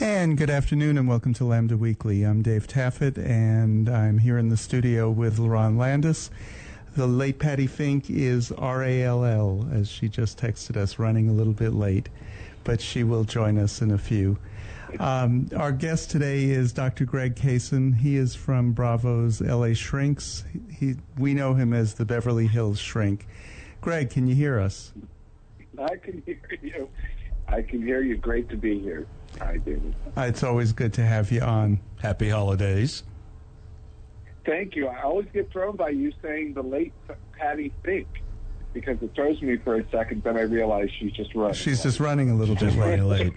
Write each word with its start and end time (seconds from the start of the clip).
And 0.00 0.36
good 0.36 0.50
afternoon 0.50 0.98
and 0.98 1.08
welcome 1.08 1.34
to 1.34 1.44
Lambda 1.44 1.76
Weekly. 1.76 2.24
I'm 2.24 2.42
Dave 2.42 2.66
Taffet 2.66 3.16
and 3.16 3.88
I'm 3.88 4.18
here 4.18 4.38
in 4.38 4.48
the 4.48 4.56
studio 4.56 5.08
with 5.08 5.38
LaRon 5.38 5.78
Landis. 5.78 6.30
The 6.96 7.06
late 7.06 7.38
Patti 7.38 7.68
Fink 7.68 8.10
is 8.10 8.50
R-A-L-L, 8.50 9.68
as 9.72 9.88
she 9.88 10.08
just 10.08 10.36
texted 10.36 10.76
us, 10.76 10.98
running 10.98 11.28
a 11.28 11.32
little 11.32 11.52
bit 11.52 11.74
late, 11.74 12.08
but 12.64 12.80
she 12.80 13.04
will 13.04 13.22
join 13.22 13.56
us 13.56 13.82
in 13.82 13.92
a 13.92 13.98
few. 13.98 14.36
Um, 14.98 15.48
our 15.56 15.70
guest 15.70 16.10
today 16.10 16.44
is 16.44 16.72
Dr. 16.72 17.04
Greg 17.04 17.36
Cason. 17.36 17.96
He 17.96 18.16
is 18.16 18.34
from 18.34 18.72
Bravo's 18.72 19.40
LA 19.40 19.74
Shrinks. 19.74 20.44
He, 20.72 20.96
we 21.16 21.34
know 21.34 21.54
him 21.54 21.72
as 21.72 21.94
the 21.94 22.04
Beverly 22.04 22.48
Hills 22.48 22.80
Shrink. 22.80 23.28
Greg, 23.80 24.10
can 24.10 24.26
you 24.26 24.34
hear 24.34 24.58
us? 24.58 24.92
I 25.78 25.96
can 25.96 26.20
hear 26.26 26.58
you. 26.62 26.88
I 27.46 27.62
can 27.62 27.80
hear 27.80 28.02
you. 28.02 28.16
Great 28.16 28.48
to 28.48 28.56
be 28.56 28.80
here. 28.80 29.06
Hi, 29.40 29.56
David. 29.58 29.94
It's 30.16 30.42
always 30.42 30.72
good 30.72 30.92
to 30.94 31.02
have 31.02 31.30
you 31.30 31.40
on. 31.40 31.80
Happy 32.00 32.28
holidays. 32.28 33.02
Thank 34.44 34.76
you. 34.76 34.88
I 34.88 35.02
always 35.02 35.26
get 35.32 35.50
thrown 35.50 35.76
by 35.76 35.90
you 35.90 36.12
saying 36.22 36.54
the 36.54 36.62
late 36.62 36.92
Patti 37.32 37.72
Fink 37.84 38.06
because 38.72 38.98
it 39.00 39.12
throws 39.14 39.40
me 39.40 39.56
for 39.56 39.76
a 39.76 39.90
second. 39.90 40.22
Then 40.22 40.36
I 40.36 40.42
realize 40.42 40.90
she's 40.98 41.12
just 41.12 41.34
running. 41.34 41.54
She's 41.54 41.82
just 41.82 41.98
running 42.00 42.30
a 42.30 42.34
little 42.34 42.54
bit 42.54 42.76
late. 42.76 43.00
late. 43.00 43.32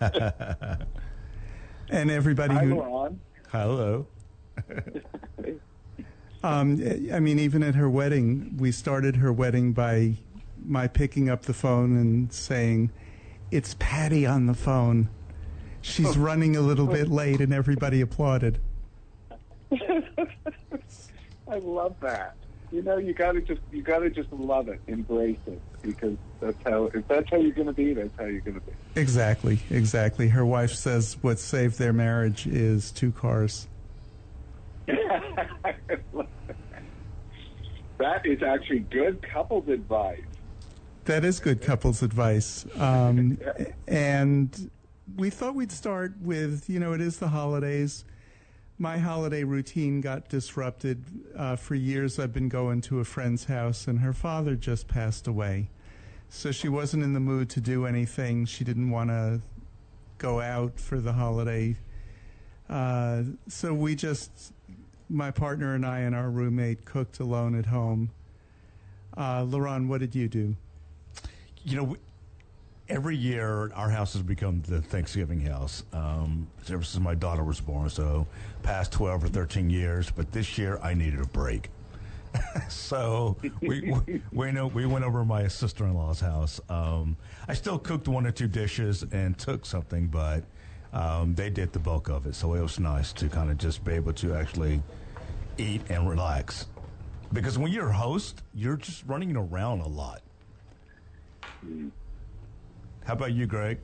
And 1.90 2.10
everybody 2.10 2.54
Hi, 2.54 2.64
who, 2.64 2.80
Ron. 2.80 3.20
Hello. 3.50 4.06
um, 6.42 6.82
I 7.12 7.20
mean, 7.20 7.38
even 7.38 7.62
at 7.62 7.74
her 7.74 7.90
wedding, 7.90 8.56
we 8.56 8.72
started 8.72 9.16
her 9.16 9.32
wedding 9.32 9.72
by 9.72 10.14
my 10.64 10.88
picking 10.88 11.28
up 11.28 11.42
the 11.42 11.52
phone 11.52 11.96
and 11.96 12.32
saying, 12.32 12.90
"It's 13.50 13.76
Patti 13.78 14.24
on 14.24 14.46
the 14.46 14.54
phone. 14.54 15.08
She's 15.84 16.16
running 16.16 16.56
a 16.56 16.60
little 16.60 16.86
bit 16.86 17.08
late," 17.08 17.40
and 17.40 17.52
everybody 17.52 18.00
applauded. 18.00 18.58
I 21.48 21.58
love 21.58 21.94
that. 22.00 22.34
You 22.72 22.82
know, 22.82 22.96
you 22.96 23.12
gotta 23.12 23.42
just 23.42 23.60
you 23.70 23.82
gotta 23.82 24.08
just 24.08 24.32
love 24.32 24.68
it, 24.68 24.80
embrace 24.86 25.38
it, 25.46 25.60
because 25.82 26.16
that's 26.40 26.56
how 26.64 26.84
if 26.94 27.06
that's 27.06 27.28
how 27.30 27.36
you're 27.36 27.52
gonna 27.52 27.74
be, 27.74 27.92
that's 27.92 28.16
how 28.18 28.24
you're 28.24 28.40
gonna 28.40 28.60
be. 28.60 28.72
Exactly, 28.96 29.60
exactly. 29.70 30.28
Her 30.28 30.46
wife 30.46 30.72
says 30.72 31.18
what 31.20 31.38
saved 31.38 31.78
their 31.78 31.92
marriage 31.92 32.46
is 32.46 32.90
two 32.90 33.12
cars. 33.12 33.68
that 34.86 34.96
is 38.24 38.42
actually 38.42 38.80
good 38.80 39.22
couples 39.22 39.68
advice. 39.68 40.22
That 41.04 41.24
is 41.26 41.40
good 41.40 41.60
couples 41.60 42.02
advice. 42.02 42.64
Um, 42.76 43.38
and 43.86 44.70
we 45.16 45.30
thought 45.30 45.54
we'd 45.54 45.72
start 45.72 46.14
with, 46.20 46.68
you 46.68 46.80
know, 46.80 46.92
it 46.92 47.00
is 47.00 47.18
the 47.18 47.28
holidays. 47.28 48.04
My 48.78 48.98
holiday 48.98 49.44
routine 49.44 50.00
got 50.00 50.28
disrupted. 50.28 51.04
Uh, 51.36 51.56
for 51.56 51.74
years, 51.74 52.18
I've 52.18 52.32
been 52.32 52.48
going 52.48 52.80
to 52.82 53.00
a 53.00 53.04
friend's 53.04 53.44
house, 53.44 53.86
and 53.86 54.00
her 54.00 54.12
father 54.12 54.56
just 54.56 54.88
passed 54.88 55.28
away. 55.28 55.70
So 56.28 56.50
she 56.50 56.68
wasn't 56.68 57.04
in 57.04 57.12
the 57.12 57.20
mood 57.20 57.48
to 57.50 57.60
do 57.60 57.86
anything. 57.86 58.44
She 58.46 58.64
didn't 58.64 58.90
want 58.90 59.10
to 59.10 59.40
go 60.18 60.40
out 60.40 60.80
for 60.80 60.98
the 60.98 61.12
holiday. 61.12 61.76
Uh, 62.68 63.22
so 63.46 63.72
we 63.72 63.94
just, 63.94 64.52
my 65.08 65.30
partner 65.30 65.74
and 65.74 65.86
I 65.86 66.00
and 66.00 66.14
our 66.14 66.30
roommate 66.30 66.84
cooked 66.84 67.20
alone 67.20 67.56
at 67.56 67.66
home. 67.66 68.10
Uh, 69.16 69.42
Laron, 69.44 69.86
what 69.86 70.00
did 70.00 70.16
you 70.16 70.28
do? 70.28 70.56
You 71.62 71.76
know, 71.76 71.96
every 72.88 73.16
year 73.16 73.72
our 73.74 73.88
house 73.88 74.12
has 74.12 74.22
become 74.22 74.62
the 74.62 74.80
Thanksgiving 74.80 75.40
house 75.40 75.84
um, 75.92 76.46
ever 76.68 76.82
since 76.82 77.02
my 77.02 77.14
daughter 77.14 77.44
was 77.44 77.60
born. 77.60 77.88
So, 77.88 78.26
past 78.62 78.92
12 78.92 79.24
or 79.24 79.28
13 79.28 79.70
years. 79.70 80.10
But 80.10 80.32
this 80.32 80.58
year 80.58 80.78
I 80.82 80.94
needed 80.94 81.20
a 81.20 81.26
break. 81.26 81.70
so 82.68 83.36
we, 83.60 83.92
we 84.06 84.22
we 84.32 84.50
know 84.50 84.66
we 84.66 84.86
went 84.86 85.04
over 85.04 85.24
my 85.24 85.46
sister 85.46 85.84
in 85.84 85.94
law's 85.94 86.20
house. 86.20 86.60
Um, 86.68 87.16
I 87.46 87.54
still 87.54 87.78
cooked 87.78 88.08
one 88.08 88.26
or 88.26 88.32
two 88.32 88.48
dishes 88.48 89.04
and 89.12 89.38
took 89.38 89.64
something, 89.64 90.08
but 90.08 90.42
um, 90.92 91.34
they 91.34 91.48
did 91.48 91.72
the 91.72 91.78
bulk 91.78 92.08
of 92.08 92.26
it. 92.26 92.34
So 92.34 92.54
it 92.54 92.60
was 92.60 92.80
nice 92.80 93.12
to 93.14 93.28
kind 93.28 93.50
of 93.50 93.58
just 93.58 93.84
be 93.84 93.92
able 93.92 94.12
to 94.14 94.34
actually 94.34 94.82
eat 95.58 95.82
and 95.90 96.08
relax. 96.08 96.66
Because 97.32 97.56
when 97.56 97.72
you're 97.72 97.90
a 97.90 97.96
host, 97.96 98.42
you're 98.52 98.76
just 98.76 99.04
running 99.06 99.36
around 99.36 99.80
a 99.80 99.88
lot. 99.88 100.22
How 103.04 103.12
about 103.12 103.32
you, 103.32 103.46
Greg? 103.46 103.78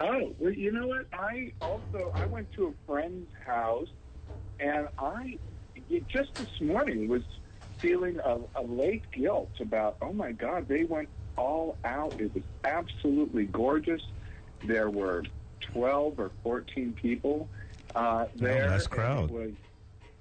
Oh, 0.00 0.34
well, 0.38 0.52
you 0.52 0.72
know 0.72 0.88
what? 0.88 1.06
I 1.12 1.52
also 1.60 2.12
I 2.14 2.26
went 2.26 2.50
to 2.52 2.66
a 2.68 2.72
friend's 2.86 3.30
house, 3.44 3.88
and 4.58 4.88
I 4.98 5.38
just 6.08 6.34
this 6.34 6.60
morning 6.60 7.08
was 7.08 7.22
feeling 7.78 8.18
a, 8.24 8.38
a 8.56 8.62
late 8.62 9.04
guilt 9.12 9.52
about. 9.60 9.96
Oh 10.00 10.12
my 10.12 10.32
God, 10.32 10.66
they 10.66 10.84
went 10.84 11.08
all 11.36 11.76
out. 11.84 12.18
It 12.20 12.34
was 12.34 12.42
absolutely 12.64 13.44
gorgeous. 13.46 14.02
There 14.64 14.90
were 14.90 15.24
twelve 15.60 16.18
or 16.18 16.30
fourteen 16.42 16.94
people 16.94 17.48
uh, 17.94 18.26
there. 18.34 18.68
nice 18.68 18.82
and 18.82 18.90
crowd. 18.90 19.30
Was, 19.30 19.52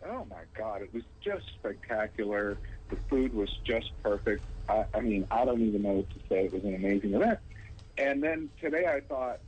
oh 0.05 0.25
my 0.29 0.43
God, 0.53 0.81
it 0.81 0.93
was 0.93 1.03
just 1.21 1.45
spectacular. 1.59 2.57
The 2.89 2.97
food 3.09 3.33
was 3.33 3.49
just 3.63 3.91
perfect. 4.03 4.43
I, 4.69 4.85
I 4.93 4.99
mean, 4.99 5.27
I 5.31 5.45
don't 5.45 5.61
even 5.61 5.81
know 5.81 5.93
what 5.93 6.09
to 6.09 6.19
say. 6.29 6.45
It 6.45 6.53
was 6.53 6.63
an 6.63 6.75
amazing 6.75 7.13
event. 7.13 7.39
And 7.97 8.21
then 8.21 8.49
today 8.59 8.85
I 8.87 9.01
thought, 9.01 9.39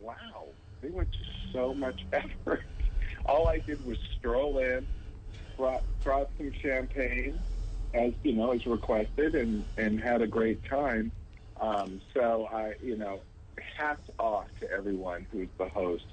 wow, 0.00 0.46
they 0.82 0.90
went 0.90 1.10
to 1.12 1.18
so 1.52 1.74
much 1.74 2.04
effort. 2.12 2.62
All 3.26 3.48
I 3.48 3.58
did 3.58 3.84
was 3.86 3.98
stroll 4.18 4.58
in, 4.58 4.86
brought, 5.56 5.82
brought 6.02 6.28
some 6.36 6.52
champagne, 6.52 7.38
as 7.94 8.12
you 8.22 8.34
know, 8.34 8.50
as 8.52 8.66
requested, 8.66 9.34
and 9.34 9.64
and 9.78 10.00
had 10.00 10.20
a 10.20 10.26
great 10.26 10.62
time. 10.64 11.10
Um, 11.60 12.00
so 12.12 12.48
I, 12.52 12.74
you 12.82 12.96
know, 12.96 13.20
hats 13.76 14.10
off 14.18 14.48
to 14.60 14.70
everyone 14.70 15.26
who's 15.32 15.48
the 15.56 15.68
host 15.68 16.04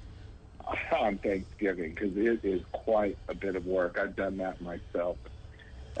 on 0.98 1.18
Thanksgiving 1.18 1.90
because 1.94 2.16
it 2.16 2.44
is 2.44 2.62
quite 2.72 3.18
a 3.28 3.34
bit 3.34 3.56
of 3.56 3.66
work. 3.66 3.98
I've 3.98 4.16
done 4.16 4.38
that 4.38 4.60
myself. 4.62 5.18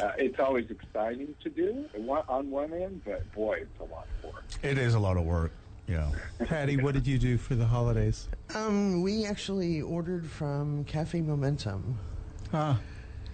Uh, 0.00 0.12
it's 0.16 0.40
always 0.40 0.70
exciting 0.70 1.34
to 1.42 1.50
do 1.50 1.84
on 2.28 2.50
one 2.50 2.72
end, 2.72 3.02
but 3.04 3.30
boy, 3.34 3.58
it's 3.60 3.80
a 3.80 3.84
lot 3.84 4.06
of 4.18 4.32
work. 4.32 4.44
It 4.62 4.78
is 4.78 4.94
a 4.94 4.98
lot 4.98 5.18
of 5.18 5.24
work. 5.24 5.52
Yeah. 5.88 6.10
Patti, 6.44 6.76
what 6.76 6.94
did 6.94 7.06
you 7.06 7.18
do 7.18 7.36
for 7.38 7.54
the 7.54 7.66
holidays? 7.66 8.28
Um, 8.54 9.02
we 9.02 9.24
actually 9.26 9.80
ordered 9.82 10.26
from 10.26 10.84
Cafe 10.84 11.20
Momentum. 11.20 11.98
Ah, 12.52 12.78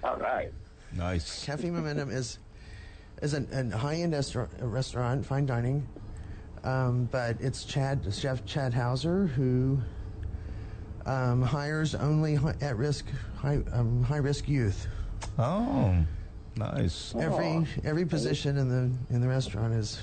All 0.03 0.17
right. 0.17 0.53
Nice. 0.93 1.45
Cafe 1.45 1.71
Momentum 1.71 2.11
is 2.11 2.39
is 3.21 3.35
an, 3.35 3.49
an 3.51 3.71
high-end 3.73 4.13
restaurant, 4.13 4.51
restaurant, 4.61 5.27
fine 5.27 5.45
dining. 5.45 5.87
Um, 6.65 7.09
but 7.11 7.37
it's 7.41 7.65
Chad 7.65 8.13
Chef 8.15 8.45
Chad 8.47 8.73
Houser 8.73 9.27
who 9.27 9.81
um, 11.05 11.43
hires 11.43 11.95
only 11.95 12.37
hi- 12.37 12.55
at-risk 12.61 13.07
high 13.37 13.59
um, 13.73 14.03
high-risk 14.03 14.49
youth. 14.49 14.87
Oh, 15.39 15.95
nice. 16.57 17.15
Every 17.19 17.67
every 17.85 18.07
position 18.07 18.57
in 18.57 18.69
the 18.69 19.15
in 19.15 19.21
the 19.21 19.29
restaurant 19.29 19.75
is 19.75 19.99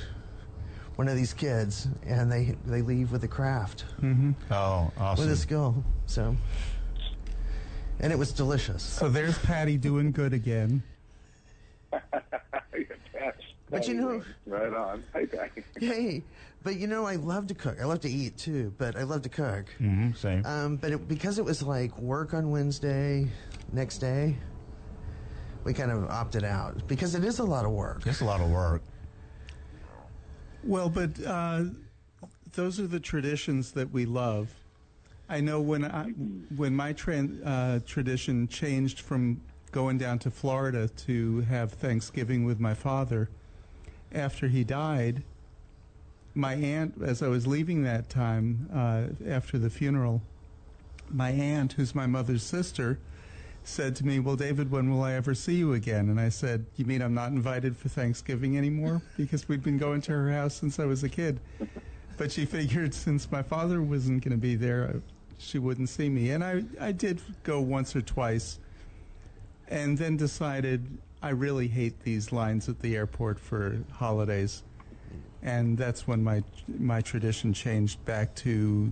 one 0.96 1.08
of 1.08 1.16
these 1.16 1.34
kids, 1.34 1.88
and 2.06 2.32
they 2.32 2.56
they 2.66 2.82
leave 2.82 3.12
with 3.12 3.24
a 3.24 3.28
craft, 3.28 3.86
Oh, 4.52 4.92
awesome. 4.98 5.26
with 5.26 5.34
a 5.34 5.38
skill. 5.38 5.84
So, 6.06 6.36
and 8.00 8.12
it 8.14 8.18
was 8.20 8.32
delicious. 8.32 8.84
so 8.84 9.10
there's 9.10 9.38
Patti 9.40 9.78
doing 9.78 10.12
good 10.12 10.34
again. 10.34 10.84
But 13.72 13.88
you 13.88 13.96
know- 13.96 14.22
right 14.46 14.72
on. 14.74 15.04
Hey, 15.12 15.26
Becky. 15.26 15.64
Hey, 15.80 16.24
but 16.64 16.76
you 16.78 16.86
know, 16.88 17.06
I 17.06 17.16
love 17.16 17.48
to 17.48 17.56
cook. 17.56 17.78
I 17.82 17.86
love 17.86 18.00
to 18.02 18.10
eat 18.10 18.38
too, 18.38 18.72
but 18.78 18.96
I 18.96 19.03
love 19.03 19.24
to 19.24 19.30
cook. 19.30 19.66
hmm 19.80 20.14
Same. 20.14 20.46
Um, 20.46 20.78
but 20.78 20.91
it, 20.91 21.08
because 21.08 21.40
it 21.40 21.46
was 21.46 21.64
like 21.64 21.98
work 21.98 22.34
on 22.36 22.52
Wednesday, 22.52 23.28
next 23.74 23.98
day, 23.98 24.38
we 25.64 25.74
kind 25.74 25.91
of 25.91 26.06
opted 26.09 26.44
out 26.44 26.88
because 26.88 27.16
it 27.16 27.24
is 27.24 27.40
a 27.40 27.44
lot 27.44 27.66
of 27.66 27.72
work. 27.72 28.06
it's 28.06 28.22
a 28.22 28.26
lot 28.26 28.40
of 28.40 28.52
work. 28.52 28.84
Well, 30.66 30.90
but 30.90 31.12
uh, 31.23 31.66
those 32.53 32.79
are 32.79 32.88
the 32.88 33.00
traditions 33.00 33.73
that 33.73 33.91
we 33.91 34.08
love. 34.08 34.50
I 35.29 35.40
know 35.40 35.62
when 35.62 35.85
I 35.85 36.06
when 36.56 36.76
my 36.76 36.96
uh, 37.46 37.79
tradition 37.85 38.47
changed 38.47 39.00
from 39.00 39.41
going 39.72 40.00
down 40.00 40.17
to 40.20 40.32
Florida 40.32 40.88
to 40.88 41.41
have 41.41 41.72
Thanksgiving 41.73 42.46
with 42.46 42.59
my 42.59 42.73
father 42.73 43.29
after 44.12 44.47
he 44.47 44.64
died. 44.64 45.22
My 46.34 46.56
aunt, 46.56 46.96
as 47.03 47.22
I 47.22 47.28
was 47.28 47.46
leaving 47.46 47.84
that 47.84 48.09
time 48.09 48.67
uh, 48.73 49.29
after 49.29 49.59
the 49.59 49.70
funeral, 49.70 50.22
my 51.12 51.29
aunt, 51.29 51.73
who's 51.73 51.94
my 51.94 52.08
mother's 52.08 52.44
sister, 52.44 52.97
said 53.67 53.96
to 53.97 54.06
me, 54.06 54.20
Well, 54.20 54.35
David, 54.35 54.72
when 54.72 54.90
will 54.90 55.03
I 55.03 55.14
ever 55.14 55.34
see 55.34 55.56
you 55.56 55.73
again? 55.73 56.09
And 56.09 56.20
I 56.20 56.29
said, 56.29 56.66
You 56.76 56.85
mean 56.85 57.02
I'm 57.02 57.14
not 57.14 57.32
invited 57.32 57.76
for 57.76 57.90
Thanksgiving 57.90 58.58
anymore? 58.58 59.02
Because 59.17 59.47
we'd 59.47 59.64
been 59.64 59.78
going 59.78 60.02
to 60.02 60.12
her 60.12 60.32
house 60.32 60.56
since 60.56 60.79
I 60.79 60.85
was 60.85 61.03
a 61.03 61.09
kid. 61.09 61.40
But 62.17 62.32
she 62.32 62.46
figured 62.46 62.94
since 62.94 63.32
my 63.32 63.41
father 63.41 63.82
wasn't 63.82 64.23
going 64.23 64.32
to 64.32 64.38
be 64.38 64.56
there, 64.56 64.96
uh, 64.96 65.00
she 65.38 65.59
wouldn't 65.59 65.90
see 65.90 66.09
me. 66.09 66.32
And 66.32 66.44
I, 66.44 66.64
I 66.79 66.91
did 66.91 67.22
go 67.44 67.59
once 67.59 67.96
or 67.96 68.02
twice 68.02 68.59
and 69.67 69.97
then 69.97 70.16
decided 70.16 70.85
I 71.22 71.29
really 71.29 71.67
hate 71.67 72.02
these 72.03 72.32
lines 72.32 72.70
at 72.70 72.79
the 72.79 72.96
airport 72.96 73.40
for 73.40 73.79
holidays. 73.91 74.64
And 75.41 75.78
that's 75.78 76.08
when 76.08 76.23
my 76.23 76.44
my 76.79 77.02
tradition 77.02 77.53
changed 77.53 78.03
back 78.06 78.34
to 78.35 78.91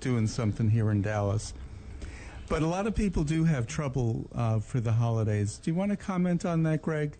doing 0.00 0.26
something 0.26 0.70
here 0.70 0.90
in 0.90 1.02
Dallas. 1.02 1.54
But 2.48 2.62
a 2.62 2.66
lot 2.66 2.86
of 2.86 2.94
people 2.94 3.24
do 3.24 3.44
have 3.44 3.66
trouble 3.66 4.28
uh, 4.34 4.60
for 4.60 4.80
the 4.80 4.92
holidays. 4.92 5.58
Do 5.58 5.70
you 5.70 5.74
want 5.74 5.90
to 5.90 5.96
comment 5.96 6.44
on 6.44 6.62
that, 6.64 6.82
Greg? 6.82 7.16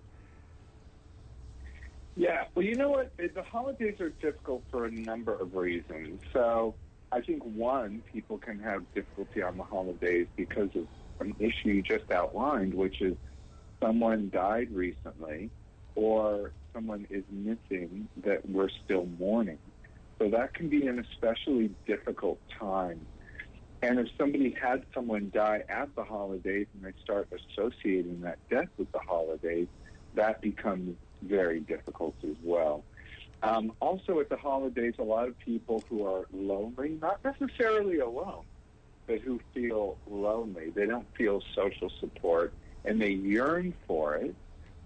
Yeah, 2.17 2.45
well, 2.55 2.65
you 2.65 2.77
know 2.77 2.91
what? 2.91 3.11
The 3.17 3.43
holidays 3.43 4.01
are 4.01 4.11
difficult 4.11 4.63
for 4.71 4.85
a 4.85 4.91
number 4.91 5.35
of 5.35 5.55
reasons. 5.55 6.21
So 6.33 6.75
I 7.11 7.21
think 7.21 7.43
one, 7.43 8.03
people 8.13 8.39
can 8.39 8.61
have 8.61 8.85
difficulty 8.95 9.43
on 9.43 9.57
the 9.57 9.65
holidays 9.65 10.27
because 10.37 10.71
of 10.77 10.87
an 11.21 11.35
issue 11.39 11.71
you 11.71 11.83
just 11.83 12.11
outlined, 12.11 12.75
which 12.75 13.01
is 13.01 13.17
someone 13.81 14.31
died 14.33 14.71
recently 14.73 15.51
or 15.97 16.53
someone 16.73 17.07
is 17.11 17.25
missing 17.31 18.09
that 18.25 18.49
we're 18.49 18.71
still 18.85 19.07
mourning. 19.19 19.59
So 20.19 20.29
that 20.31 20.55
can 20.55 20.69
be 20.69 20.87
an 20.87 20.99
especially 20.99 21.71
difficult 21.87 22.39
time. 22.59 23.05
And 23.85 23.99
if 23.99 24.07
somebody 24.17 24.57
had 24.59 24.83
someone 24.95 25.31
die 25.35 25.63
at 25.69 25.95
the 25.95 26.05
holidays 26.05 26.67
and 26.73 26.83
they 26.83 26.99
start 27.03 27.29
associating 27.31 28.23
that 28.23 28.39
death 28.49 28.69
with 28.79 28.91
the 28.93 28.99
holidays, 28.99 29.69
that 30.15 30.41
becomes 30.41 30.97
very 31.21 31.61
difficult 31.61 32.15
as 32.23 32.37
well. 32.43 32.83
Um, 33.43 33.73
also, 33.81 34.21
at 34.21 34.31
the 34.31 34.39
holidays, 34.39 34.95
a 34.99 35.03
lot 35.03 35.29
of 35.29 35.39
people 35.39 35.85
who 35.91 36.07
are 36.07 36.25
lonely, 36.33 36.99
not 37.03 37.21
necessarily 37.23 37.99
alone, 37.99 38.45
but 39.07 39.19
who 39.19 39.39
feel 39.53 39.99
lonely, 40.11 40.71
they 40.71 40.87
don't 40.87 41.07
feel 41.15 41.43
social 41.55 41.91
support, 42.01 42.55
and 42.87 42.99
they 42.99 43.11
yearn 43.11 43.75
for 43.87 44.15
it, 44.15 44.35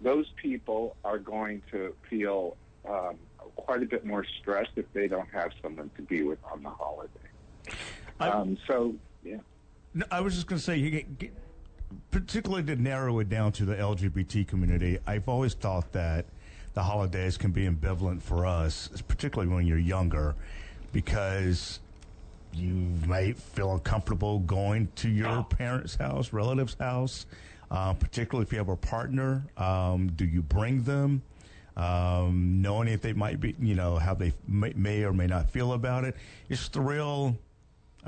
those 0.01 0.27
people 0.43 0.97
are 1.05 1.19
going 1.19 1.63
to 1.71 1.95
feel 2.11 2.57
um, 2.89 3.15
quite 3.55 3.81
a 3.81 3.87
bit 3.87 4.05
more 4.05 4.27
stressed 4.41 4.73
if 4.75 4.93
they 4.93 5.07
don't 5.07 5.29
have 5.33 5.53
someone 5.63 5.89
to 5.95 6.03
be 6.03 6.25
with 6.25 6.41
on 6.53 6.65
the 6.65 6.71
holiday. 6.71 7.13
Um, 8.21 8.59
so, 8.67 8.95
yeah. 9.25 9.39
No, 9.95 10.05
I 10.11 10.21
was 10.21 10.35
just 10.35 10.47
going 10.47 10.59
to 10.59 10.65
say, 10.65 10.77
you 10.77 10.91
get, 10.91 11.19
get, 11.19 11.33
particularly 12.11 12.65
to 12.65 12.77
narrow 12.77 13.19
it 13.21 13.29
down 13.29 13.53
to 13.53 13.65
the 13.65 13.75
LGBT 13.75 14.47
community, 14.47 14.99
I've 15.07 15.29
always 15.29 15.55
thought 15.55 15.93
that 15.93 16.27
the 16.75 16.83
holidays 16.83 17.37
can 17.37 17.51
be 17.51 17.67
ambivalent 17.67 18.23
for 18.23 18.47
us, 18.47 18.89
particularly 19.09 19.53
when 19.53 19.67
you're 19.67 19.79
younger, 19.79 20.35
because 20.93 21.81
you 22.53 22.73
might 23.07 23.37
feel 23.37 23.73
uncomfortable 23.73 24.41
going 24.41 24.89
to 24.97 25.09
your 25.09 25.45
parents' 25.45 25.97
house, 25.97 26.33
relatives' 26.33 26.77
house, 26.79 27.27
uh, 27.71 27.93
particularly 27.95 28.47
if 28.47 28.53
you 28.53 28.59
have 28.59 28.69
a 28.69 28.77
partner. 28.77 29.45
Um, 29.57 30.09
do 30.15 30.25
you 30.25 30.43
bring 30.43 30.83
them? 30.83 31.23
Um, 31.77 32.61
knowing 32.61 32.89
if 32.89 33.03
they 33.03 33.13
might 33.13 33.39
be, 33.39 33.55
you 33.61 33.77
know, 33.77 33.97
how 33.97 34.15
they 34.15 34.33
may, 34.49 34.73
may 34.75 35.05
or 35.05 35.13
may 35.13 35.29
not 35.29 35.49
feel 35.51 35.75
about 35.75 36.05
it. 36.05 36.17
It's 36.49 36.69
a 36.75 36.81
real 36.81 37.37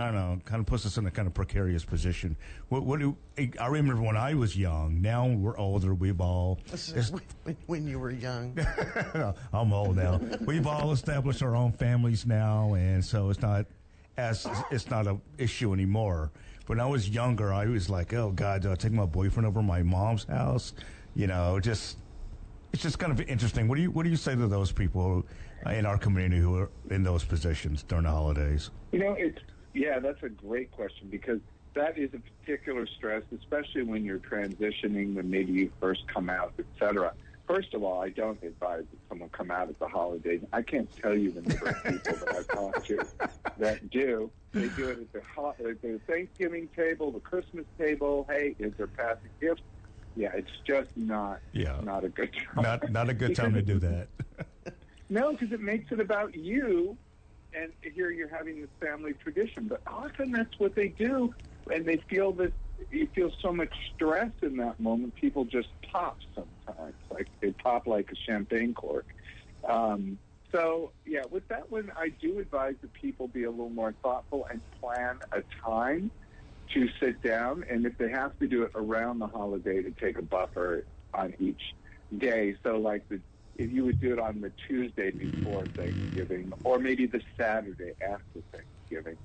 I 0.01 0.07
don't 0.07 0.15
know, 0.15 0.41
kind 0.47 0.61
of 0.61 0.67
puts 0.67 0.87
us 0.87 0.97
in 0.97 1.05
a 1.07 1.11
kind 1.11 1.29
of 1.29 1.35
precarious 1.35 1.85
position. 1.85 2.35
What, 2.71 2.85
what 2.85 3.01
do 3.01 3.15
I 3.61 3.67
remember 3.67 4.01
when 4.01 4.17
I 4.17 4.33
was 4.33 4.57
young? 4.57 5.03
Now 5.03 5.27
we're 5.27 5.59
older. 5.59 5.93
We've 5.93 6.23
all 6.23 6.59
when 7.67 7.87
you 7.87 7.99
were 7.99 8.11
young. 8.11 8.59
I'm 9.53 9.75
old 9.75 9.97
now. 9.97 10.19
We've 10.47 10.67
all 10.67 10.93
established 10.93 11.43
our 11.43 11.55
own 11.55 11.73
families 11.73 12.25
now, 12.25 12.73
and 12.73 13.05
so 13.05 13.29
it's 13.29 13.43
not 13.43 13.67
as 14.17 14.47
it's 14.71 14.89
not 14.89 15.07
an 15.07 15.21
issue 15.37 15.75
anymore. 15.75 16.33
When 16.67 16.81
I 16.81 16.87
was 16.87 17.11
younger, 17.11 17.53
I 17.53 17.67
was 17.67 17.91
like, 17.91 18.15
oh 18.15 18.31
God, 18.31 18.63
do 18.63 18.73
I 18.73 18.77
take 18.77 18.93
my 18.93 19.05
boyfriend 19.05 19.47
over 19.47 19.61
my 19.61 19.83
mom's 19.83 20.25
house? 20.25 20.73
You 21.15 21.27
know, 21.27 21.61
just 21.61 21.99
it's 22.73 22.83
just 22.83 22.99
kind 22.99 23.13
of 23.13 23.21
interesting. 23.29 23.69
What 23.69 23.77
do 23.77 23.83
you 23.83 23.91
what 23.91 24.05
do 24.05 24.09
you 24.09 24.17
say 24.17 24.35
to 24.35 24.47
those 24.47 24.73
people 24.73 25.27
in 25.67 25.85
our 25.85 25.99
community 25.99 26.41
who 26.41 26.57
are 26.57 26.71
in 26.89 27.03
those 27.03 27.23
positions 27.23 27.83
during 27.83 28.05
the 28.05 28.11
holidays? 28.11 28.71
You 28.93 29.01
know, 29.01 29.13
it's 29.19 29.41
yeah, 29.73 29.99
that's 29.99 30.23
a 30.23 30.29
great 30.29 30.71
question 30.71 31.09
because 31.11 31.41
that 31.75 31.99
is 31.99 32.11
a 32.15 32.19
particular 32.19 32.87
stress, 32.87 33.23
especially 33.37 33.83
when 33.83 34.05
you're 34.05 34.19
transitioning, 34.19 35.15
when 35.15 35.31
maybe 35.31 35.53
you 35.53 35.71
first 35.81 36.07
come 36.09 36.29
out, 36.29 36.53
et 36.59 36.65
cetera. 36.79 37.13
First 37.47 37.75
of 37.75 37.83
all, 37.83 38.01
I 38.01 38.11
don't 38.11 38.41
advise 38.43 38.85
that 38.91 38.99
someone 39.09 39.29
come 39.31 39.51
out 39.51 39.69
at 39.69 39.79
the 39.79 39.89
holidays. 39.89 40.41
I 40.53 40.63
can't 40.63 40.89
tell 41.01 41.17
you 41.17 41.33
the 41.33 41.43
number 41.43 41.69
of 41.69 41.85
people 41.85 42.27
that 42.27 42.37
I've 42.37 42.49
talked 42.49 42.87
to 42.87 43.05
that 43.59 43.91
do. 43.91 44.31
They 44.53 44.69
do 44.69 44.89
it 44.89 44.99
at 44.99 45.13
the, 45.13 45.23
ho- 45.35 45.55
at 45.59 45.83
the 45.83 46.01
Thanksgiving 46.07 46.69
table, 46.77 47.11
the 47.11 47.21
Christmas 47.21 47.67
table. 47.79 48.27
Hey, 48.29 48.55
is 48.59 48.73
there 48.77 48.87
passing 48.87 49.31
gifts? 49.41 49.63
Yeah, 50.17 50.31
it's 50.35 50.51
just 50.67 50.97
not 50.97 51.41
yeah. 51.53 51.81
not 51.83 52.05
a 52.05 52.09
good 52.09 52.33
time. 52.33 52.63
Not 52.63 52.91
not 52.91 53.09
a 53.09 53.15
good 53.15 53.37
time 53.37 53.55
to 53.55 53.63
do 53.63 53.79
that. 53.79 54.09
no, 55.09 55.33
because 55.33 55.53
it 55.53 55.61
makes 55.61 55.93
it 55.93 56.01
about 56.01 56.35
you 56.35 56.97
and 57.55 57.73
here 57.95 58.11
you're 58.11 58.29
having 58.29 58.61
this 58.61 58.71
family 58.81 59.13
tradition. 59.15 59.69
But 59.69 59.83
often 59.87 60.31
that's 60.33 60.59
what 60.59 60.75
they 60.75 60.89
do, 60.89 61.35
and 61.73 61.85
they 61.85 61.99
feel 62.09 62.33
that 62.35 62.53
you 62.91 63.09
feel 63.15 63.31
so 63.43 63.53
much 63.53 63.73
stress 63.95 64.33
in 64.43 64.57
that 64.57 64.81
moment. 64.81 65.15
People 65.15 65.45
just 65.45 65.69
pop 65.93 66.19
sometimes, 66.35 66.95
like 67.11 67.29
they 67.41 67.53
pop 67.53 67.87
like 67.87 68.11
a 68.11 68.17
champagne 68.31 68.75
cork. 68.75 69.07
Um, 69.69 70.19
so 70.53 70.93
yeah, 71.07 71.25
with 71.31 71.47
that 71.49 71.71
one, 71.71 71.93
I 71.97 72.09
do 72.09 72.39
advise 72.39 72.75
that 72.83 72.93
people 72.95 73.29
be 73.29 73.45
a 73.45 73.51
little 73.51 73.71
more 73.71 73.95
thoughtful 74.03 74.47
and 74.51 74.63
plan 74.81 75.19
a 75.33 75.43
time 75.65 76.11
to 76.75 76.89
sit 77.01 77.21
down, 77.23 77.65
and 77.69 77.85
if 77.85 77.99
they 77.99 78.11
have 78.11 78.39
to 78.39 78.47
do 78.47 78.63
it 78.63 78.71
around 78.75 79.19
the 79.19 79.27
holiday, 79.27 79.83
to 79.83 79.91
take 79.91 80.19
a 80.19 80.23
buffer 80.23 80.87
on 81.13 81.35
each 81.39 81.61
day. 82.17 82.57
So 82.63 82.79
like 82.79 83.09
the 83.09 83.21
if 83.61 83.71
you 83.71 83.85
would 83.85 84.01
do 84.01 84.15
it 84.15 84.19
on 84.19 84.41
the 84.41 84.51
Tuesday 84.67 85.11
before 85.11 85.67
Thanksgiving, 85.67 86.51
or 86.65 86.79
maybe 86.79 87.07
the 87.07 87.21
Saturday 87.37 87.93
after 88.01 88.41
Thanksgiving, 88.53 89.19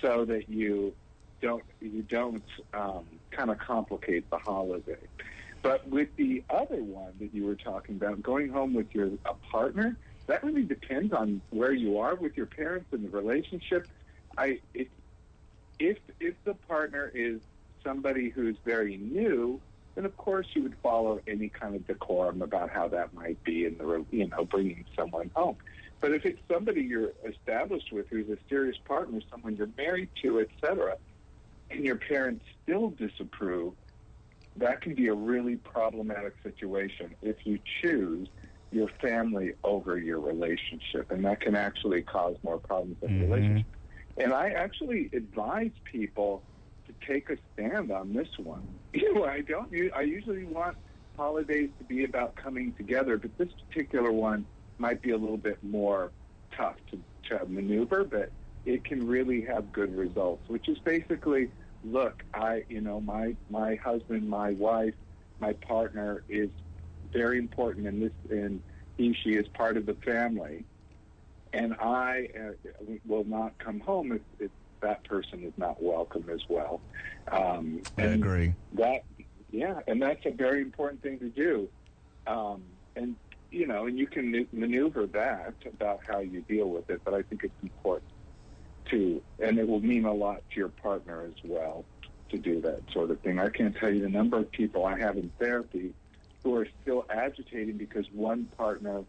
so 0.00 0.24
that 0.26 0.48
you 0.48 0.94
don't 1.42 1.64
you 1.80 2.02
don't 2.02 2.44
um, 2.72 3.04
kind 3.32 3.50
of 3.50 3.58
complicate 3.58 4.30
the 4.30 4.38
holiday. 4.38 5.08
But 5.62 5.88
with 5.88 6.08
the 6.16 6.44
other 6.48 6.82
one 6.82 7.14
that 7.18 7.34
you 7.34 7.44
were 7.44 7.56
talking 7.56 7.96
about, 7.96 8.22
going 8.22 8.48
home 8.50 8.74
with 8.74 8.94
your 8.94 9.10
a 9.24 9.34
partner, 9.50 9.96
that 10.28 10.44
really 10.44 10.62
depends 10.62 11.12
on 11.12 11.42
where 11.50 11.72
you 11.72 11.98
are 11.98 12.14
with 12.14 12.36
your 12.36 12.46
parents 12.46 12.86
and 12.92 13.04
the 13.04 13.10
relationship. 13.10 13.88
I 14.38 14.60
if 14.72 14.86
if 15.80 15.98
if 16.20 16.36
the 16.44 16.54
partner 16.54 17.10
is 17.12 17.40
somebody 17.84 18.28
who's 18.28 18.56
very 18.64 18.98
new, 18.98 19.60
course 20.30 20.46
you 20.54 20.62
would 20.62 20.76
follow 20.80 21.18
any 21.26 21.48
kind 21.48 21.74
of 21.74 21.84
decorum 21.88 22.40
about 22.40 22.70
how 22.70 22.86
that 22.86 23.12
might 23.12 23.42
be 23.42 23.66
in 23.66 23.76
the 23.78 24.04
you 24.12 24.28
know 24.28 24.44
bringing 24.44 24.84
someone 24.96 25.28
home. 25.34 25.56
But 26.00 26.12
if 26.12 26.24
it's 26.24 26.38
somebody 26.48 26.82
you're 26.82 27.10
established 27.28 27.90
with 27.90 28.06
who's 28.08 28.28
a 28.28 28.38
serious 28.48 28.76
partner, 28.84 29.20
someone 29.28 29.56
you're 29.56 29.74
married 29.76 30.08
to, 30.22 30.38
etc., 30.38 30.98
and 31.68 31.84
your 31.84 31.96
parents 31.96 32.44
still 32.62 32.90
disapprove, 32.90 33.74
that 34.56 34.80
can 34.82 34.94
be 34.94 35.08
a 35.08 35.14
really 35.14 35.56
problematic 35.56 36.34
situation 36.44 37.12
if 37.22 37.44
you 37.44 37.58
choose 37.82 38.28
your 38.70 38.88
family 39.02 39.54
over 39.64 39.98
your 39.98 40.20
relationship, 40.20 41.10
and 41.10 41.24
that 41.24 41.40
can 41.40 41.56
actually 41.56 42.02
cause 42.02 42.36
more 42.44 42.58
problems 42.58 42.98
in 43.02 43.08
mm-hmm. 43.08 43.32
relationship. 43.32 43.66
And 44.16 44.32
I 44.32 44.50
actually 44.50 45.10
advise 45.12 45.72
people 45.82 46.44
take 47.06 47.30
a 47.30 47.36
stand 47.52 47.90
on 47.90 48.12
this 48.12 48.28
one. 48.38 48.66
You 48.92 49.14
know, 49.14 49.24
I 49.24 49.42
don't. 49.42 49.72
I 49.94 50.00
usually 50.00 50.44
want 50.44 50.76
holidays 51.16 51.70
to 51.78 51.84
be 51.84 52.02
about 52.02 52.34
coming 52.34 52.72
together, 52.72 53.16
but 53.16 53.30
this 53.38 53.48
particular 53.68 54.10
one 54.10 54.46
might 54.78 55.00
be 55.00 55.10
a 55.10 55.16
little 55.16 55.36
bit 55.36 55.62
more 55.62 56.10
tough 56.56 56.74
to, 56.90 56.98
to 57.28 57.44
maneuver, 57.46 58.02
but 58.02 58.32
it 58.64 58.84
can 58.84 59.06
really 59.06 59.42
have 59.42 59.70
good 59.70 59.96
results. 59.96 60.48
Which 60.48 60.68
is 60.68 60.78
basically, 60.80 61.52
look, 61.84 62.24
I, 62.34 62.64
you 62.68 62.80
know, 62.80 63.00
my 63.00 63.36
my 63.48 63.76
husband, 63.76 64.28
my 64.28 64.52
wife, 64.52 64.94
my 65.38 65.52
partner 65.52 66.24
is 66.28 66.50
very 67.12 67.38
important 67.38 67.86
in 67.86 68.00
this, 68.00 68.12
and 68.28 68.60
he, 68.96 69.14
she 69.22 69.30
is 69.30 69.46
part 69.48 69.76
of 69.76 69.86
the 69.86 69.94
family, 69.94 70.64
and 71.52 71.74
I 71.74 72.28
uh, 72.36 72.94
will 73.06 73.24
not 73.24 73.58
come 73.58 73.80
home 73.80 74.12
if, 74.12 74.22
if 74.38 74.50
that 74.80 75.04
person 75.04 75.42
is 75.44 75.52
not 75.56 75.82
welcome 75.82 76.28
as 76.32 76.40
well. 76.48 76.80
Um, 77.30 77.82
I 77.98 78.02
agree. 78.02 78.54
That, 78.74 79.04
yeah, 79.50 79.80
and 79.86 80.00
that's 80.00 80.24
a 80.26 80.30
very 80.30 80.62
important 80.62 81.02
thing 81.02 81.18
to 81.18 81.28
do. 81.28 81.68
Um, 82.26 82.62
and 82.96 83.16
you 83.50 83.66
know, 83.66 83.86
and 83.86 83.98
you 83.98 84.06
can 84.06 84.46
maneuver 84.52 85.06
that 85.06 85.54
about 85.72 86.00
how 86.06 86.20
you 86.20 86.42
deal 86.42 86.70
with 86.70 86.88
it, 86.88 87.02
but 87.04 87.14
I 87.14 87.22
think 87.22 87.42
it's 87.42 87.62
important 87.62 88.12
to, 88.90 89.20
and 89.40 89.58
it 89.58 89.66
will 89.66 89.80
mean 89.80 90.04
a 90.04 90.12
lot 90.12 90.42
to 90.52 90.60
your 90.60 90.68
partner 90.68 91.24
as 91.24 91.34
well 91.44 91.84
to 92.30 92.38
do 92.38 92.60
that 92.60 92.80
sort 92.92 93.10
of 93.10 93.20
thing. 93.20 93.40
I 93.40 93.48
can't 93.48 93.76
tell 93.76 93.92
you 93.92 94.00
the 94.00 94.08
number 94.08 94.38
of 94.38 94.50
people 94.52 94.86
I 94.86 94.98
have 94.98 95.16
in 95.16 95.32
therapy 95.40 95.94
who 96.44 96.54
are 96.56 96.66
still 96.82 97.04
agitating 97.10 97.76
because 97.76 98.06
one 98.12 98.46
partner 98.56 99.02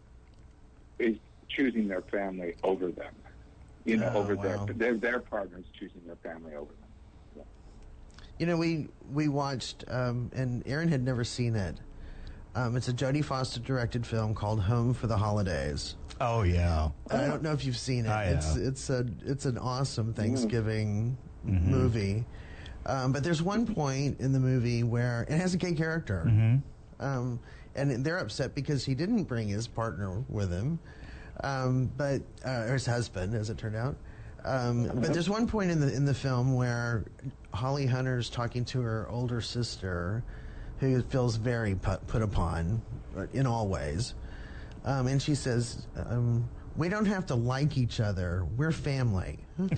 is 0.98 1.16
choosing 1.48 1.86
their 1.86 2.02
family 2.02 2.56
over 2.64 2.90
them 2.90 3.14
you 3.84 3.96
know, 3.96 4.10
Oh, 4.14 4.18
over 4.20 4.36
wow. 4.36 4.64
their 4.66 4.74
their 4.74 4.94
their 4.96 5.20
partners 5.20 5.64
choosing 5.78 6.00
their 6.06 6.16
family 6.16 6.54
over 6.54 6.72
them. 6.72 6.88
So, 7.36 7.44
You 8.38 8.46
know, 8.46 8.56
we 8.56 8.88
we 9.12 9.28
watched, 9.28 9.84
um, 9.88 10.30
and 10.34 10.62
Aaron 10.66 10.88
had 10.88 11.02
never 11.02 11.24
seen 11.24 11.56
it. 11.56 11.76
Um, 12.54 12.76
it's 12.76 12.88
a 12.88 12.92
Jodie 12.92 13.24
Foster 13.24 13.60
directed 13.60 14.06
film 14.06 14.34
called 14.34 14.60
Home 14.60 14.92
for 14.92 15.06
the 15.06 15.16
Holidays. 15.16 15.96
Oh 16.20 16.42
yeah. 16.42 16.90
I 17.10 17.26
don't 17.26 17.42
know 17.42 17.52
if 17.52 17.64
you've 17.64 17.78
seen 17.78 18.04
it. 18.06 18.10
I 18.10 18.24
it's 18.24 18.54
have. 18.54 18.62
it's 18.62 18.90
a 18.90 19.06
it's 19.24 19.44
an 19.46 19.58
awesome 19.58 20.12
Thanksgiving 20.12 21.16
movie. 21.44 22.24
Um, 22.84 23.12
but 23.12 23.22
there's 23.24 23.42
one 23.42 23.64
point 23.64 24.20
in 24.20 24.32
the 24.32 24.40
movie 24.40 24.82
where 24.82 25.22
it 25.28 25.36
has 25.38 25.54
a 25.54 25.56
gay 25.56 25.72
character, 25.72 26.22
um, 27.00 27.38
and 27.76 28.04
they're 28.04 28.18
upset 28.18 28.54
because 28.56 28.84
he 28.84 28.94
didn't 28.94 29.24
bring 29.24 29.48
his 29.48 29.66
partner 29.68 30.22
with 30.28 30.50
him, 30.50 30.78
um, 31.40 31.90
but 31.96 32.22
uh, 32.44 32.66
or 32.68 32.74
his 32.74 32.86
husband, 32.86 33.34
as 33.34 33.50
it 33.50 33.58
turned 33.58 33.76
out. 33.76 33.96
Um, 34.44 34.90
but 34.94 35.12
there's 35.12 35.30
one 35.30 35.46
point 35.46 35.70
in 35.70 35.80
the 35.80 35.92
in 35.94 36.04
the 36.04 36.14
film 36.14 36.54
where 36.54 37.04
Holly 37.52 37.86
Hunter's 37.86 38.28
talking 38.28 38.64
to 38.66 38.80
her 38.80 39.06
older 39.08 39.40
sister, 39.40 40.22
who 40.78 41.02
feels 41.02 41.36
very 41.36 41.74
put, 41.74 42.06
put 42.08 42.22
upon 42.22 42.82
uh, 43.16 43.26
in 43.32 43.46
all 43.46 43.68
ways. 43.68 44.14
Um, 44.84 45.06
and 45.06 45.22
she 45.22 45.36
says, 45.36 45.86
um, 45.96 46.48
"We 46.76 46.88
don't 46.88 47.06
have 47.06 47.26
to 47.26 47.34
like 47.34 47.76
each 47.76 48.00
other. 48.00 48.46
We're 48.56 48.72
family." 48.72 49.38
and 49.58 49.68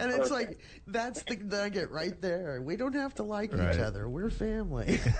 it's 0.00 0.30
like 0.30 0.58
that's 0.86 1.22
the 1.22 1.36
nugget 1.36 1.90
right 1.90 2.20
there. 2.20 2.60
We 2.62 2.76
don't 2.76 2.94
have 2.94 3.14
to 3.16 3.22
like 3.22 3.52
Right. 3.52 3.74
each 3.74 3.80
other. 3.80 4.08
We're 4.08 4.30
family. 4.30 5.00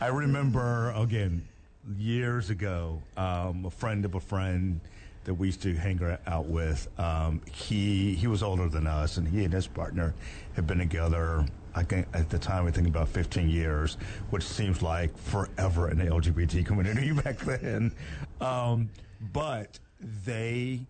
I 0.00 0.06
remember 0.08 0.90
again 0.96 1.46
years 1.96 2.50
ago, 2.50 3.02
um, 3.16 3.64
a 3.66 3.70
friend 3.70 4.04
of 4.04 4.14
a 4.14 4.20
friend 4.20 4.80
that 5.24 5.34
we 5.34 5.46
used 5.48 5.62
to 5.62 5.74
hang 5.74 6.00
out 6.26 6.46
with. 6.46 6.88
Um, 6.98 7.40
he 7.52 8.14
he 8.14 8.26
was 8.26 8.42
older 8.42 8.68
than 8.68 8.86
us, 8.88 9.16
and 9.16 9.28
he 9.28 9.44
and 9.44 9.52
his 9.52 9.66
partner 9.68 10.14
had 10.54 10.66
been 10.66 10.78
together. 10.78 11.44
I 11.74 11.82
think 11.82 12.06
at 12.12 12.28
the 12.28 12.38
time, 12.38 12.64
we 12.64 12.70
think 12.70 12.88
about 12.88 13.08
15 13.08 13.48
years, 13.48 13.96
which 14.30 14.42
seems 14.42 14.82
like 14.82 15.16
forever 15.16 15.90
in 15.90 15.98
the 15.98 16.04
LGBT 16.04 16.66
community 16.66 17.12
back 17.24 17.38
then. 17.38 17.92
Um, 18.40 18.90
but 19.32 19.78
they 20.24 20.80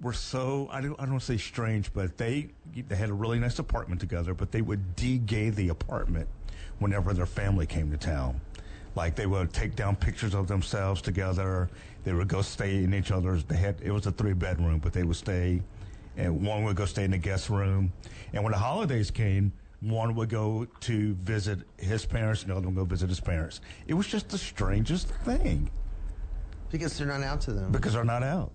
were 0.00 0.12
so 0.12 0.68
I 0.72 0.80
don't 0.80 1.00
I 1.00 1.06
don't 1.06 1.22
say 1.22 1.36
strange, 1.36 1.92
but 1.92 2.18
they 2.18 2.48
they 2.74 2.96
had 2.96 3.08
a 3.08 3.14
really 3.14 3.38
nice 3.38 3.58
apartment 3.58 4.00
together, 4.00 4.34
but 4.34 4.50
they 4.50 4.62
would 4.62 4.96
de-gay 4.96 5.50
the 5.50 5.68
apartment 5.68 6.28
whenever 6.80 7.14
their 7.14 7.26
family 7.26 7.66
came 7.66 7.90
to 7.90 7.96
town. 7.96 8.40
Like 8.94 9.14
they 9.14 9.26
would 9.26 9.52
take 9.52 9.74
down 9.76 9.96
pictures 9.96 10.34
of 10.34 10.48
themselves 10.48 11.00
together. 11.00 11.70
They 12.04 12.12
would 12.12 12.28
go 12.28 12.42
stay 12.42 12.82
in 12.82 12.92
each 12.92 13.10
other's. 13.10 13.44
They 13.44 13.56
had 13.56 13.76
it 13.80 13.92
was 13.92 14.06
a 14.06 14.12
three 14.12 14.34
bedroom, 14.34 14.80
but 14.80 14.92
they 14.92 15.04
would 15.04 15.16
stay, 15.16 15.62
and 16.16 16.44
one 16.44 16.64
would 16.64 16.76
go 16.76 16.84
stay 16.84 17.04
in 17.04 17.12
the 17.12 17.18
guest 17.18 17.48
room. 17.48 17.92
And 18.32 18.42
when 18.42 18.52
the 18.52 18.58
holidays 18.58 19.10
came, 19.10 19.52
one 19.82 20.14
would 20.14 20.28
go 20.28 20.66
to 20.80 21.14
visit 21.14 21.60
his 21.76 22.06
parents, 22.06 22.42
and 22.42 22.50
the 22.50 22.56
other 22.56 22.66
one 22.66 22.74
would 22.76 22.82
go 22.82 22.84
visit 22.86 23.08
his 23.08 23.20
parents. 23.20 23.60
It 23.86 23.94
was 23.94 24.06
just 24.06 24.28
the 24.28 24.38
strangest 24.38 25.08
thing 25.08 25.70
because 26.70 26.96
they're 26.96 27.06
not 27.06 27.22
out 27.22 27.40
to 27.42 27.52
them. 27.52 27.72
because 27.72 27.92
they're 27.94 28.04
not 28.04 28.22
out. 28.22 28.52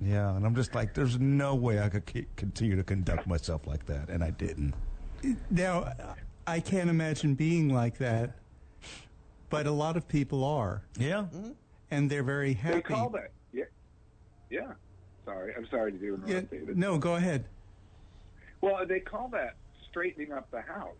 Yeah, 0.00 0.34
and 0.36 0.44
I'm 0.44 0.54
just 0.54 0.74
like, 0.74 0.94
there's 0.94 1.18
no 1.18 1.54
way 1.54 1.80
I 1.80 1.88
could 1.88 2.06
ke- 2.06 2.26
continue 2.36 2.76
to 2.76 2.82
conduct 2.84 3.26
myself 3.26 3.66
like 3.66 3.86
that, 3.86 4.08
and 4.10 4.22
I 4.22 4.30
didn't. 4.30 4.74
Now, 5.50 5.92
I 6.46 6.60
can't 6.60 6.90
imagine 6.90 7.34
being 7.34 7.72
like 7.72 7.98
that, 7.98 8.36
but 9.48 9.66
a 9.66 9.70
lot 9.70 9.96
of 9.96 10.06
people 10.08 10.44
are, 10.44 10.82
Yeah, 10.98 11.26
mm-hmm. 11.32 11.52
and 11.92 12.10
they're 12.10 12.24
very 12.24 12.52
happy. 12.52 12.76
they 12.76 12.82
call 12.82 13.08
that. 13.10 13.30
Yeah. 13.52 13.64
Yeah. 14.50 14.72
Sorry, 15.24 15.54
I'm 15.56 15.66
sorry 15.68 15.92
to 15.92 15.98
do 15.98 16.20
Yeah, 16.26 16.30
interrupt 16.38 16.50
David. 16.50 16.76
no, 16.76 16.98
go 16.98 17.14
ahead. 17.14 17.46
Well, 18.60 18.84
they 18.86 18.98
call 19.00 19.28
that 19.28 19.54
straightening 19.92 20.32
up 20.32 20.50
the 20.50 20.62
house. 20.62 20.96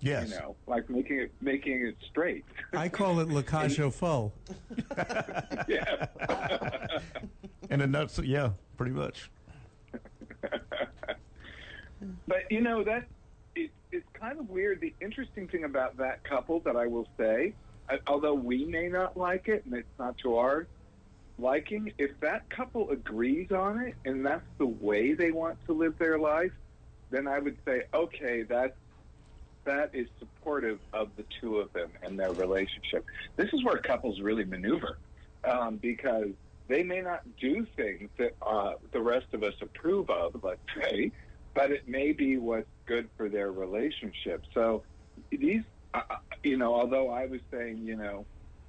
yes. 0.00 0.30
You 0.30 0.36
know, 0.36 0.56
like 0.66 0.88
making 0.88 1.18
it 1.18 1.32
making 1.40 1.84
it 1.84 1.96
straight. 2.08 2.44
I 2.72 2.88
call 2.88 3.20
it 3.20 3.28
lacage 3.36 3.78
au 3.80 3.90
faux. 3.90 4.32
yeah. 5.68 6.06
And 7.68 7.82
a 7.82 7.86
nuts, 7.88 8.20
yeah, 8.20 8.50
pretty 8.76 8.92
much. 8.92 9.28
But 12.28 12.44
you 12.48 12.60
know 12.60 12.84
that 12.84 13.06
it, 13.56 13.72
it's 13.90 14.06
kind 14.12 14.38
of 14.38 14.48
weird. 14.48 14.80
The 14.80 14.94
interesting 15.00 15.48
thing 15.48 15.64
about 15.64 15.96
that 15.96 16.22
couple 16.22 16.60
that 16.60 16.76
I 16.76 16.86
will 16.86 17.08
say, 17.18 17.54
although 18.06 18.34
we 18.34 18.64
may 18.64 18.86
not 18.86 19.16
like 19.16 19.48
it 19.48 19.64
and 19.64 19.74
it's 19.74 19.88
not 19.98 20.16
to 20.18 20.36
our 20.36 20.68
liking, 21.40 21.92
if 21.98 22.12
that 22.20 22.48
couple 22.50 22.88
agrees 22.90 23.50
on 23.50 23.80
it 23.80 23.94
and 24.04 24.24
that's 24.24 24.46
the 24.58 24.66
way 24.66 25.14
they 25.14 25.32
want 25.32 25.58
to 25.66 25.72
live 25.72 25.98
their 25.98 26.18
life, 26.20 26.52
then 27.10 27.28
I 27.28 27.38
would 27.38 27.56
say, 27.64 27.84
okay, 27.94 28.42
that's 28.42 28.74
that 29.64 29.90
is 29.92 30.06
supportive 30.20 30.78
of 30.92 31.10
the 31.16 31.24
two 31.40 31.58
of 31.58 31.72
them 31.72 31.90
and 32.02 32.18
their 32.18 32.32
relationship. 32.32 33.04
This 33.34 33.52
is 33.52 33.64
where 33.64 33.78
couples 33.78 34.20
really 34.20 34.44
maneuver 34.44 34.98
um, 35.44 35.76
because 35.76 36.28
they 36.68 36.82
may 36.82 37.00
not 37.00 37.22
do 37.40 37.66
things 37.76 38.08
that 38.18 38.34
uh, 38.42 38.74
the 38.92 39.00
rest 39.00 39.26
of 39.32 39.42
us 39.42 39.54
approve 39.60 40.08
of, 40.08 40.36
let's 40.42 40.60
say, 40.80 41.10
but 41.54 41.70
it 41.70 41.88
may 41.88 42.12
be 42.12 42.36
what's 42.36 42.68
good 42.86 43.08
for 43.16 43.28
their 43.28 43.50
relationship. 43.50 44.44
So 44.54 44.82
these, 45.30 45.62
uh, 45.94 46.02
uh, 46.10 46.16
you 46.42 46.56
know, 46.56 46.74
although 46.74 47.10
I 47.10 47.26
was 47.26 47.40
saying, 47.50 47.84
you 47.84 47.96
know, 47.96 48.24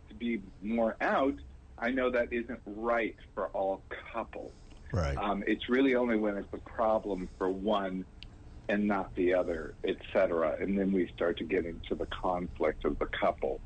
to 0.10 0.16
be 0.16 0.42
more 0.62 0.96
out, 1.02 1.36
I 1.78 1.92
know 1.92 2.10
that 2.10 2.34
isn't 2.34 2.60
right 2.66 3.16
for 3.36 3.48
all 3.50 3.82
couples. 4.14 4.54
Right. 4.92 5.18
Um, 5.18 5.44
it's 5.46 5.70
really 5.70 5.96
only 5.96 6.18
when 6.18 6.38
it's 6.38 6.54
a 6.54 6.70
problem 6.70 7.30
for 7.38 7.50
one 7.50 8.06
and 8.70 8.88
not 8.88 9.14
the 9.16 9.34
other, 9.34 9.76
et 9.86 9.98
cetera. 10.14 10.56
And 10.60 10.78
then 10.78 10.92
we 10.92 11.10
start 11.16 11.38
to 11.40 11.44
get 11.44 11.66
into 11.66 11.96
the 11.96 12.08
conflict 12.08 12.86
of 12.86 12.98
the 13.00 13.08
couple. 13.20 13.62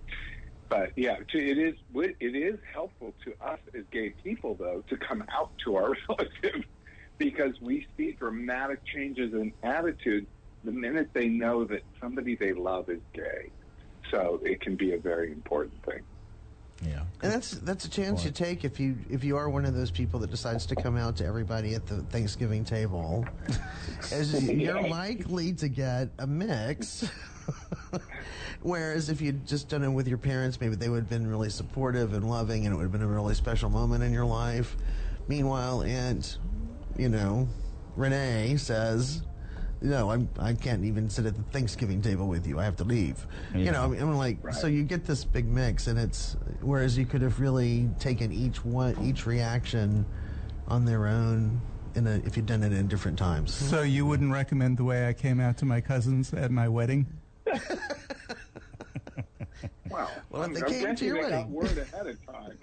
But 0.69 0.91
yeah, 0.95 1.17
it 1.33 1.57
is 1.57 1.75
it 1.93 2.35
is 2.35 2.57
helpful 2.73 3.13
to 3.25 3.33
us 3.45 3.59
as 3.75 3.83
gay 3.91 4.13
people, 4.23 4.55
though, 4.57 4.83
to 4.89 4.97
come 4.97 5.23
out 5.37 5.51
to 5.65 5.75
our 5.75 5.93
relatives 6.09 6.65
because 7.17 7.53
we 7.61 7.85
see 7.97 8.13
dramatic 8.13 8.79
changes 8.85 9.33
in 9.33 9.53
attitude 9.63 10.27
the 10.63 10.71
minute 10.71 11.09
they 11.13 11.27
know 11.27 11.65
that 11.65 11.81
somebody 12.01 12.35
they 12.35 12.53
love 12.53 12.89
is 12.89 13.01
gay. 13.13 13.51
So 14.11 14.39
it 14.43 14.61
can 14.61 14.75
be 14.75 14.93
a 14.93 14.97
very 14.97 15.31
important 15.31 15.83
thing. 15.83 16.01
Yeah. 16.81 17.03
And 17.21 17.31
that's 17.31 17.51
that's 17.51 17.85
a 17.85 17.89
chance 17.89 18.25
you 18.25 18.31
take 18.31 18.63
if 18.63 18.79
you 18.79 18.97
if 19.09 19.23
you 19.23 19.37
are 19.37 19.49
one 19.49 19.65
of 19.65 19.75
those 19.75 19.91
people 19.91 20.19
that 20.21 20.31
decides 20.31 20.65
to 20.67 20.75
come 20.75 20.97
out 20.97 21.15
to 21.17 21.25
everybody 21.25 21.75
at 21.75 21.85
the 21.85 21.97
Thanksgiving 22.03 22.65
table, 22.65 23.25
as 24.11 24.43
you're 24.43 24.87
likely 24.87 25.53
to 25.53 25.69
get 25.69 26.09
a 26.19 26.27
mix. 26.27 27.09
Whereas 28.61 29.09
if 29.09 29.21
you'd 29.21 29.47
just 29.47 29.69
done 29.69 29.83
it 29.83 29.89
with 29.89 30.07
your 30.07 30.17
parents, 30.17 30.59
maybe 30.61 30.75
they 30.75 30.89
would 30.89 30.99
have 30.99 31.09
been 31.09 31.27
really 31.27 31.49
supportive 31.49 32.13
and 32.13 32.29
loving, 32.29 32.65
and 32.65 32.73
it 32.73 32.77
would 32.77 32.83
have 32.83 32.91
been 32.91 33.01
a 33.01 33.07
really 33.07 33.33
special 33.33 33.69
moment 33.69 34.03
in 34.03 34.13
your 34.13 34.25
life. 34.25 34.75
Meanwhile, 35.27 35.81
Aunt, 35.83 36.37
you 36.97 37.09
know, 37.09 37.47
Renee 37.95 38.57
says, 38.57 39.23
"No, 39.81 40.11
I'm 40.11 40.29
I 40.39 40.53
can't 40.53 40.83
even 40.85 41.09
sit 41.09 41.25
at 41.25 41.35
the 41.35 41.43
Thanksgiving 41.51 42.01
table 42.01 42.27
with 42.27 42.45
you. 42.47 42.59
I 42.59 42.63
have 42.65 42.75
to 42.77 42.83
leave." 42.83 43.25
You 43.55 43.71
know, 43.71 43.93
I'm 43.93 44.15
like, 44.17 44.37
so 44.53 44.67
you 44.67 44.83
get 44.83 45.05
this 45.05 45.23
big 45.25 45.45
mix, 45.47 45.87
and 45.87 45.97
it's 45.99 46.35
whereas 46.61 46.97
you 46.97 47.05
could 47.05 47.21
have 47.21 47.39
really 47.39 47.89
taken 47.99 48.31
each 48.31 48.63
one, 48.63 48.95
each 49.03 49.25
reaction 49.25 50.05
on 50.67 50.85
their 50.85 51.07
own, 51.07 51.61
in 51.95 52.07
a, 52.07 52.21
if 52.25 52.37
you'd 52.37 52.45
done 52.45 52.63
it 52.63 52.71
in 52.73 52.87
different 52.87 53.17
times. 53.17 53.53
So 53.53 53.81
you 53.81 54.05
wouldn't 54.05 54.31
recommend 54.31 54.77
the 54.77 54.83
way 54.83 55.07
I 55.07 55.13
came 55.13 55.39
out 55.39 55.57
to 55.57 55.65
my 55.65 55.81
cousins 55.81 56.33
at 56.33 56.51
my 56.51 56.67
wedding? 56.69 57.07
Wow. 59.89 60.07
Well, 60.29 60.43
if 60.43 60.47
I'm, 60.47 60.53
they 60.53 60.61
I'm 60.61 60.67
came 60.67 60.81
to 60.81 60.87
guessing 60.87 61.07
your 61.07 61.15
they 61.23 61.29
got 61.29 61.49
wedding. 61.49 61.51
word 61.51 61.77
ahead 61.77 62.07
of 62.07 62.25
time. 62.25 62.57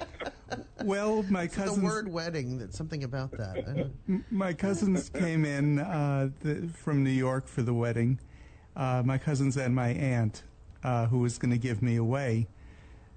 Well, 0.84 1.22
my 1.30 1.46
the 1.46 1.56
cousins. 1.56 1.82
word 1.82 2.12
wedding, 2.12 2.58
that 2.58 2.74
something 2.74 3.04
about 3.04 3.30
that. 3.32 3.90
My 4.30 4.52
cousins 4.52 5.08
came 5.08 5.46
in 5.46 5.78
uh, 5.78 6.28
the, 6.40 6.68
from 6.74 7.02
New 7.02 7.10
York 7.10 7.48
for 7.48 7.62
the 7.62 7.72
wedding. 7.72 8.20
Uh, 8.76 9.02
my 9.02 9.16
cousins 9.16 9.56
and 9.56 9.74
my 9.74 9.88
aunt, 9.88 10.42
uh, 10.82 11.06
who 11.06 11.20
was 11.20 11.38
going 11.38 11.52
to 11.52 11.58
give 11.58 11.80
me 11.80 11.96
away. 11.96 12.48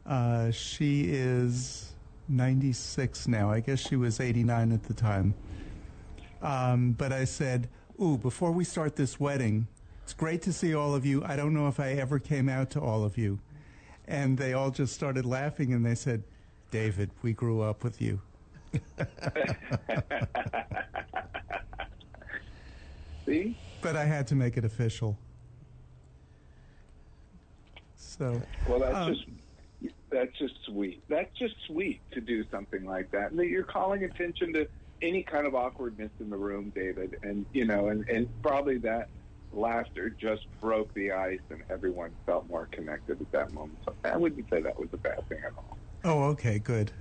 Uh, 0.05 0.49
she 0.51 1.07
is 1.09 1.93
96 2.29 3.27
now. 3.27 3.51
I 3.51 3.59
guess 3.59 3.79
she 3.79 3.97
was 3.97 4.21
89 4.21 4.71
at 4.71 4.83
the 4.83 4.93
time. 4.93 5.33
Um, 6.41 6.93
but 6.93 7.11
I 7.11 7.25
said, 7.25 7.67
Ooh, 8.01 8.17
before 8.17 8.51
we 8.51 8.63
start 8.63 8.95
this 8.95 9.19
wedding, 9.19 9.67
it's 10.03 10.13
great 10.13 10.41
to 10.43 10.53
see 10.53 10.73
all 10.73 10.95
of 10.95 11.05
you. 11.05 11.21
I 11.25 11.35
don't 11.35 11.53
know 11.53 11.67
if 11.67 11.81
I 11.81 11.93
ever 11.93 12.17
came 12.19 12.47
out 12.47 12.69
to 12.71 12.79
all 12.79 13.03
of 13.03 13.17
you. 13.17 13.39
And 14.07 14.37
they 14.37 14.53
all 14.53 14.71
just 14.71 14.93
started 14.93 15.25
laughing 15.25 15.73
and 15.73 15.85
they 15.85 15.95
said, 15.95 16.23
David, 16.71 17.11
we 17.21 17.33
grew 17.33 17.61
up 17.61 17.83
with 17.83 18.01
you. 18.01 18.21
See? 23.25 23.57
But 23.81 23.95
I 23.95 24.05
had 24.05 24.27
to 24.27 24.35
make 24.35 24.57
it 24.57 24.65
official. 24.65 25.17
So, 27.95 28.41
Well, 28.67 28.79
that's 28.79 28.95
Um, 28.95 29.13
just 29.13 29.25
that's 30.09 30.37
just 30.39 30.55
sweet. 30.65 31.03
That's 31.09 31.29
just 31.37 31.53
sweet 31.67 32.01
to 32.11 32.21
do 32.21 32.43
something 32.49 32.85
like 32.85 33.11
that. 33.11 33.31
And 33.31 33.39
that 33.39 33.47
you're 33.47 33.63
calling 33.63 34.03
attention 34.05 34.53
to 34.53 34.67
any 35.01 35.21
kind 35.21 35.45
of 35.45 35.53
awkwardness 35.53 36.11
in 36.19 36.29
the 36.29 36.37
room, 36.37 36.71
David. 36.73 37.17
And 37.23 37.45
you 37.53 37.65
know, 37.65 37.89
and, 37.89 38.07
and 38.09 38.27
probably 38.41 38.77
that 38.79 39.09
laughter 39.53 40.09
just 40.09 40.45
broke 40.61 40.93
the 40.93 41.11
ice 41.11 41.39
and 41.49 41.61
everyone 41.69 42.11
felt 42.25 42.47
more 42.49 42.67
connected 42.71 43.21
at 43.21 43.31
that 43.31 43.53
moment. 43.53 43.77
So 43.85 43.93
I 44.03 44.17
wouldn't 44.17 44.49
say 44.49 44.61
that 44.61 44.79
was 44.79 44.89
a 44.93 44.97
bad 44.97 45.27
thing 45.29 45.39
at 45.45 45.53
all. 45.57 45.76
Oh, 46.03 46.23
okay, 46.25 46.59
good. 46.59 46.91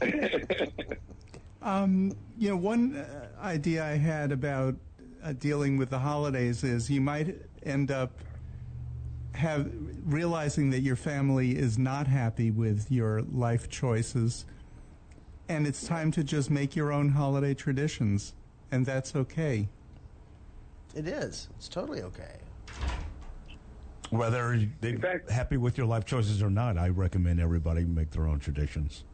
um, 1.62 2.16
you 2.36 2.48
know, 2.48 2.56
one 2.56 2.96
uh, 2.96 3.28
idea 3.40 3.84
I 3.84 3.96
had 3.96 4.32
about 4.32 4.74
uh, 5.22 5.32
dealing 5.32 5.76
with 5.76 5.90
the 5.90 5.98
holidays 5.98 6.64
is 6.64 6.90
you 6.90 7.00
might 7.00 7.36
end 7.62 7.90
up 7.90 8.12
have 9.34 9.70
realizing 10.04 10.70
that 10.70 10.80
your 10.80 10.96
family 10.96 11.56
is 11.56 11.78
not 11.78 12.06
happy 12.06 12.50
with 12.50 12.90
your 12.90 13.22
life 13.22 13.68
choices 13.70 14.44
and 15.48 15.66
it's 15.66 15.86
time 15.86 16.10
to 16.10 16.22
just 16.22 16.50
make 16.50 16.76
your 16.76 16.92
own 16.92 17.10
holiday 17.10 17.54
traditions 17.54 18.34
and 18.70 18.84
that's 18.84 19.16
okay 19.16 19.68
It 20.94 21.06
is. 21.06 21.48
It's 21.56 21.68
totally 21.68 22.02
okay. 22.02 22.36
Whether 24.12 24.60
they're 24.82 24.98
fact- 24.98 25.30
happy 25.30 25.56
with 25.56 25.78
your 25.78 25.86
life 25.86 26.04
choices 26.04 26.42
or 26.42 26.50
not, 26.50 26.76
I 26.76 26.90
recommend 26.90 27.40
everybody 27.40 27.84
make 27.84 28.10
their 28.10 28.26
own 28.26 28.40
traditions. 28.40 29.04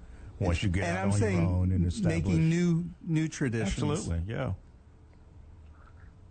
Once 0.41 0.63
you 0.63 0.69
get 0.69 0.85
and 0.85 0.99
out 0.99 1.05
i'm 1.05 1.13
on 1.13 1.19
saying 1.19 1.41
your 1.41 1.51
own 1.51 1.73
and 1.73 1.87
establish. 1.87 2.25
making 2.25 2.49
new 2.49 2.85
new 3.07 3.29
traditions 3.29 3.81
Absolutely, 3.91 4.23
yeah. 4.27 4.53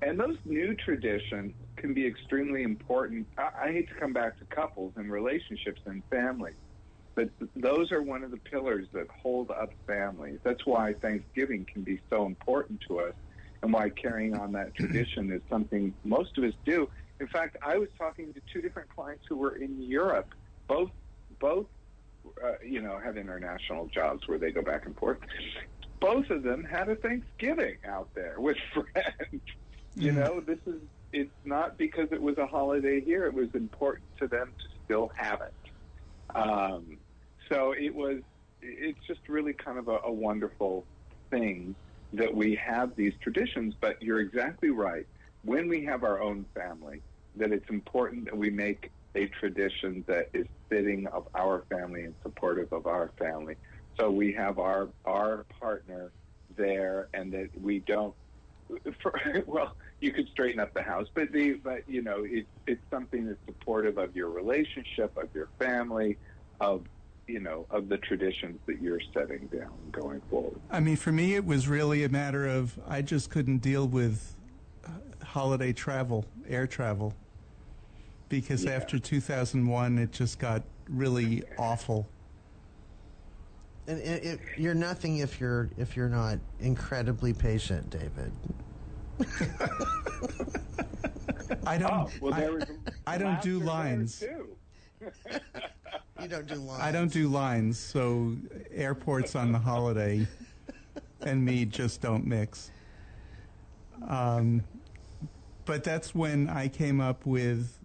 And 0.01 0.19
those 0.19 0.37
new 0.45 0.75
traditions 0.75 1.53
can 1.77 1.93
be 1.93 2.05
extremely 2.05 2.63
important. 2.63 3.25
I, 3.37 3.49
I 3.63 3.71
hate 3.71 3.87
to 3.89 3.95
come 3.95 4.11
back 4.13 4.37
to 4.39 4.45
couples 4.45 4.93
and 4.97 5.09
relationships 5.11 5.81
and 5.85 6.03
families, 6.09 6.55
but 7.15 7.29
those 7.55 7.91
are 7.93 8.01
one 8.01 8.23
of 8.23 8.31
the 8.31 8.37
pillars 8.37 8.87
that 8.91 9.07
hold 9.09 9.49
up 9.49 9.71
families. 9.85 10.39
That's 10.43 10.65
why 10.65 10.93
Thanksgiving 10.93 11.65
can 11.71 11.83
be 11.83 11.99
so 12.09 12.25
important 12.25 12.81
to 12.89 12.99
us 12.99 13.13
and 13.63 13.73
why 13.73 13.89
carrying 13.89 14.37
on 14.37 14.51
that 14.51 14.75
tradition 14.75 15.31
is 15.31 15.41
something 15.49 15.93
most 16.03 16.37
of 16.37 16.43
us 16.43 16.53
do. 16.65 16.89
In 17.19 17.27
fact, 17.27 17.57
I 17.61 17.77
was 17.77 17.89
talking 17.97 18.33
to 18.33 18.41
two 18.53 18.61
different 18.61 18.89
clients 18.89 19.25
who 19.27 19.37
were 19.37 19.55
in 19.55 19.81
Europe, 19.81 20.33
both 20.67 20.91
both 21.39 21.65
uh, 22.43 22.53
you 22.63 22.81
know 22.81 22.99
have 22.99 23.17
international 23.17 23.87
jobs 23.87 24.27
where 24.27 24.37
they 24.37 24.51
go 24.51 24.61
back 24.61 24.85
and 24.85 24.95
forth. 24.95 25.17
Both 25.99 26.29
of 26.29 26.43
them 26.43 26.63
had 26.63 26.89
a 26.89 26.95
Thanksgiving 26.95 27.77
out 27.87 28.09
there 28.13 28.35
with 28.37 28.57
friends. 28.73 29.41
You 29.95 30.11
know, 30.11 30.41
this 30.41 30.59
is 30.67 30.81
it's 31.11 31.31
not 31.45 31.77
because 31.77 32.09
it 32.11 32.21
was 32.21 32.37
a 32.37 32.45
holiday 32.45 33.01
here. 33.01 33.25
It 33.25 33.33
was 33.33 33.49
important 33.55 34.05
to 34.19 34.27
them 34.27 34.53
to 34.57 34.65
still 34.85 35.11
have 35.15 35.41
it. 35.41 35.53
Um, 36.35 36.97
so 37.49 37.71
it 37.71 37.93
was. 37.93 38.21
It's 38.61 38.99
just 39.07 39.21
really 39.27 39.53
kind 39.53 39.77
of 39.77 39.87
a, 39.87 39.99
a 40.05 40.11
wonderful 40.11 40.83
thing 41.29 41.75
that 42.13 42.33
we 42.33 42.55
have 42.55 42.95
these 42.95 43.13
traditions. 43.21 43.75
But 43.79 44.01
you're 44.01 44.19
exactly 44.19 44.69
right. 44.69 45.07
When 45.43 45.67
we 45.67 45.85
have 45.85 46.03
our 46.03 46.21
own 46.21 46.45
family, 46.53 47.01
that 47.37 47.51
it's 47.51 47.69
important 47.69 48.25
that 48.25 48.37
we 48.37 48.49
make 48.49 48.91
a 49.15 49.27
tradition 49.27 50.03
that 50.07 50.29
is 50.33 50.45
fitting 50.69 51.07
of 51.07 51.27
our 51.35 51.63
family 51.69 52.03
and 52.03 52.13
supportive 52.23 52.71
of 52.71 52.85
our 52.87 53.11
family. 53.17 53.55
So 53.99 54.11
we 54.11 54.31
have 54.33 54.59
our 54.59 54.89
our 55.05 55.45
partner 55.59 56.11
there, 56.55 57.07
and 57.13 57.31
that 57.33 57.49
we 57.59 57.79
don't. 57.79 58.13
For, 59.01 59.19
well, 59.47 59.75
you 60.01 60.11
could 60.11 60.27
straighten 60.29 60.59
up 60.59 60.73
the 60.73 60.83
house, 60.83 61.07
but 61.13 61.31
the 61.31 61.53
but 61.53 61.87
you 61.87 62.01
know 62.01 62.23
it, 62.23 62.45
it's 62.67 62.81
something 62.91 63.25
that's 63.25 63.39
supportive 63.45 63.97
of 63.97 64.15
your 64.15 64.29
relationship, 64.29 65.17
of 65.17 65.29
your 65.33 65.49
family, 65.57 66.17
of 66.61 66.85
you 67.27 67.39
know 67.39 67.65
of 67.71 67.89
the 67.89 67.97
traditions 67.97 68.59
that 68.67 68.81
you're 68.81 69.01
setting 69.13 69.47
down 69.47 69.73
going 69.91 70.21
forward. 70.29 70.59
I 70.69 70.79
mean, 70.79 70.95
for 70.95 71.11
me, 71.11 71.35
it 71.35 71.45
was 71.45 71.67
really 71.67 72.03
a 72.03 72.09
matter 72.09 72.45
of 72.45 72.77
I 72.87 73.01
just 73.01 73.31
couldn't 73.31 73.59
deal 73.59 73.87
with 73.87 74.35
uh, 74.85 74.91
holiday 75.25 75.73
travel, 75.73 76.25
air 76.47 76.67
travel, 76.67 77.15
because 78.29 78.63
Yeah. 78.65 78.71
after 78.71 78.99
2001, 78.99 79.97
it 79.97 80.11
just 80.11 80.39
got 80.39 80.63
really 80.89 81.43
awful. 81.57 82.07
And 83.87 83.99
it, 83.99 84.23
it, 84.25 84.39
you're 84.57 84.73
nothing 84.73 85.19
if 85.19 85.39
you're 85.39 85.69
if 85.77 85.95
you're 85.95 86.09
not 86.09 86.39
incredibly 86.59 87.33
patient, 87.33 87.89
David. 87.89 88.31
I 91.65 91.77
don't. 91.77 91.91
Oh 91.91 92.09
well, 92.21 92.33
I, 92.33 92.39
there 92.41 92.53
was. 92.53 92.65
I 93.05 93.17
don't 93.17 93.41
do 93.41 93.59
lines. 93.59 94.23
You 96.19 96.27
don't 96.27 96.47
do 96.47 96.55
lines. 96.55 96.81
I 96.81 96.91
don't 96.91 97.13
do 97.13 97.27
lines, 97.27 97.77
so 97.77 98.35
airports 98.71 99.35
on 99.35 99.51
the 99.51 99.59
holiday 99.59 100.25
and 101.21 101.45
me 101.45 101.63
just 101.63 102.01
don't 102.01 102.25
mix. 102.25 102.71
Um, 104.07 104.63
but 105.65 105.83
that's 105.83 106.15
when 106.15 106.49
I 106.49 106.69
came 106.69 106.99
up 106.99 107.23
with, 107.27 107.76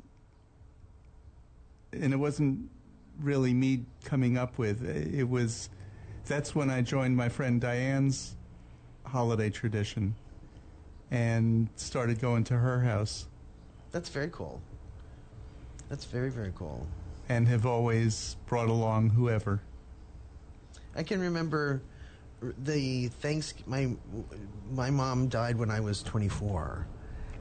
and 1.92 2.12
it 2.12 2.16
wasn't 2.16 2.68
really 3.20 3.52
me 3.54 3.84
coming 4.04 4.36
up 4.38 4.58
with 4.58 4.84
it 4.84 5.28
was. 5.28 5.68
That's 6.26 6.54
when 6.54 6.70
I 6.70 6.82
joined 6.82 7.16
my 7.16 7.28
friend 7.28 7.60
Diane's 7.60 8.36
holiday 9.04 9.50
tradition, 9.50 10.14
and 11.10 11.68
started 11.76 12.20
going 12.20 12.44
to 12.44 12.54
her 12.56 12.80
house, 12.80 13.26
That's 13.90 14.08
very 14.08 14.30
cool. 14.30 14.60
That's 15.88 16.04
very 16.04 16.30
very 16.30 16.52
cool. 16.56 16.86
and 17.28 17.46
have 17.48 17.66
always 17.66 18.36
brought 18.46 18.68
along 18.68 19.10
whoever. 19.10 19.60
I 20.94 21.02
can 21.02 21.20
remember 21.20 21.82
the 22.64 23.08
thanks 23.08 23.54
my 23.66 23.90
my 24.70 24.90
mom 24.90 25.28
died 25.28 25.56
when 25.56 25.70
I 25.70 25.80
was 25.80 26.02
24 26.02 26.86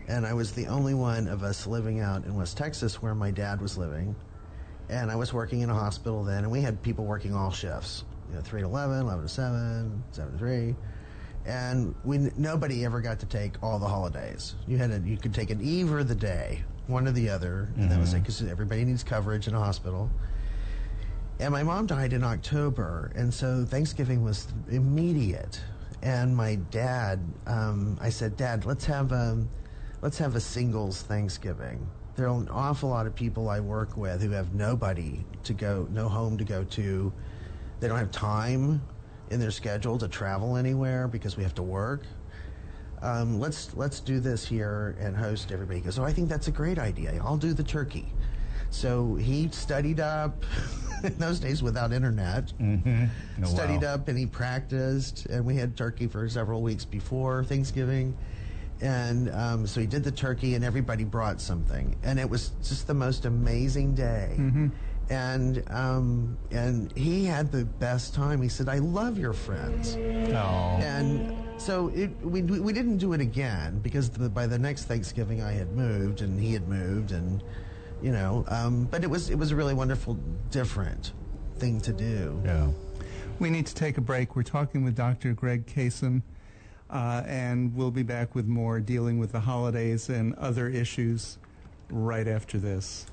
and 0.08 0.26
I 0.26 0.34
was 0.34 0.52
the 0.52 0.68
only 0.68 0.94
one 0.94 1.28
of 1.28 1.44
us 1.44 1.66
living 1.66 2.00
out 2.02 2.26
in 2.26 2.36
West 2.36 2.58
Texas 2.58 3.02
where 3.02 3.16
my 3.16 3.32
dad 3.32 3.62
was 3.62 3.78
living 3.78 4.16
and 4.92 5.10
I 5.10 5.16
was 5.16 5.34
working 5.34 5.62
in 5.62 5.72
a 5.72 5.74
hospital 5.74 6.24
then 6.24 6.44
and 6.44 6.52
we 6.52 6.62
had 6.62 6.82
people 6.84 7.06
working 7.06 7.34
all 7.34 7.50
shifts 7.50 8.04
you 8.30 8.36
know 8.36 8.42
3 8.42 8.62
to 8.62 8.68
11 8.68 9.00
11 9.00 9.24
to 9.24 9.30
7 9.30 10.04
7 10.12 10.32
to 10.32 10.38
3 10.38 10.76
and 11.46 11.96
we 12.04 12.18
nobody 12.38 12.86
ever 12.86 13.02
got 13.02 13.20
to 13.20 13.26
take 13.26 13.62
all 13.64 13.80
the 13.80 13.88
holidays. 13.88 14.56
You 14.68 14.78
had 14.78 14.92
a, 14.92 15.00
you 15.00 15.18
could 15.18 15.34
take 15.34 15.50
an 15.50 15.60
eve 15.60 15.92
or 15.92 16.04
the 16.04 16.16
day 16.16 16.64
one 16.88 17.08
or 17.08 17.12
the 17.12 17.30
other. 17.30 17.70
And 17.78 17.90
that 17.90 18.00
was 18.00 18.14
it 18.14 18.20
because 18.20 18.42
everybody 18.44 18.84
needs 18.86 19.04
coverage 19.04 19.48
in 19.48 19.56
a 19.56 19.60
hospital. 19.60 20.10
And 21.40 21.52
my 21.52 21.64
mom 21.64 21.88
died 21.88 22.14
in 22.14 22.24
October, 22.24 23.12
and 23.16 23.34
so 23.34 23.66
Thanksgiving 23.66 24.24
was 24.24 24.48
immediate. 24.70 25.60
And 26.04 26.36
my 26.36 26.56
dad, 26.70 27.20
um, 27.48 27.98
I 28.00 28.10
said, 28.10 28.38
Dad, 28.38 28.66
let's 28.66 28.86
have 28.86 29.12
a, 29.12 29.44
let's 30.02 30.20
have 30.20 30.36
a 30.36 30.40
singles 30.40 31.02
Thanksgiving. 31.02 31.88
There 32.22 32.30
are 32.30 32.38
an 32.38 32.50
awful 32.50 32.90
lot 32.90 33.08
of 33.08 33.16
people 33.16 33.50
I 33.50 33.60
work 33.60 33.98
with 33.98 34.22
who 34.22 34.30
have 34.30 34.54
nobody 34.54 35.26
to 35.44 35.54
go, 35.54 35.88
no 35.90 36.08
home 36.08 36.38
to 36.38 36.44
go 36.44 36.64
to. 36.64 37.12
They 37.80 37.88
don't 37.88 37.98
have 37.98 38.12
time 38.12 38.80
in 39.32 39.40
their 39.40 39.50
schedule 39.50 39.98
to 39.98 40.08
travel 40.08 40.56
anywhere 40.56 41.08
because 41.08 41.36
we 41.36 41.42
have 41.42 41.56
to 41.56 41.64
work. 41.64 42.04
Um, 43.02 43.40
let's 43.40 43.76
let's 43.76 44.00
do 44.00 44.20
this 44.20 44.46
here 44.46 44.96
and 45.00 45.18
host 45.18 45.52
everybody. 45.52 45.80
He 45.80 45.86
goes, 45.86 45.98
oh, 45.98 46.04
I 46.04 46.14
think 46.14 46.30
that's 46.30 46.48
a 46.48 46.52
great 46.52 46.78
idea. 46.78 47.20
I'll 47.26 47.38
do 47.38 47.56
the 47.56 47.64
turkey. 47.64 48.14
So 48.70 49.16
he 49.16 49.50
studied 49.50 50.00
up 50.00 50.44
in 51.04 51.18
those 51.18 51.40
days 51.40 51.64
without 51.64 51.92
internet. 51.92 52.54
Mm-hmm. 52.62 53.06
Oh, 53.44 53.48
studied 53.48 53.82
wow. 53.82 53.96
up 53.96 54.10
and 54.10 54.16
he 54.20 54.28
practiced, 54.28 55.26
and 55.26 55.44
we 55.44 55.56
had 55.56 55.76
turkey 55.76 56.06
for 56.06 56.30
several 56.30 56.62
weeks 56.62 56.86
before 56.86 57.44
Thanksgiving. 57.46 58.16
And 58.82 59.30
um, 59.32 59.68
so 59.68 59.80
he 59.80 59.88
did 59.88 60.04
the 60.04 60.12
turkey, 60.12 60.56
and 60.56 60.66
everybody 60.66 61.04
brought 61.04 61.40
something, 61.40 61.96
and 62.04 62.20
it 62.20 62.30
was 62.30 62.52
just 62.64 62.88
the 62.88 62.94
most 62.96 63.26
amazing 63.26 63.94
day. 63.94 64.36
And 65.10 65.64
um, 65.70 66.38
and 66.52 66.92
he 66.98 67.26
had 67.26 67.52
the 67.52 67.66
best 67.66 68.16
time. 68.16 68.42
He 68.42 68.50
said, 68.50 68.70
"I 68.70 68.80
love 68.80 69.20
your 69.20 69.34
friends." 69.34 69.96
Oh. 69.98 70.80
And 70.82 71.36
so 71.62 71.90
it, 71.90 72.10
we, 72.24 72.42
we 72.42 72.60
we 72.60 72.74
didn't 72.74 72.98
do 72.98 73.14
it 73.14 73.22
again 73.22 73.80
because 73.80 74.10
the, 74.10 74.30
by 74.30 74.48
the 74.48 74.58
next 74.58 74.86
Thanksgiving 74.86 75.44
I 75.44 75.52
had 75.52 75.74
moved 75.74 76.22
and 76.22 76.40
he 76.40 76.54
had 76.54 76.68
moved 76.68 77.12
and 77.12 77.44
you 78.02 78.12
know 78.12 78.46
um, 78.48 78.86
but 78.86 79.04
it 79.04 79.10
was 79.10 79.30
it 79.30 79.38
was 79.38 79.52
a 79.52 79.56
really 79.56 79.74
wonderful 79.76 80.18
different 80.50 81.12
thing 81.58 81.80
to 81.82 81.94
do. 81.94 82.42
Yeah. 82.44 82.70
We 83.40 83.50
need 83.50 83.68
to 83.68 83.76
take 83.76 83.98
a 83.98 84.02
break. 84.02 84.36
We're 84.36 84.44
talking 84.44 84.84
with 84.84 84.96
Dr. 84.96 85.34
Greg 85.34 85.66
Cason, 85.68 86.22
uh, 86.92 87.24
and 87.26 87.76
we'll 87.76 87.92
be 87.92 88.04
back 88.04 88.36
with 88.36 88.46
more 88.48 88.80
dealing 88.80 89.18
with 89.18 89.32
the 89.32 89.40
holidays 89.40 90.10
and 90.10 90.36
other 90.36 90.68
issues 90.68 91.38
right 91.90 92.28
after 92.28 92.58
this. 92.58 93.06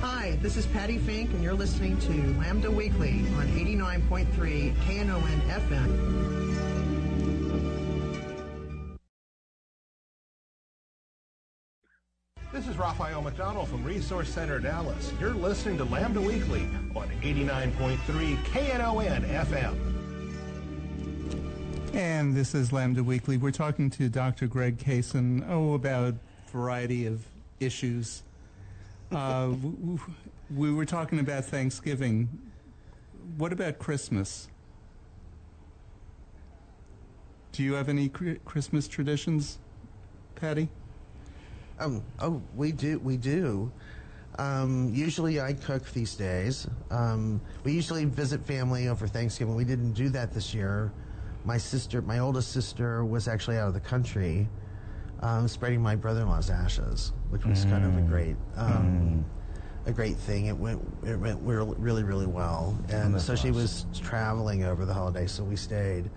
Hi, 0.00 0.38
this 0.42 0.56
is 0.56 0.66
Patti 0.66 0.98
Fink 0.98 1.30
and 1.30 1.42
you're 1.42 1.54
listening 1.54 1.98
to 2.00 2.12
Lambda 2.38 2.70
Weekly 2.70 3.20
on 3.36 3.46
89.3 3.48 4.74
KNON 4.86 5.40
FM. 5.48 6.46
This 12.52 12.68
is 12.68 12.78
Rob 12.78 12.98
Rafael 12.98 13.22
McDonnell 13.22 13.66
from 13.66 13.84
Resource 13.84 14.30
Center 14.30 14.58
Dallas. 14.58 15.12
You're 15.20 15.34
listening 15.34 15.76
to 15.78 15.84
Lambda 15.84 16.20
Weekly 16.20 16.66
on 16.94 17.08
89.3 17.20 17.98
KNON 17.98 19.24
FM. 19.24 20.05
And 21.96 22.36
this 22.36 22.54
is 22.54 22.74
Lambda 22.74 23.02
Weekly. 23.02 23.38
We're 23.38 23.52
talking 23.52 23.88
to 23.88 24.10
Dr. 24.10 24.46
Greg 24.48 24.76
Cason, 24.76 25.42
oh, 25.48 25.72
about 25.72 26.12
a 26.12 26.50
variety 26.50 27.06
of 27.06 27.24
issues. 27.58 28.22
Uh, 29.10 29.54
we 30.54 30.74
were 30.74 30.84
talking 30.84 31.20
about 31.20 31.46
Thanksgiving. 31.46 32.28
What 33.38 33.50
about 33.50 33.78
Christmas? 33.78 34.48
Do 37.52 37.62
you 37.62 37.72
have 37.72 37.88
any 37.88 38.10
Christmas 38.10 38.86
traditions, 38.88 39.56
Patti? 40.34 40.68
Um, 41.78 42.02
oh, 42.20 42.42
we 42.56 42.72
do. 42.72 42.98
We 42.98 43.16
do. 43.16 43.72
Um, 44.38 44.92
usually, 44.92 45.40
I 45.40 45.54
cook 45.54 45.90
these 45.94 46.14
days. 46.14 46.68
Um, 46.90 47.40
we 47.64 47.72
usually 47.72 48.04
visit 48.04 48.44
family 48.44 48.88
over 48.88 49.06
Thanksgiving. 49.06 49.54
We 49.54 49.64
didn't 49.64 49.94
do 49.94 50.10
that 50.10 50.34
this 50.34 50.52
year. 50.52 50.92
My 51.46 51.58
sister, 51.58 52.02
my 52.02 52.18
oldest 52.18 52.50
sister, 52.50 53.04
was 53.04 53.28
actually 53.28 53.56
out 53.56 53.68
of 53.68 53.74
the 53.74 53.80
country, 53.80 54.48
um, 55.20 55.46
spreading 55.46 55.80
my 55.80 55.94
brother-in-law's 55.94 56.50
ashes, 56.50 57.12
which 57.30 57.46
was 57.46 57.64
kind 57.66 57.84
of 57.84 57.96
a 57.96 58.00
great, 58.02 58.34
um, 58.56 59.24
a 59.86 59.92
great 59.92 60.16
thing. 60.16 60.46
It 60.46 60.56
went, 60.56 60.82
it 61.04 61.16
went 61.16 61.40
really, 61.44 62.02
really 62.02 62.26
well, 62.26 62.76
and 62.88 63.20
so 63.22 63.36
she 63.36 63.52
was 63.52 63.86
traveling 63.94 64.64
over 64.64 64.84
the 64.84 64.92
holidays, 64.92 65.30
so 65.30 65.44
we 65.44 65.54
stayed. 65.54 66.10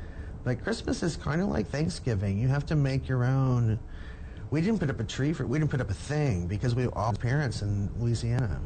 But 0.43 0.63
Christmas 0.63 1.03
is 1.03 1.15
kind 1.15 1.41
of 1.41 1.49
like 1.49 1.67
Thanksgiving. 1.67 2.39
You 2.39 2.47
have 2.47 2.65
to 2.65 2.75
make 2.75 3.07
your 3.07 3.23
own. 3.23 3.77
We 4.49 4.61
didn't 4.61 4.79
put 4.79 4.89
up 4.89 4.99
a 4.99 5.03
tree 5.03 5.31
for. 5.31 5.45
We 5.45 5.59
didn't 5.59 5.69
put 5.69 5.79
up 5.79 5.91
a 5.91 5.93
thing 5.93 6.47
because 6.47 6.73
we 6.73 6.87
all 6.87 7.13
parents 7.13 7.61
in 7.61 7.91
Louisiana, 7.99 8.59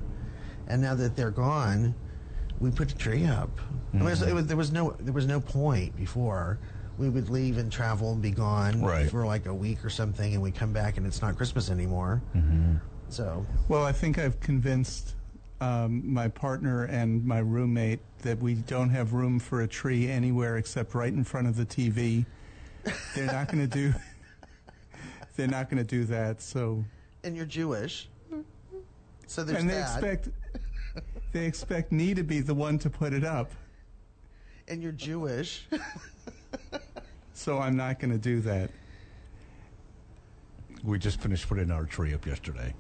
and 0.70 0.82
now 0.82 0.96
that 0.96 1.18
they're 1.18 1.30
gone, 1.30 1.94
we 2.60 2.72
put 2.72 2.92
a 2.92 2.96
tree 2.96 3.26
up. 3.26 3.50
It 3.94 4.02
was, 4.02 4.22
it 4.22 4.34
was, 4.34 4.48
there 4.48 4.58
was 4.58 4.72
no 4.72 4.92
there 5.00 5.14
was 5.14 5.28
no 5.28 5.40
point 5.40 5.96
before. 5.96 6.58
We 6.98 7.10
would 7.10 7.30
leave 7.30 7.58
and 7.58 7.72
travel 7.72 8.12
and 8.14 8.22
be 8.22 8.30
gone 8.32 8.82
Right. 8.82 9.10
for 9.10 9.26
like 9.26 9.46
a 9.48 9.54
week 9.54 9.84
or 9.84 9.90
something, 9.90 10.34
and 10.34 10.42
we 10.44 10.52
come 10.52 10.72
back 10.74 10.98
and 10.98 11.06
it's 11.08 11.22
not 11.22 11.36
Christmas 11.36 11.70
anymore. 11.72 12.22
So 13.10 13.46
Well, 13.68 13.84
I 13.84 13.92
think 13.92 14.18
I've 14.20 14.40
convinced 14.40 15.16
um, 15.62 16.02
my 16.14 16.28
partner 16.28 16.84
and 16.86 17.24
my 17.26 17.40
roommate 17.40 18.00
that 18.24 18.40
we 18.40 18.56
don't 18.56 18.90
have 18.90 19.14
room 19.14 19.40
for 19.40 19.62
a 19.62 19.68
tree 19.68 20.10
anywhere 20.10 20.58
except 20.58 20.94
right 20.94 21.12
in 21.14 21.24
front 21.24 21.48
of 21.48 21.56
the 21.56 21.66
TV. 21.66 22.26
They're 23.16 23.28
not 23.28 23.48
going 23.52 23.68
to 23.68 23.76
do. 23.76 23.94
They're 25.36 25.48
not 25.48 25.70
going 25.70 25.78
to 25.84 25.90
do 25.90 26.04
that. 26.06 26.42
So, 26.42 26.84
and 27.24 27.36
you're 27.36 27.46
Jewish, 27.46 28.08
so 29.28 29.44
there's 29.44 29.60
and 29.62 29.70
they 29.70 29.74
that. 29.76 29.94
expect 29.94 30.30
they 31.34 31.46
expect 31.46 31.92
me 31.92 32.14
to 32.14 32.24
be 32.24 32.40
the 32.40 32.54
one 32.54 32.78
to 32.80 32.90
put 32.90 33.12
it 33.12 33.24
up. 33.26 33.52
and 34.68 34.82
you're 34.82 34.92
Jewish. 34.94 35.68
So 37.34 37.58
I'm 37.58 37.76
not 37.76 38.00
going 38.00 38.12
to 38.12 38.20
do 38.20 38.40
that. 38.42 38.70
We 40.84 41.00
just 41.00 41.20
finished 41.20 41.50
putting 41.50 41.72
our 41.72 41.86
tree 41.86 42.14
up 42.14 42.26
yesterday. 42.26 42.74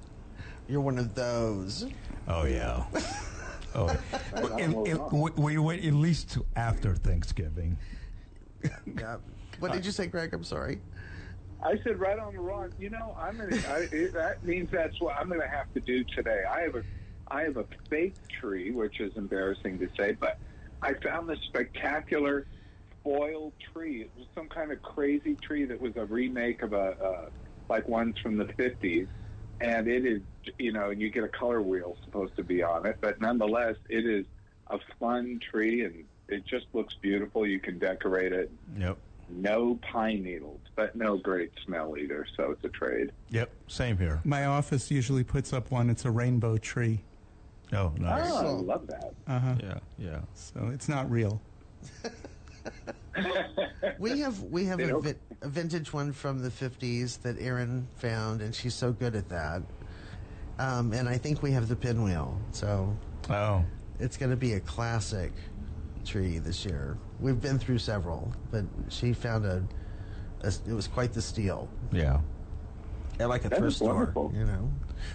you're 0.68 0.82
one 0.82 0.98
of 1.00 1.16
those. 1.16 1.88
Oh 2.28 2.46
yeah. 2.46 2.84
oh, 3.76 3.98
in, 4.60 4.74
in, 4.86 5.10
we, 5.10 5.32
we 5.32 5.58
wait 5.58 5.84
at 5.84 5.94
least 5.94 6.30
to 6.32 6.46
after 6.56 6.96
Thanksgiving. 6.96 7.78
Yeah. 8.86 9.18
What 9.60 9.74
did 9.74 9.86
you 9.86 9.92
say, 9.92 10.08
Greg? 10.08 10.34
I'm 10.34 10.44
sorry. 10.44 10.80
I 11.62 11.78
said 11.84 12.00
right 12.00 12.18
on 12.18 12.34
the 12.34 12.40
wrong. 12.40 12.72
You 12.80 12.90
know, 12.92 13.14
I'm 13.20 13.38
gonna. 13.38 13.58
I, 13.68 13.88
it, 13.92 14.14
that 14.14 14.44
means 14.46 14.70
that's 14.72 15.00
what 15.02 15.18
I'm 15.18 15.28
gonna 15.28 15.48
have 15.48 15.74
to 15.74 15.82
do 15.82 16.04
today. 16.16 16.44
I 16.50 16.62
have 16.62 16.76
a, 16.76 16.84
I 17.28 17.44
have 17.44 17.58
a 17.58 17.66
fake 17.90 18.16
tree, 18.40 18.72
which 18.72 19.00
is 19.00 19.16
embarrassing 19.16 19.80
to 19.80 19.90
say, 19.98 20.14
but 20.14 20.38
I 20.82 20.94
found 20.96 21.30
this 21.30 21.40
spectacular 21.48 22.46
foil 23.04 23.54
tree. 23.74 24.02
It 24.02 24.12
was 24.18 24.28
some 24.36 24.48
kind 24.50 24.72
of 24.72 24.82
crazy 24.82 25.36
tree 25.36 25.66
that 25.66 25.80
was 25.80 25.96
a 25.96 26.06
remake 26.06 26.62
of 26.62 26.74
a, 26.74 26.96
uh, 27.04 27.30
like 27.70 27.88
ones 27.88 28.16
from 28.22 28.38
the 28.38 28.46
50s, 28.46 29.08
and 29.62 29.88
it 29.88 30.06
is, 30.06 30.22
you 30.60 30.72
know, 30.72 30.90
and 30.90 31.02
you 31.02 31.10
get 31.10 31.24
a 31.24 31.30
color 31.30 31.62
wheel 31.62 31.98
supposed 32.04 32.36
to 32.36 32.44
be 32.44 32.62
on 32.62 32.86
it, 32.86 32.98
but 33.02 33.20
nonetheless, 33.22 33.76
it 33.90 34.06
is 34.06 34.26
a 34.68 34.80
fun 35.00 35.40
tree, 35.40 35.84
and 35.86 36.04
it 36.28 36.46
just 36.46 36.66
looks 36.74 36.94
beautiful. 37.02 37.46
You 37.48 37.60
can 37.60 37.80
decorate 37.80 38.32
it 38.34 38.52
Yep. 38.78 38.98
no 39.30 39.76
pine 39.92 40.24
needles, 40.24 40.62
but 40.76 40.96
no 40.96 41.18
great 41.18 41.52
smell 41.66 41.98
either. 41.98 42.26
So 42.36 42.52
it's 42.52 42.64
a 42.64 42.70
trade. 42.70 43.12
Yep. 43.30 43.52
Same 43.68 43.98
here. 43.98 44.22
My 44.24 44.46
office 44.46 44.92
usually 44.92 45.24
puts 45.24 45.54
up 45.54 45.72
one. 45.72 45.90
It's 45.90 46.06
a 46.06 46.12
rainbow 46.12 46.58
tree. 46.58 47.02
Oh, 47.74 47.92
nice. 47.98 48.30
Oh, 48.32 48.58
I 48.58 48.62
love 48.62 48.88
that. 48.88 49.14
Uh 49.28 49.40
huh. 49.40 49.56
Yeah. 49.62 49.78
Yeah. 49.98 50.20
So 50.34 50.70
it's 50.74 50.88
not 50.90 51.10
real. 51.10 51.42
We 54.00 54.20
have 54.20 54.42
we 54.44 54.66
have 54.66 54.80
a, 54.80 55.00
vi- 55.00 55.16
a 55.42 55.48
vintage 55.48 55.94
one 55.94 56.12
from 56.14 56.42
the 56.42 56.50
50s 56.50 57.22
that 57.22 57.40
Erin 57.40 57.88
found, 57.98 58.42
and 58.42 58.54
she's 58.56 58.74
so 58.74 58.92
good 58.92 59.16
at 59.16 59.30
that. 59.30 59.62
Um, 60.60 60.94
and 60.94 61.08
I 61.08 61.18
think 61.18 61.42
we 61.44 61.52
have 61.52 61.68
the 61.68 61.76
pinwheel, 61.76 62.40
so 62.52 62.96
Oh. 63.30 63.64
it's 64.00 64.18
going 64.18 64.32
to 64.32 64.38
be 64.38 64.54
a 64.54 64.60
classic 64.60 65.32
tree 66.06 66.38
this 66.40 66.66
year. 66.66 66.98
We've 67.20 67.40
been 67.40 67.58
through 67.60 67.80
several, 67.80 68.34
but 68.52 68.66
she 68.90 69.14
found 69.14 69.46
a, 69.46 69.64
a 70.42 70.48
it 70.68 70.74
was 70.74 70.88
quite 70.88 71.14
the 71.14 71.22
steal 71.22 71.68
Yeah. 71.92 72.20
At 73.20 73.30
like 73.30 73.46
a 73.46 73.50
That 73.50 73.60
thrift 73.60 73.78
store, 73.78 73.94
wonderful. 73.96 74.32
you 74.36 74.46
know. 74.46 74.72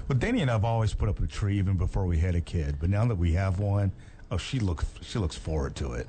Well, 0.06 0.18
Danny 0.18 0.40
and 0.42 0.50
I've 0.50 0.64
always 0.64 0.94
put 0.94 1.08
up 1.08 1.20
a 1.20 1.26
tree 1.26 1.58
even 1.58 1.76
before 1.76 2.06
we 2.06 2.18
had 2.18 2.34
a 2.34 2.40
kid, 2.40 2.76
but 2.80 2.90
now 2.90 3.04
that 3.06 3.16
we 3.16 3.32
have 3.32 3.58
one, 3.58 3.92
oh, 4.30 4.36
she 4.36 4.58
looks 4.60 4.86
she 5.02 5.18
looks 5.18 5.36
forward 5.36 5.74
to 5.76 5.92
it. 5.92 6.06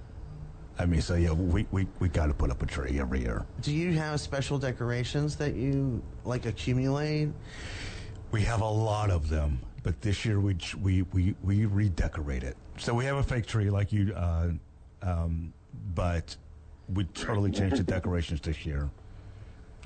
I 0.77 0.85
mean, 0.85 1.01
so 1.01 1.15
yeah, 1.15 1.31
we 1.31 1.65
we, 1.71 1.87
we 1.99 2.07
got 2.09 2.27
to 2.27 2.33
put 2.33 2.51
up 2.51 2.61
a 2.63 2.65
tree 2.65 2.99
every 2.99 3.21
year. 3.21 3.45
Do 3.61 3.73
you 3.73 3.93
have 3.93 4.19
special 4.21 4.57
decorations 4.57 5.35
that 5.37 5.55
you 5.55 6.01
like 6.23 6.45
accumulate? 6.45 7.29
We 8.31 8.41
have 8.43 8.61
a 8.61 8.69
lot 8.69 9.09
of 9.09 9.29
them, 9.29 9.59
but 9.83 9.99
this 10.01 10.23
year 10.25 10.39
we 10.39 10.55
we 10.81 11.01
we 11.13 11.35
we 11.43 11.65
redecorate 11.65 12.43
it. 12.43 12.55
So 12.77 12.93
we 12.93 13.05
have 13.05 13.17
a 13.17 13.23
fake 13.23 13.45
tree 13.45 13.69
like 13.69 13.91
you, 13.91 14.13
uh, 14.13 14.49
um, 15.01 15.53
but 15.95 16.35
we 16.93 17.03
totally 17.05 17.51
changed 17.51 17.77
the 17.77 17.83
decorations 17.83 18.39
this 18.41 18.65
year 18.65 18.89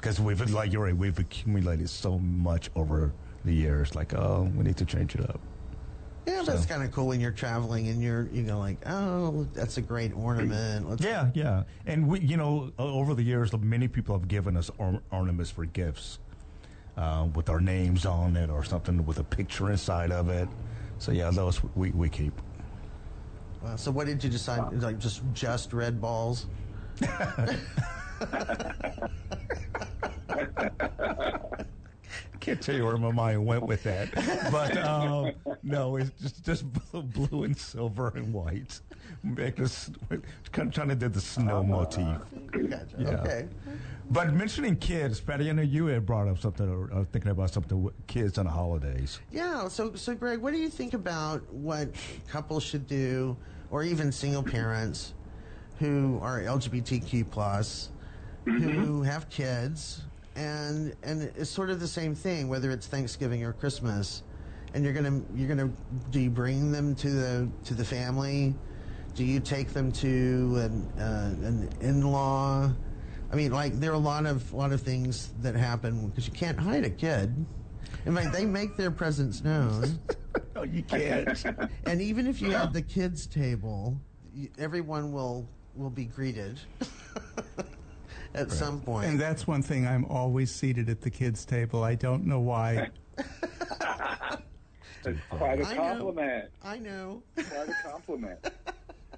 because 0.03 0.19
we've 0.19 0.51
like 0.51 0.73
you're 0.73 0.83
right, 0.83 0.95
we've 0.95 1.17
accumulated 1.17 1.89
so 1.89 2.19
much 2.19 2.69
over 2.75 3.13
the 3.45 3.53
years. 3.53 3.95
Like, 3.95 4.13
oh, 4.13 4.51
we 4.53 4.65
need 4.65 4.75
to 4.77 4.85
change 4.85 5.15
it 5.15 5.21
up. 5.21 5.39
Yeah, 6.27 6.41
that's 6.45 6.65
kind 6.65 6.83
of 6.83 6.91
cool 6.91 7.07
when 7.07 7.21
you're 7.21 7.31
traveling 7.31 7.87
and 7.87 8.01
you're 8.01 8.27
you 8.31 8.43
know 8.43 8.59
like 8.59 8.77
oh 8.85 9.47
that's 9.53 9.77
a 9.77 9.81
great 9.81 10.13
ornament. 10.13 10.89
Let's 10.89 11.03
Yeah, 11.03 11.31
yeah. 11.33 11.63
And 11.85 12.07
we, 12.07 12.19
you 12.19 12.35
know, 12.35 12.71
over 12.77 13.13
the 13.13 13.23
years, 13.23 13.53
many 13.53 13.87
people 13.87 14.17
have 14.17 14.27
given 14.27 14.57
us 14.57 14.69
or- 14.77 15.01
ornaments 15.11 15.51
for 15.51 15.65
gifts 15.65 16.19
uh, 16.97 17.27
with 17.33 17.49
our 17.49 17.61
names 17.61 18.05
on 18.05 18.35
it 18.35 18.49
or 18.49 18.63
something 18.63 19.05
with 19.05 19.19
a 19.19 19.23
picture 19.23 19.71
inside 19.71 20.11
of 20.11 20.27
it. 20.27 20.49
So 20.97 21.13
yeah, 21.13 21.31
those 21.31 21.61
we, 21.75 21.91
we 21.91 22.09
keep. 22.09 22.33
Wow. 23.61 23.77
So 23.77 23.89
what 23.89 24.07
did 24.07 24.21
you 24.21 24.29
decide? 24.29 24.81
Like 24.81 24.99
just 24.99 25.21
just 25.33 25.71
red 25.71 26.01
balls? 26.01 26.45
Can't 32.39 32.61
tell 32.61 32.75
you 32.75 32.83
where 32.85 32.97
my 32.97 33.11
mind 33.11 33.45
went 33.45 33.63
with 33.63 33.83
that, 33.83 34.13
but 34.51 34.75
um, 34.77 35.31
no, 35.63 35.95
it's 35.95 36.11
just 36.21 36.43
just 36.43 36.65
blue, 36.91 37.43
and 37.43 37.57
silver 37.57 38.11
and 38.15 38.33
white. 38.33 38.81
Make 39.23 39.55
this 39.55 39.89
kind 40.51 40.67
of 40.67 40.73
trying 40.73 40.89
to 40.89 40.95
do 40.95 41.07
the 41.07 41.21
snow 41.21 41.63
motif. 41.63 42.17
Gotcha. 42.51 42.85
Yeah. 42.97 43.09
Okay. 43.21 43.47
But 44.11 44.33
mentioning 44.33 44.75
kids, 44.75 45.21
Patti, 45.21 45.49
I 45.49 45.53
know 45.53 45.61
you 45.61 45.85
had 45.85 46.05
brought 46.05 46.27
up 46.27 46.37
something 46.37 46.67
or 46.67 46.93
uh, 46.93 47.05
thinking 47.13 47.31
about 47.31 47.53
something 47.53 47.81
with 47.81 47.93
kids 48.07 48.37
on 48.37 48.45
the 48.45 48.51
holidays. 48.51 49.21
Yeah. 49.31 49.69
So 49.69 49.95
so 49.95 50.13
Greg, 50.13 50.39
what 50.39 50.51
do 50.51 50.59
you 50.59 50.69
think 50.69 50.93
about 50.93 51.41
what 51.53 51.87
couples 52.27 52.63
should 52.63 52.87
do, 52.87 53.37
or 53.71 53.83
even 53.83 54.11
single 54.11 54.43
parents 54.43 55.13
who 55.79 56.19
are 56.21 56.41
LGBTQ 56.41 57.31
plus, 57.31 57.89
who 58.45 59.01
have 59.03 59.29
kids, 59.29 60.01
and 60.35 60.95
and 61.03 61.23
it's 61.35 61.49
sort 61.49 61.69
of 61.69 61.79
the 61.79 61.87
same 61.87 62.15
thing, 62.15 62.47
whether 62.47 62.71
it's 62.71 62.87
Thanksgiving 62.87 63.43
or 63.43 63.53
Christmas, 63.53 64.23
and 64.73 64.83
you're 64.83 64.93
gonna 64.93 65.21
you're 65.35 65.47
gonna 65.47 65.71
do 66.09 66.19
you 66.19 66.29
bring 66.29 66.71
them 66.71 66.95
to 66.95 67.09
the 67.09 67.49
to 67.65 67.73
the 67.73 67.85
family? 67.85 68.55
Do 69.15 69.23
you 69.23 69.39
take 69.39 69.73
them 69.73 69.91
to 69.93 70.55
an 70.57 70.99
uh, 70.99 71.47
an 71.47 71.69
in-law? 71.81 72.71
I 73.31 73.35
mean, 73.35 73.51
like 73.51 73.79
there 73.79 73.91
are 73.91 73.95
a 73.95 73.99
lot 73.99 74.25
of 74.25 74.51
lot 74.53 74.71
of 74.71 74.81
things 74.81 75.29
that 75.41 75.55
happen 75.55 76.07
because 76.07 76.27
you 76.27 76.33
can't 76.33 76.59
hide 76.59 76.83
a 76.83 76.89
kid. 76.89 77.45
In 78.05 78.15
fact, 78.15 78.33
they 78.33 78.45
make 78.45 78.75
their 78.75 78.91
presence 78.91 79.43
known, 79.43 79.99
Oh, 80.55 80.63
you 80.63 80.83
can't. 80.83 81.43
and 81.85 82.01
even 82.01 82.27
if 82.27 82.41
you 82.41 82.51
have 82.51 82.73
the 82.73 82.81
kids' 82.81 83.27
table, 83.27 83.97
everyone 84.57 85.11
will 85.11 85.47
will 85.75 85.89
be 85.89 86.05
greeted 86.05 86.59
at 88.33 88.51
some 88.51 88.81
point. 88.81 89.07
And 89.07 89.19
that's 89.19 89.47
one 89.47 89.61
thing. 89.61 89.87
I'm 89.87 90.05
always 90.05 90.51
seated 90.51 90.89
at 90.89 91.01
the 91.01 91.09
kids' 91.09 91.45
table. 91.45 91.83
I 91.83 91.95
don't 91.95 92.25
know 92.25 92.39
why. 92.39 92.89
It's 95.05 95.19
quite 95.29 95.59
a 95.59 95.65
I 95.67 95.73
know. 95.73 95.81
compliment. 95.81 96.49
I 96.63 96.79
know. 96.79 97.23
Quite 97.35 97.67
a 97.67 97.75
compliment. 97.91 98.39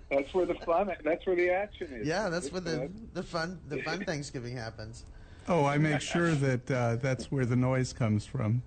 that's 0.09 0.33
where 0.33 0.47
the 0.47 0.55
fun. 0.65 0.91
That's 1.03 1.23
where 1.27 1.35
the 1.35 1.51
action 1.51 1.93
is. 1.93 2.07
Yeah, 2.07 2.29
that's 2.29 2.45
It's 2.47 2.53
where 2.53 2.61
the, 2.61 2.77
good. 2.77 3.13
the 3.13 3.21
fun 3.21 3.59
the 3.67 3.83
fun 3.83 4.03
Thanksgiving 4.03 4.57
happens. 4.57 5.05
Oh, 5.47 5.63
I 5.63 5.77
make 5.77 6.01
sure 6.01 6.31
that 6.31 6.71
uh, 6.71 6.95
that's 6.95 7.31
where 7.31 7.45
the 7.45 7.55
noise 7.55 7.93
comes 7.93 8.25
from. 8.25 8.63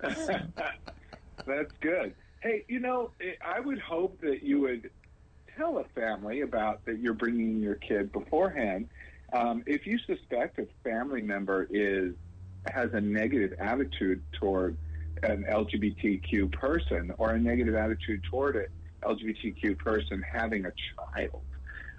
That's 0.00 1.72
good. 1.80 2.14
Hey, 2.40 2.64
you 2.68 2.80
know, 2.80 3.10
I 3.44 3.60
would 3.60 3.78
hope 3.78 4.20
that 4.20 4.42
you 4.42 4.60
would 4.60 4.90
tell 5.56 5.78
a 5.78 5.84
family 5.84 6.40
about 6.42 6.84
that 6.84 6.98
you're 6.98 7.14
bringing 7.14 7.60
your 7.60 7.76
kid 7.76 8.12
beforehand. 8.12 8.88
Um, 9.32 9.62
if 9.66 9.86
you 9.86 9.98
suspect 9.98 10.58
a 10.58 10.66
family 10.82 11.22
member 11.22 11.68
is 11.70 12.14
has 12.72 12.90
a 12.92 13.00
negative 13.00 13.54
attitude 13.58 14.22
toward 14.32 14.76
an 15.22 15.44
LGBTQ 15.48 16.52
person 16.52 17.12
or 17.18 17.30
a 17.30 17.38
negative 17.38 17.74
attitude 17.74 18.22
toward 18.24 18.56
an 18.56 18.66
LGBTQ 19.02 19.78
person 19.78 20.22
having 20.22 20.66
a 20.66 20.72
child, 20.96 21.42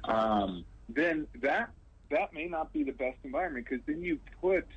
um, 0.05 0.65
then 0.89 1.27
that 1.41 1.69
that 2.09 2.33
may 2.33 2.47
not 2.47 2.73
be 2.73 2.83
the 2.83 2.91
best 2.91 3.17
environment 3.23 3.67
because 3.69 3.85
then 3.85 4.01
you 4.01 4.19
put 4.41 4.67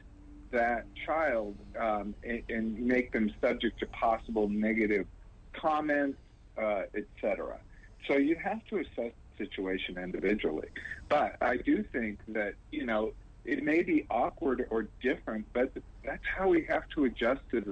that 0.50 0.84
child 1.06 1.56
um, 1.78 2.14
and, 2.22 2.42
and 2.50 2.78
make 2.78 3.12
them 3.12 3.32
subject 3.40 3.80
to 3.80 3.86
possible 3.86 4.48
negative 4.48 5.06
comments, 5.54 6.18
uh, 6.58 6.82
etc. 6.94 7.58
So 8.06 8.18
you 8.18 8.36
have 8.36 8.64
to 8.66 8.78
assess 8.78 9.12
situation 9.38 9.98
individually. 9.98 10.68
But 11.08 11.36
I 11.40 11.56
do 11.56 11.82
think 11.92 12.20
that 12.28 12.54
you 12.70 12.86
know 12.86 13.12
it 13.44 13.62
may 13.62 13.82
be 13.82 14.06
awkward 14.10 14.66
or 14.70 14.88
different, 15.02 15.46
but 15.52 15.72
that's 16.04 16.22
how 16.36 16.48
we 16.48 16.64
have 16.68 16.88
to 16.90 17.04
adjust 17.04 17.42
as 17.52 17.64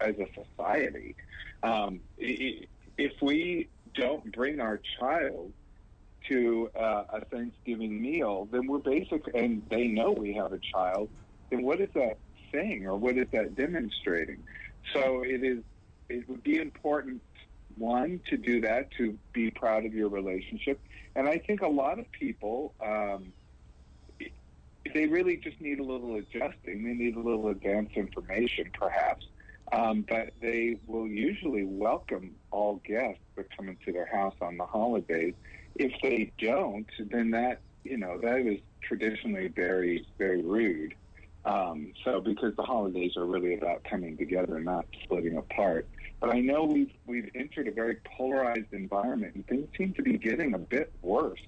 as 0.00 0.14
a 0.18 0.26
society. 0.34 1.14
Um, 1.62 2.00
if 2.18 3.12
we 3.20 3.68
don't 3.94 4.32
bring 4.32 4.60
our 4.60 4.80
child 4.98 5.52
to 6.28 6.70
uh, 6.78 7.04
a 7.10 7.24
Thanksgiving 7.24 8.00
meal, 8.00 8.48
then 8.50 8.66
we're 8.66 8.78
basically, 8.78 9.32
and 9.34 9.62
they 9.70 9.86
know 9.86 10.12
we 10.12 10.34
have 10.34 10.52
a 10.52 10.58
child. 10.58 11.08
Then 11.50 11.62
what 11.62 11.80
is 11.80 11.88
that 11.94 12.18
saying, 12.52 12.86
or 12.86 12.96
what 12.96 13.16
is 13.16 13.26
that 13.32 13.54
demonstrating? 13.54 14.42
So 14.92 15.22
it 15.22 15.42
is. 15.44 15.58
It 16.08 16.26
would 16.26 16.42
be 16.42 16.58
important, 16.58 17.20
one, 17.76 18.20
to 18.30 18.38
do 18.38 18.62
that, 18.62 18.90
to 18.92 19.18
be 19.34 19.50
proud 19.50 19.84
of 19.84 19.92
your 19.92 20.08
relationship, 20.08 20.80
and 21.18 21.28
I 21.28 21.38
think 21.38 21.62
a 21.62 21.68
lot 21.68 21.98
of 21.98 22.10
people. 22.12 22.74
Um, 22.80 23.32
they 24.94 25.06
really 25.06 25.36
just 25.36 25.60
need 25.60 25.80
a 25.80 25.82
little 25.82 26.14
adjusting. 26.14 26.84
They 26.84 26.94
need 26.94 27.16
a 27.16 27.20
little 27.20 27.48
advance 27.48 27.90
information, 27.94 28.70
perhaps. 28.72 29.26
Um, 29.70 30.06
but 30.08 30.30
they 30.40 30.78
will 30.86 31.06
usually 31.06 31.64
welcome 31.64 32.36
all 32.50 32.80
guests 32.86 33.20
that 33.36 33.54
come 33.54 33.68
into 33.68 33.92
their 33.92 34.06
house 34.06 34.34
on 34.40 34.56
the 34.56 34.64
holidays. 34.64 35.34
If 35.74 35.92
they 36.02 36.32
don't, 36.38 36.86
then 37.10 37.32
that 37.32 37.60
you 37.84 37.98
know 37.98 38.18
that 38.22 38.38
is 38.38 38.60
traditionally 38.80 39.48
very 39.48 40.06
very 40.18 40.42
rude. 40.42 40.94
Um, 41.44 41.92
so 42.04 42.20
because 42.20 42.54
the 42.56 42.62
holidays 42.62 43.16
are 43.16 43.26
really 43.26 43.54
about 43.54 43.84
coming 43.84 44.16
together, 44.16 44.60
not 44.60 44.86
splitting 45.02 45.36
apart. 45.36 45.88
But 46.20 46.30
I 46.30 46.40
know 46.40 46.64
we've 46.64 46.92
we've 47.06 47.30
entered 47.34 47.68
a 47.68 47.72
very 47.72 47.96
polarized 48.16 48.72
environment, 48.72 49.34
and 49.36 49.46
things 49.46 49.68
seem 49.76 49.92
to 49.94 50.02
be 50.02 50.18
getting 50.18 50.54
a 50.54 50.58
bit 50.58 50.92
worse 51.02 51.40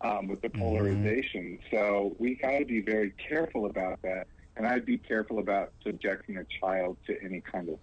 um, 0.00 0.28
with 0.28 0.40
the 0.40 0.48
polarization. 0.48 1.58
So 1.70 2.16
we 2.18 2.36
got 2.36 2.58
to 2.58 2.64
be 2.64 2.80
very 2.80 3.10
careful 3.28 3.66
about 3.66 4.00
that, 4.02 4.26
and 4.56 4.66
I'd 4.66 4.86
be 4.86 4.98
careful 4.98 5.38
about 5.38 5.72
subjecting 5.84 6.38
a 6.38 6.44
child 6.60 6.96
to 7.06 7.22
any 7.22 7.40
kind 7.40 7.68
of 7.68 7.78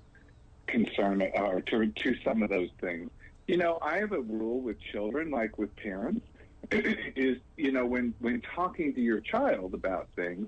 concern 0.68 1.22
or 1.36 1.62
to 1.62 1.88
to 1.88 2.16
some 2.24 2.42
of 2.42 2.50
those 2.50 2.70
things. 2.82 3.12
You 3.48 3.58
know, 3.58 3.78
I 3.82 3.98
have 3.98 4.14
a 4.14 4.22
rule 4.22 4.62
with 4.62 4.78
children, 4.80 5.30
like 5.30 5.58
with 5.58 5.76
parents, 5.76 6.26
is 6.72 7.38
you 7.58 7.72
know 7.72 7.86
when 7.86 8.16
when 8.20 8.42
talking 8.56 8.94
to 8.96 9.02
your 9.02 9.20
child 9.20 9.76
about 9.76 10.08
things, 10.16 10.48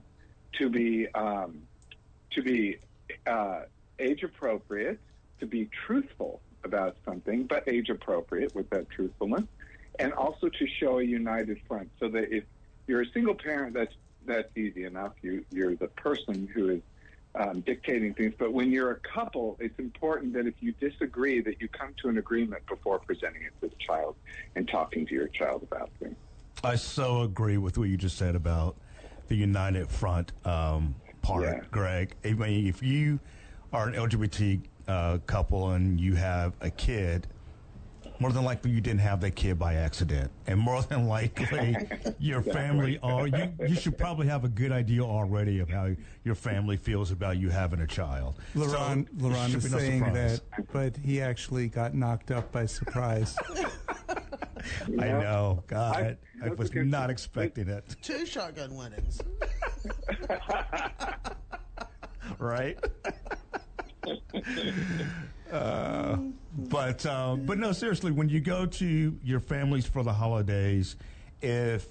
to 0.53 0.69
be 0.69 1.07
um, 1.13 1.61
to 2.31 2.41
be 2.41 2.77
uh, 3.27 3.61
age 3.99 4.23
appropriate, 4.23 4.99
to 5.39 5.45
be 5.45 5.69
truthful 5.85 6.41
about 6.63 6.97
something, 7.05 7.43
but 7.43 7.67
age 7.67 7.89
appropriate 7.89 8.53
with 8.55 8.69
that 8.71 8.89
truthfulness, 8.89 9.43
and 9.99 10.13
also 10.13 10.49
to 10.49 10.67
show 10.79 10.99
a 10.99 11.03
united 11.03 11.59
front. 11.67 11.89
So 11.99 12.07
that 12.09 12.35
if 12.35 12.43
you're 12.87 13.01
a 13.01 13.09
single 13.13 13.35
parent, 13.35 13.73
that's 13.73 13.93
that's 14.25 14.49
easy 14.57 14.85
enough. 14.85 15.13
You 15.21 15.45
you're 15.51 15.75
the 15.75 15.87
person 15.87 16.49
who 16.53 16.69
is 16.69 16.81
um, 17.35 17.61
dictating 17.61 18.13
things. 18.13 18.33
But 18.37 18.53
when 18.53 18.71
you're 18.71 18.91
a 18.91 18.99
couple, 18.99 19.57
it's 19.59 19.77
important 19.77 20.33
that 20.33 20.47
if 20.47 20.55
you 20.61 20.73
disagree, 20.79 21.41
that 21.41 21.61
you 21.61 21.67
come 21.67 21.93
to 22.01 22.09
an 22.09 22.17
agreement 22.17 22.65
before 22.67 22.99
presenting 22.99 23.43
it 23.43 23.53
to 23.61 23.69
the 23.69 23.83
child 23.83 24.15
and 24.55 24.67
talking 24.67 25.05
to 25.07 25.13
your 25.13 25.27
child 25.27 25.63
about 25.63 25.89
things. 25.99 26.15
I 26.63 26.75
so 26.75 27.21
agree 27.21 27.57
with 27.57 27.77
what 27.77 27.89
you 27.89 27.97
just 27.97 28.17
said 28.17 28.35
about 28.35 28.77
the 29.27 29.35
united 29.35 29.89
front 29.89 30.31
um, 30.45 30.95
part, 31.21 31.43
Yeah. 31.43 31.61
Greg. 31.71 32.15
I 32.23 32.33
mean, 32.33 32.67
if 32.67 32.81
you 32.81 33.19
are 33.73 33.87
an 33.87 33.95
LGBT 33.95 34.61
uh, 34.87 35.17
couple 35.25 35.71
and 35.71 35.99
you 35.99 36.15
have 36.15 36.53
a 36.61 36.69
kid, 36.69 37.27
more 38.19 38.31
than 38.31 38.45
likely 38.45 38.71
you 38.71 38.79
didn't 38.79 39.01
have 39.01 39.19
that 39.21 39.31
kid 39.31 39.59
by 39.59 39.73
accident, 39.75 40.31
and 40.47 40.57
more 40.59 40.81
than 40.83 41.07
likely 41.07 41.75
your 42.19 42.41
family. 42.41 42.97
Or 43.03 43.27
you, 43.27 43.51
you 43.67 43.75
should 43.75 43.97
probably 43.97 44.27
have 44.27 44.45
a 44.45 44.49
good 44.49 44.71
idea 44.71 45.01
already 45.01 45.59
of 45.59 45.69
how 45.69 45.89
your 46.23 46.35
family 46.35 46.77
feels 46.77 47.11
about 47.11 47.37
you 47.37 47.49
having 47.49 47.81
a 47.81 47.87
child. 47.87 48.35
Laron, 48.55 49.07
So, 49.19 49.27
Laron 49.27 49.47
should 49.47 49.65
is 49.65 49.71
no 49.71 49.79
saying 49.79 50.03
surprise. 50.05 50.41
that, 50.57 50.71
but 50.71 50.97
he 50.97 51.21
actually 51.21 51.67
got 51.67 51.93
knocked 51.93 52.31
up 52.31 52.51
by 52.51 52.65
surprise. 52.65 53.35
I 54.99 55.05
Yeah. 55.07 55.19
know, 55.19 55.63
God, 55.67 55.95
I, 55.95 56.17
that's 56.47 56.57
was 56.57 56.69
good- 56.69 56.87
not 56.87 57.09
expecting 57.09 57.67
it. 57.67 57.95
Two 58.01 58.25
shotgun 58.25 58.75
weddings. 58.75 59.19
right? 62.39 62.77
uh, 65.51 66.17
but 66.57 67.05
uh, 67.05 67.35
but 67.35 67.57
no, 67.57 67.71
seriously, 67.71 68.11
when 68.11 68.29
you 68.29 68.39
go 68.39 68.65
to 68.65 69.17
your 69.23 69.39
families 69.39 69.85
for 69.85 70.03
the 70.03 70.13
holidays, 70.13 70.95
if 71.41 71.85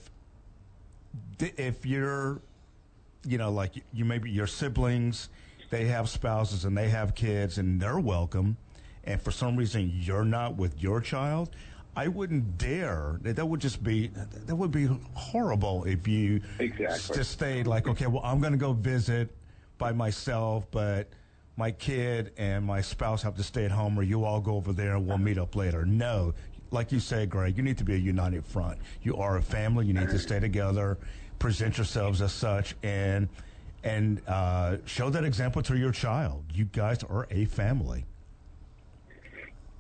if 1.41 1.85
you're, 1.85 2.41
you 3.27 3.39
know, 3.39 3.51
like 3.51 3.73
you 3.93 4.05
maybe 4.05 4.31
your 4.31 4.47
siblings, 4.47 5.29
they 5.71 5.87
have 5.87 6.09
spouses 6.09 6.65
and 6.65 6.77
they 6.77 6.89
have 6.89 7.15
kids 7.15 7.59
and 7.59 7.81
they're 7.81 7.99
welcome, 7.99 8.57
and 9.05 9.21
for 9.21 9.31
some 9.31 9.57
reason 9.57 9.91
you're 9.95 10.25
not 10.25 10.57
with 10.57 10.83
your 10.83 11.01
child. 11.01 11.51
I 11.97 12.09
wouldn't 12.09 12.59
dare. 12.59 13.19
That 13.23 13.37
that 13.37 13.47
would 13.47 13.61
just 13.61 13.85
be 13.85 14.09
that 14.09 14.57
would 14.57 14.73
be 14.73 14.89
horrible 15.13 15.85
if 15.85 16.09
you 16.09 16.41
Exactly. 16.59 17.17
just 17.17 17.31
stayed 17.31 17.67
like, 17.69 17.87
okay, 17.87 18.09
well, 18.09 18.23
I'm 18.25 18.41
going 18.41 18.53
to 18.53 18.59
go 18.59 18.73
visit 18.73 19.31
by 19.79 19.93
myself, 19.93 20.67
but 20.73 21.09
my 21.57 21.71
kid 21.71 22.33
and 22.37 22.65
my 22.65 22.81
spouse 22.81 23.23
have 23.23 23.37
to 23.37 23.43
stay 23.43 23.65
at 23.65 23.71
home, 23.71 23.99
or 23.99 24.03
you 24.03 24.25
all 24.25 24.41
go 24.41 24.57
over 24.57 24.73
there 24.73 24.97
and 24.97 25.07
we'll 25.07 25.19
meet 25.19 25.39
up 25.39 25.55
later. 25.55 25.85
No, 25.85 26.35
like 26.71 26.91
you 26.93 27.01
say, 27.01 27.27
Greg, 27.27 27.57
you 27.57 27.63
need 27.63 27.79
to 27.79 27.85
be 27.85 27.95
a 27.95 27.99
united 27.99 28.45
front. 28.45 28.79
You 29.03 29.17
are 29.17 29.37
a 29.37 29.43
family. 29.43 29.87
You 29.87 29.95
need 29.95 30.11
to 30.11 30.19
stay 30.19 30.41
together, 30.41 30.99
present 31.39 31.77
yourselves 31.79 32.21
as 32.21 32.33
such, 32.33 32.75
and 32.83 33.29
and 33.85 34.21
uh, 34.27 34.79
show 34.87 35.11
that 35.11 35.25
example 35.25 35.63
to 35.63 35.77
your 35.77 35.93
child. 35.93 36.45
You 36.53 36.65
guys 36.65 37.03
are 37.05 37.27
a 37.31 37.45
family. 37.45 38.07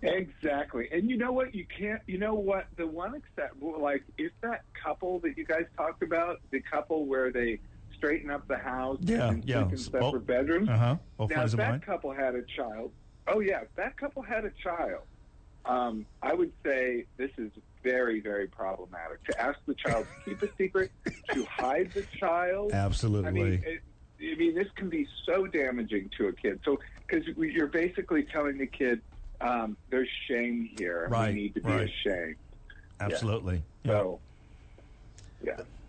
Exactly. 0.02 0.88
And 0.92 1.08
you 1.08 1.16
know 1.16 1.32
what? 1.32 1.54
You 1.54 1.64
can't, 1.78 2.02
you 2.06 2.18
know 2.18 2.34
what? 2.34 2.66
The 2.76 2.86
one 2.86 3.14
except, 3.14 3.62
like, 3.62 4.04
is 4.18 4.30
that 4.42 4.62
couple 4.74 5.18
that 5.20 5.38
you 5.38 5.46
guys 5.46 5.64
talked 5.78 6.02
about, 6.02 6.40
the 6.50 6.60
couple 6.60 7.06
where 7.06 7.32
they 7.32 7.58
straighten 8.04 8.30
up 8.30 8.46
the 8.48 8.56
house 8.56 8.98
Yeah, 9.00 9.30
and 9.30 9.44
yeah. 9.44 9.60
sleep 9.62 9.72
in 9.72 9.78
separate 9.78 10.04
Oh, 10.04 10.18
bedrooms? 10.18 10.68
Uh-huh. 10.68 10.96
Well, 11.18 11.28
now, 11.28 11.44
if 11.44 11.52
that 11.52 11.70
mine. 11.70 11.80
couple 11.80 12.12
had 12.12 12.34
a 12.34 12.42
child, 12.42 12.92
oh, 13.28 13.40
yeah, 13.40 13.62
if 13.62 13.74
that 13.76 13.96
couple 13.96 14.22
had 14.22 14.44
a 14.44 14.50
child, 14.62 15.02
um, 15.64 16.04
I 16.22 16.34
would 16.34 16.52
say 16.64 17.06
this 17.16 17.30
is 17.38 17.50
very, 17.82 18.20
very 18.20 18.46
problematic. 18.46 19.24
To 19.24 19.40
ask 19.40 19.58
the 19.66 19.74
child 19.74 20.06
to 20.24 20.30
keep 20.30 20.42
a 20.42 20.54
secret, 20.56 20.90
to 21.32 21.44
hide 21.44 21.90
the 21.92 22.02
child. 22.18 22.72
Absolutely. 22.72 23.28
I 23.28 23.32
mean, 23.32 23.64
it, 23.66 23.80
I 24.20 24.36
mean, 24.38 24.54
this 24.54 24.68
can 24.76 24.88
be 24.90 25.06
so 25.24 25.46
damaging 25.46 26.10
to 26.18 26.28
a 26.28 26.32
kid. 26.32 26.60
So, 26.64 26.78
because 27.06 27.26
you're 27.36 27.66
basically 27.66 28.24
telling 28.24 28.58
the 28.58 28.66
kid, 28.66 29.00
um, 29.40 29.76
"There's 29.90 30.08
shame 30.28 30.68
here. 30.78 31.08
Right, 31.10 31.34
We 31.34 31.40
need 31.42 31.54
to 31.54 31.60
be 31.62 31.70
right. 31.70 31.88
ashamed." 32.06 32.36
Absolutely. 33.00 33.62
Yeah. 33.84 33.92
So, 33.92 34.20
yeah, 34.32 34.33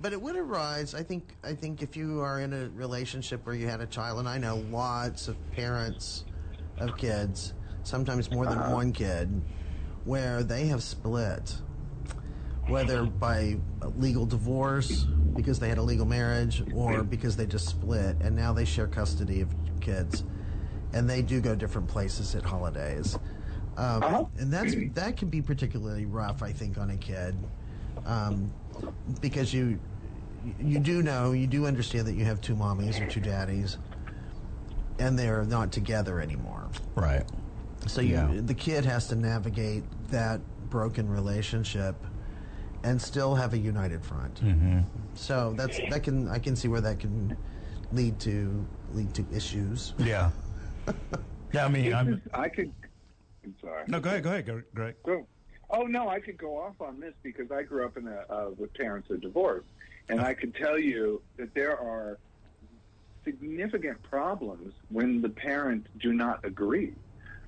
But 0.02 0.14
it 0.14 0.22
would 0.22 0.36
arise. 0.36 0.94
I 0.94 1.04
think. 1.04 1.36
I 1.44 1.54
think 1.54 1.82
if 1.82 1.96
you 1.96 2.22
are 2.22 2.40
in 2.42 2.54
a 2.54 2.70
relationship 2.70 3.46
where 3.46 3.56
you 3.56 3.68
had 3.68 3.82
a 3.82 3.86
child, 3.88 4.20
and 4.20 4.28
I 4.30 4.38
know 4.38 4.58
lots 4.70 5.28
of 5.28 5.36
parents 5.52 6.26
of 6.78 6.98
kids, 6.98 7.54
sometimes 7.84 8.30
more 8.30 8.46
than 8.46 8.72
one 8.72 8.92
kid, 8.92 9.42
where 10.04 10.44
they 10.44 10.68
have 10.68 10.84
split, 10.84 11.56
whether 12.68 13.04
by 13.04 13.58
legal 13.98 14.26
divorce 14.26 15.06
because 15.36 15.60
they 15.60 15.70
had 15.70 15.78
a 15.78 15.82
legal 15.84 16.06
marriage, 16.06 16.64
or 16.74 17.04
because 17.04 17.36
they 17.36 17.46
just 17.46 17.68
split 17.68 18.16
and 18.22 18.36
now 18.36 18.54
they 18.54 18.66
share 18.66 18.88
custody 18.88 19.42
of 19.42 19.50
kids. 19.82 20.24
and 20.94 21.10
they 21.10 21.22
do 21.22 21.42
go 21.42 21.54
different 21.56 21.88
places 21.90 22.36
at 22.36 22.44
holidays. 22.44 23.16
Um, 23.76 24.02
Uh-huh. 24.04 24.26
And 24.38 24.52
that's 24.54 24.74
that 24.94 25.18
can 25.18 25.28
be 25.30 25.42
particularly 25.42 26.06
rough, 26.06 26.42
I 26.42 26.54
think, 26.54 26.78
on 26.78 26.90
a 26.92 26.96
kid, 26.98 27.36
um, 28.06 28.52
because 29.22 29.54
you 29.54 29.80
you 30.60 30.80
do 30.80 31.02
know 31.02 31.32
you 31.32 31.48
do 31.48 31.66
understand 31.66 32.08
that 32.08 32.14
you 32.14 32.26
have 32.26 32.40
two 32.42 32.56
mommies 32.56 33.02
or 33.02 33.08
two 33.10 33.20
daddies, 33.20 33.78
and 35.00 35.18
they're 35.18 35.44
not 35.44 35.72
together 35.72 36.20
anymore. 36.20 36.70
Right. 36.96 37.24
So 37.88 38.02
you, 38.02 38.14
Yeah. 38.16 38.32
the 38.44 38.54
kid 38.54 38.86
has 38.86 39.08
to 39.08 39.16
navigate 39.16 39.84
that 40.10 40.42
broken 40.70 41.08
relationship 41.10 41.96
and 42.84 43.02
still 43.02 43.36
have 43.36 43.54
a 43.54 43.58
united 43.58 44.04
front. 44.04 44.44
Mm-hmm. 44.44 44.80
So 45.16 45.54
that's 45.58 45.80
that 45.90 46.04
can 46.04 46.28
I 46.28 46.40
can 46.40 46.56
see 46.56 46.68
where 46.68 46.82
that 46.82 47.00
can 47.00 47.36
lead 47.92 48.20
to 48.22 48.66
lead 48.94 49.14
to 49.16 49.26
issues. 49.34 49.94
Yeah. 49.98 50.30
yeah. 51.54 51.66
I 51.66 51.70
mean, 51.70 51.94
I'm. 51.94 52.14
is- 52.14 52.20
I 52.34 52.50
could. 52.50 52.72
I'm 53.44 53.56
sorry. 53.62 53.84
No, 53.88 54.00
go 54.00 54.10
ahead. 54.10 54.24
Go 54.24 54.30
ahead, 54.32 54.64
Greg. 54.74 54.96
Go. 55.06 55.28
Oh 55.70 55.84
no, 55.84 56.10
I 56.10 56.20
could 56.20 56.38
go 56.38 56.58
off 56.58 56.80
on 56.80 57.00
this 57.00 57.14
because 57.24 57.52
I 57.52 57.64
grew 57.64 57.86
up 57.86 57.98
in 57.98 58.08
a 58.08 58.26
uh, 58.30 58.50
with 58.58 58.74
parents 58.74 59.08
who 59.10 59.18
divorced, 59.18 59.68
and 60.10 60.22
I 60.22 60.34
could 60.34 60.56
tell 60.56 60.80
you 60.80 61.22
that 61.38 61.54
there 61.54 61.78
are 61.78 62.18
significant 63.24 64.02
problems 64.04 64.74
when 64.90 65.22
the 65.22 65.30
parents 65.30 65.90
do 66.00 66.14
not 66.14 66.46
agree 66.46 66.94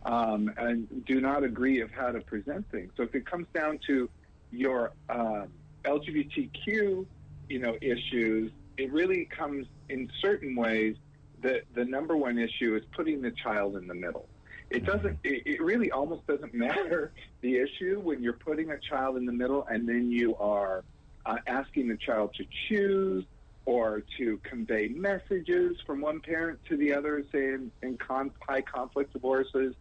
um, 0.06 0.51
and 0.58 1.06
do 1.06 1.21
not 1.21 1.43
agree 1.43 1.82
of 1.82 1.91
how 1.91 2.12
to 2.12 2.19
present 2.21 2.69
things. 2.71 2.91
So 2.97 3.03
if 3.03 3.13
it 3.13 3.25
comes 3.25 3.47
down 3.53 3.80
to 3.88 4.10
your 4.51 4.93
uh, 5.10 5.45
LGBTQ, 5.86 7.06
you 7.49 7.60
know, 7.60 7.77
issues, 7.82 8.51
it 8.77 8.91
really 8.91 9.25
comes 9.25 9.67
in 9.89 10.10
certain 10.21 10.56
ways. 10.56 10.95
The 11.41 11.62
the 11.75 11.86
number 11.86 12.17
one 12.17 12.39
issue 12.39 12.75
is 12.75 12.84
putting 12.95 13.21
the 13.21 13.32
child 13.32 13.75
in 13.75 13.88
the 13.88 13.93
middle. 13.93 14.27
It 14.69 14.86
doesn't. 14.86 15.17
It, 15.23 15.43
it 15.45 15.62
really 15.62 15.91
almost 15.91 16.27
doesn't 16.27 16.53
matter 16.53 17.12
the 17.41 17.58
issue 17.58 17.99
when 18.01 18.21
you're 18.21 18.34
putting 18.34 18.71
a 18.71 18.77
child 18.80 19.17
in 19.17 19.25
the 19.25 19.32
middle, 19.32 19.65
and 19.69 19.88
then 19.88 20.12
you 20.12 20.36
are 20.38 20.84
uh, 21.25 21.38
asking 21.47 21.88
the 21.88 21.97
child 21.97 22.34
to 22.36 22.45
choose 22.67 23.25
or 23.65 24.01
to 24.17 24.39
convey 24.43 24.88
messages 24.88 25.75
from 25.86 25.99
one 25.99 26.21
parent 26.21 26.58
to 26.69 26.77
the 26.77 26.93
other, 26.93 27.23
say 27.34 27.49
in, 27.53 27.69
in 27.84 27.97
con- 27.97 28.32
high 28.47 28.62
conflict 28.62 29.12
divorces, 29.12 29.75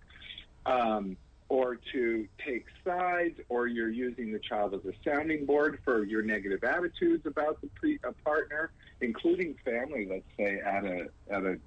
um, 0.66 1.16
or 1.48 1.78
to 1.92 2.26
take 2.44 2.66
sides, 2.84 3.38
or 3.48 3.68
you're 3.68 3.88
using 3.90 4.32
the 4.32 4.40
child 4.40 4.74
as 4.74 4.80
a 4.84 4.92
sounding 5.08 5.46
board 5.46 5.78
for 5.84 6.04
your 6.04 6.20
negative 6.22 6.64
attitudes 6.64 7.24
about 7.26 7.60
the 7.60 7.68
pre- 7.76 8.00
a 8.02 8.12
partner, 8.24 8.72
including 9.00 9.54
family. 9.64 10.04
Let's 10.10 10.24
say 10.36 10.58
at 10.58 10.84
a 10.84 11.06
at 11.30 11.44
a 11.44 11.58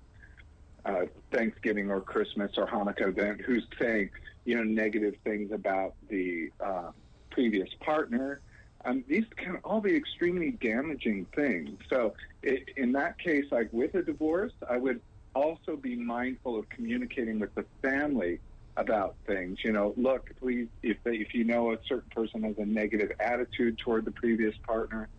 uh, 0.85 1.05
Thanksgiving 1.31 1.89
or 1.89 2.01
Christmas 2.01 2.51
or 2.57 2.67
Hanukkah 2.67 3.09
event, 3.09 3.41
who's 3.41 3.65
saying 3.79 4.09
you 4.45 4.55
know 4.55 4.63
negative 4.63 5.15
things 5.23 5.51
about 5.51 5.95
the 6.09 6.51
uh, 6.63 6.91
previous 7.31 7.69
partner. 7.79 8.41
Um, 8.85 9.03
these 9.07 9.25
can 9.35 9.57
all 9.65 9.81
be 9.81 9.95
extremely 9.95 10.51
damaging 10.51 11.25
things. 11.35 11.77
So, 11.89 12.13
i 12.45 12.59
in 12.77 12.93
that 12.93 13.19
case, 13.19 13.45
like 13.51 13.69
with 13.73 13.93
a 13.95 14.01
divorce, 14.01 14.53
I 14.69 14.77
would 14.77 15.01
also 15.35 15.75
be 15.75 15.95
mindful 15.95 16.57
of 16.57 16.69
communicating 16.69 17.39
with 17.39 17.53
the 17.55 17.65
family 17.81 18.39
about 18.77 19.15
things. 19.27 19.59
You 19.63 19.73
know, 19.73 19.93
look, 19.97 20.29
please, 20.39 20.67
if 20.81 20.97
they, 21.03 21.15
if 21.17 21.33
you 21.33 21.43
know 21.43 21.73
a 21.73 21.77
certain 21.87 22.09
person 22.09 22.43
has 22.43 22.57
a 22.57 22.65
negative 22.65 23.11
attitude 23.19 23.77
toward 23.77 24.05
the 24.05 24.11
previous 24.11 24.55
partner, 24.65 25.09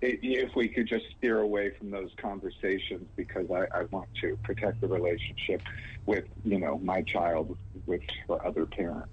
if 0.00 0.54
we 0.54 0.68
could 0.68 0.86
just 0.86 1.04
steer 1.16 1.40
away 1.40 1.70
from 1.78 1.90
those 1.90 2.10
conversations 2.20 3.06
because 3.16 3.46
I, 3.50 3.66
I 3.76 3.84
want 3.90 4.08
to 4.20 4.36
protect 4.44 4.80
the 4.80 4.88
relationship 4.88 5.62
with 6.06 6.24
you 6.44 6.58
know 6.58 6.78
my 6.78 7.02
child 7.02 7.56
with 7.86 8.02
her 8.28 8.44
other 8.46 8.66
parent 8.66 9.06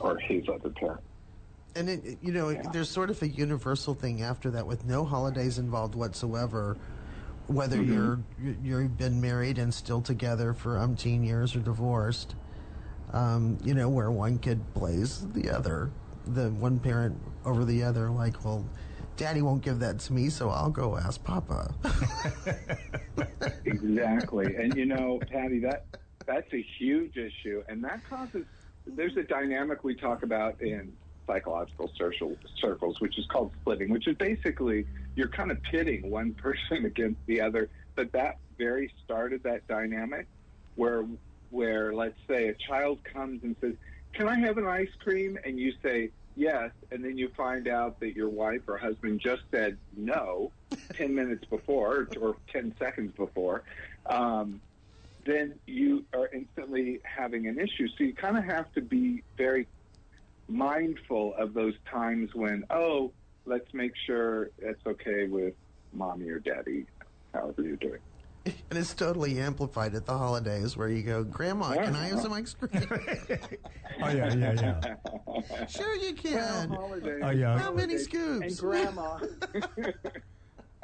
or 0.00 0.18
his 0.18 0.48
other 0.48 0.70
parent. 0.70 1.00
And 1.76 1.88
it, 1.88 2.18
you 2.22 2.32
know, 2.32 2.52
there's 2.72 2.88
sort 2.88 3.10
of 3.10 3.22
a 3.22 3.28
universal 3.28 3.94
thing 3.94 4.22
after 4.22 4.50
that 4.50 4.66
with 4.66 4.84
no 4.84 5.04
holidays 5.04 5.58
involved 5.58 5.94
whatsoever. 5.94 6.76
Whether 7.46 7.80
you're 7.82 8.18
you- 8.40 8.56
you've 8.62 8.98
been 8.98 9.20
married 9.20 9.58
and 9.58 9.72
still 9.72 10.02
together 10.02 10.52
for 10.52 10.76
umpteen 10.76 11.24
years 11.24 11.54
or 11.54 11.60
divorced, 11.60 12.34
um, 13.12 13.58
you 13.62 13.74
know, 13.74 13.88
where 13.88 14.10
one 14.10 14.38
kid 14.38 14.60
plays 14.74 15.26
the 15.32 15.50
other, 15.50 15.90
the 16.26 16.50
one 16.50 16.78
parent 16.78 17.18
over 17.44 17.64
the 17.64 17.82
other, 17.84 18.10
like, 18.10 18.44
well, 18.44 18.66
Daddy 19.18 19.42
won't 19.42 19.62
give 19.62 19.80
that 19.80 19.98
to 19.98 20.12
me, 20.12 20.30
so 20.30 20.48
I'll 20.48 20.70
go 20.70 20.96
ask 20.96 21.22
Papa. 21.22 21.74
Exactly. 23.64 24.56
and 24.56 24.74
you 24.74 24.86
know, 24.86 25.20
Patti, 25.30 25.58
that 25.60 25.84
that's 26.26 26.50
a 26.54 26.64
huge 26.78 27.16
issue, 27.16 27.62
and 27.68 27.84
that 27.84 28.00
causes. 28.08 28.44
There's 28.86 29.16
a 29.16 29.22
dynamic 29.24 29.84
we 29.84 29.94
talk 29.94 30.22
about 30.22 30.60
in 30.62 30.92
psychological 31.26 31.90
social 31.98 32.38
circles, 32.58 33.00
which 33.00 33.18
is 33.18 33.26
called 33.26 33.52
splitting, 33.60 33.90
which 33.90 34.08
is 34.08 34.16
basically 34.16 34.86
you're 35.16 35.28
kind 35.28 35.50
of 35.50 35.58
pitting 35.70 36.10
one 36.10 36.32
person 36.42 36.86
against 36.86 37.20
the 37.26 37.40
other. 37.40 37.68
But 37.94 38.12
that 38.12 38.38
very 38.56 38.90
started 39.04 39.42
that 39.42 39.66
dynamic, 39.68 40.26
where 40.76 41.04
where 41.50 41.92
let's 41.92 42.18
say 42.28 42.48
a 42.48 42.54
child 42.54 43.00
comes 43.04 43.42
and 43.42 43.54
says, 43.60 43.74
"Can 44.14 44.28
I 44.28 44.38
have 44.38 44.56
an 44.56 44.66
ice 44.66 44.94
cream?" 45.00 45.38
and 45.44 45.58
you 45.58 45.72
say 45.82 46.10
yes, 46.38 46.70
and 46.90 47.04
then 47.04 47.18
you 47.18 47.28
find 47.36 47.68
out 47.68 47.98
that 48.00 48.14
your 48.14 48.28
wife 48.28 48.62
or 48.68 48.78
husband 48.78 49.20
just 49.20 49.42
said 49.50 49.76
no 49.96 50.52
10 50.94 51.14
minutes 51.14 51.44
before 51.50 52.08
or 52.20 52.36
10 52.52 52.74
seconds 52.78 53.12
before, 53.16 53.64
um, 54.08 54.60
then 55.26 55.58
you 55.66 56.04
are 56.14 56.28
instantly 56.32 57.00
having 57.04 57.48
an 57.48 57.58
issue. 57.58 57.88
So 57.98 58.04
you 58.04 58.14
kind 58.14 58.38
of 58.38 58.44
have 58.44 58.72
to 58.72 58.80
be 58.80 59.22
very 59.36 59.66
mindful 60.48 61.34
of 61.36 61.52
those 61.52 61.74
times 61.90 62.30
when, 62.34 62.64
oh, 62.70 63.12
let's 63.44 63.66
make 63.74 63.92
sure 64.06 64.50
it's 64.58 64.80
okay 64.86 65.26
with 65.26 65.54
mommy 65.92 66.28
or 66.30 66.38
daddy, 66.38 66.86
however 67.34 67.62
you're 67.62 67.76
doing. 67.76 68.00
and 68.46 68.78
it's 68.78 68.94
totally 68.94 69.38
amplified 69.40 69.94
at 69.94 70.06
the 70.06 70.16
holidays 70.16 70.76
where 70.76 70.88
you 70.88 71.02
go, 71.02 71.22
Grandma, 71.24 71.74
can 71.74 71.94
I 71.94 72.08
have 72.08 72.20
some 72.20 72.32
ice 72.32 72.54
cream? 72.54 72.70
Oh 74.00 74.10
yeah, 74.10 74.32
yeah, 74.32 74.52
yeah. 75.50 75.66
sure, 75.66 75.96
you 75.96 76.14
can. 76.14 76.68
holidays. 76.68 77.20
Oh, 77.20 77.30
yeah. 77.30 77.58
How 77.58 77.72
many 77.72 77.94
And 77.94 78.02
scoops? 78.02 78.60
grandma. 78.60 79.18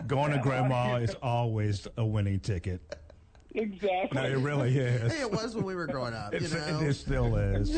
Going 0.08 0.32
to 0.32 0.38
grandma 0.38 0.96
is 0.96 1.14
always 1.22 1.86
a 1.96 2.04
winning 2.04 2.40
ticket. 2.40 2.80
exactly. 3.54 4.20
No, 4.20 4.24
it 4.28 4.38
really 4.38 4.76
is. 4.76 5.12
Hey, 5.12 5.20
it 5.20 5.30
was 5.30 5.54
when 5.54 5.64
we 5.64 5.76
were 5.76 5.86
growing 5.86 6.12
up, 6.12 6.32
you 6.34 6.40
know. 6.40 6.80
it 6.80 6.94
still 6.94 7.36
is. 7.36 7.70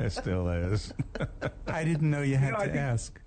it 0.00 0.10
still 0.10 0.48
is. 0.48 0.94
I 1.66 1.84
didn't 1.84 2.08
know 2.10 2.22
you 2.22 2.36
had 2.36 2.54
know, 2.54 2.60
to 2.60 2.64
think- 2.64 2.76
ask. 2.76 3.20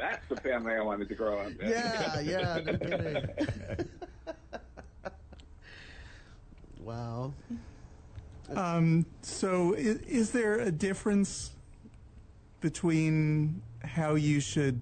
That's 0.00 0.26
the 0.30 0.36
family 0.36 0.72
I 0.74 0.80
wanted 0.80 1.10
to 1.10 1.14
grow 1.14 1.38
up 1.40 1.52
in. 1.60 1.68
Yeah, 1.68 2.20
yeah, 2.20 2.60
no 2.64 2.78
kidding. 2.78 3.88
wow. 6.80 7.34
Um, 8.56 9.04
so, 9.20 9.74
is, 9.74 10.00
is 10.00 10.30
there 10.30 10.58
a 10.58 10.72
difference 10.72 11.50
between 12.60 13.60
how 13.84 14.14
you 14.14 14.40
should 14.40 14.80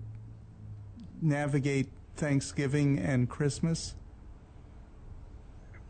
navigate 1.20 1.88
Thanksgiving 2.16 3.00
and 3.00 3.28
Christmas? 3.28 3.96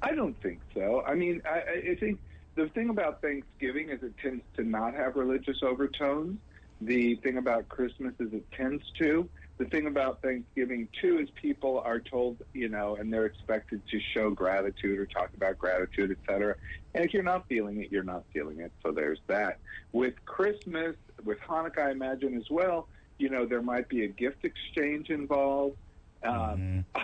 I 0.01 0.14
don't 0.14 0.41
think 0.43 0.61
so. 0.75 1.03
I 1.07 1.14
mean, 1.14 1.43
I, 1.45 1.59
I 1.59 1.91
I 1.91 1.95
think 2.01 2.19
the 2.55 2.69
thing 2.69 2.88
about 2.88 3.21
Thanksgiving 3.21 3.91
is 3.91 4.03
it 4.03 4.14
tends 4.23 4.43
to 4.57 4.64
not 4.64 4.95
have 4.95 5.17
religious 5.17 5.59
overtones. 5.62 6.38
The 6.81 7.17
thing 7.17 7.38
about 7.38 7.69
Christmas 7.69 8.14
is 8.21 8.33
it 8.33 8.51
tends 8.53 8.83
to. 8.99 9.29
The 9.59 9.64
thing 9.64 9.88
about 9.88 10.23
Thanksgiving 10.23 10.88
too 11.01 11.19
is 11.19 11.29
people 11.35 11.83
are 11.85 11.99
told, 11.99 12.41
you 12.55 12.69
know, 12.69 12.95
and 12.95 13.13
they're 13.13 13.27
expected 13.27 13.83
to 13.90 14.00
show 14.15 14.31
gratitude 14.31 15.00
or 15.00 15.07
talk 15.07 15.31
about 15.35 15.59
gratitude, 15.59 16.13
et 16.13 16.19
cetera. 16.31 16.55
And 16.94 17.05
if 17.05 17.13
you're 17.13 17.25
not 17.25 17.48
feeling 17.48 17.83
it, 17.83 17.90
you're 17.90 18.05
not 18.05 18.23
feeling 18.33 18.61
it. 18.61 18.71
So 18.85 18.92
there's 18.92 19.19
that. 19.27 19.59
With 19.90 20.15
Christmas, 20.27 20.94
with 21.25 21.40
Hanukkah, 21.40 21.88
I 21.88 21.90
imagine 21.90 22.37
as 22.37 22.48
well, 22.48 22.87
you 23.19 23.31
know, 23.31 23.46
there 23.46 23.63
might 23.63 23.88
be 23.88 24.05
a 24.05 24.09
gift 24.09 24.44
exchange 24.44 25.11
involved. 25.11 25.77
Um, 26.23 26.85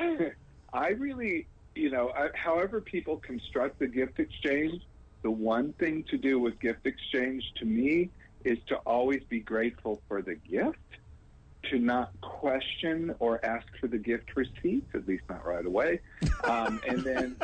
I 0.72 0.88
really, 0.90 1.48
you 1.74 1.90
know, 1.90 2.12
I, 2.16 2.28
however 2.34 2.80
people 2.80 3.16
construct 3.16 3.80
the 3.80 3.88
gift 3.88 4.20
exchange, 4.20 4.80
the 5.22 5.30
one 5.30 5.72
thing 5.72 6.05
to 6.11 6.18
do 6.18 6.38
with 6.38 6.61
gift 6.61 6.86
exchange 6.86 7.42
to 7.57 7.64
me 7.64 8.11
is 8.45 8.59
to 8.68 8.76
always 8.86 9.22
be 9.28 9.40
grateful 9.40 10.01
for 10.09 10.22
the 10.22 10.34
gift, 10.34 10.78
to 11.70 11.78
not 11.78 12.11
question 12.20 13.14
or 13.18 13.45
ask 13.45 13.66
for 13.80 13.88
the 13.88 13.99
gift 13.99 14.36
receipt, 14.36 14.84
at 14.95 15.09
least 15.09 15.24
not 15.28 15.47
right 15.47 15.64
away, 15.64 16.01
um, 16.45 16.80
and 16.88 17.03
then 17.03 17.36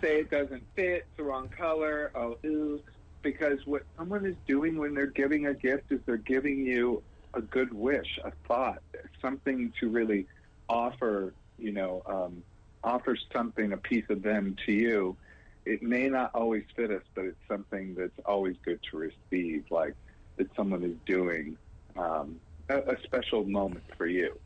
say 0.00 0.20
it 0.20 0.30
doesn't 0.30 0.64
fit, 0.74 1.06
it's 1.06 1.16
the 1.16 1.24
wrong 1.24 1.48
color, 1.48 2.12
oh, 2.14 2.36
ooh, 2.44 2.80
because 3.22 3.58
what 3.66 3.82
someone 3.96 4.24
is 4.24 4.36
doing 4.46 4.78
when 4.78 4.94
they're 4.94 5.06
giving 5.06 5.46
a 5.46 5.54
gift 5.54 5.90
is 5.90 6.00
they're 6.06 6.16
giving 6.16 6.64
you 6.64 7.02
a 7.34 7.40
good 7.40 7.72
wish, 7.72 8.18
a 8.24 8.32
thought, 8.46 8.82
something 9.20 9.72
to 9.80 9.88
really 9.88 10.26
offer 10.68 11.32
you 11.62 11.72
know, 11.72 12.02
um, 12.06 12.42
offers 12.84 13.24
something, 13.32 13.72
a 13.72 13.76
piece 13.76 14.04
of 14.10 14.22
them 14.22 14.56
to 14.66 14.72
you, 14.72 15.16
it 15.64 15.82
may 15.82 16.08
not 16.08 16.30
always 16.34 16.64
fit 16.74 16.90
us, 16.90 17.02
but 17.14 17.24
it's 17.24 17.38
something 17.48 17.94
that's 17.94 18.18
always 18.26 18.56
good 18.64 18.80
to 18.90 18.96
receive, 18.96 19.64
like 19.70 19.94
that 20.36 20.48
someone 20.56 20.82
is 20.82 20.96
doing 21.06 21.56
um, 21.96 22.40
a, 22.68 22.78
a 22.78 22.96
special 23.04 23.44
moment 23.44 23.84
for 23.96 24.06
you. 24.06 24.38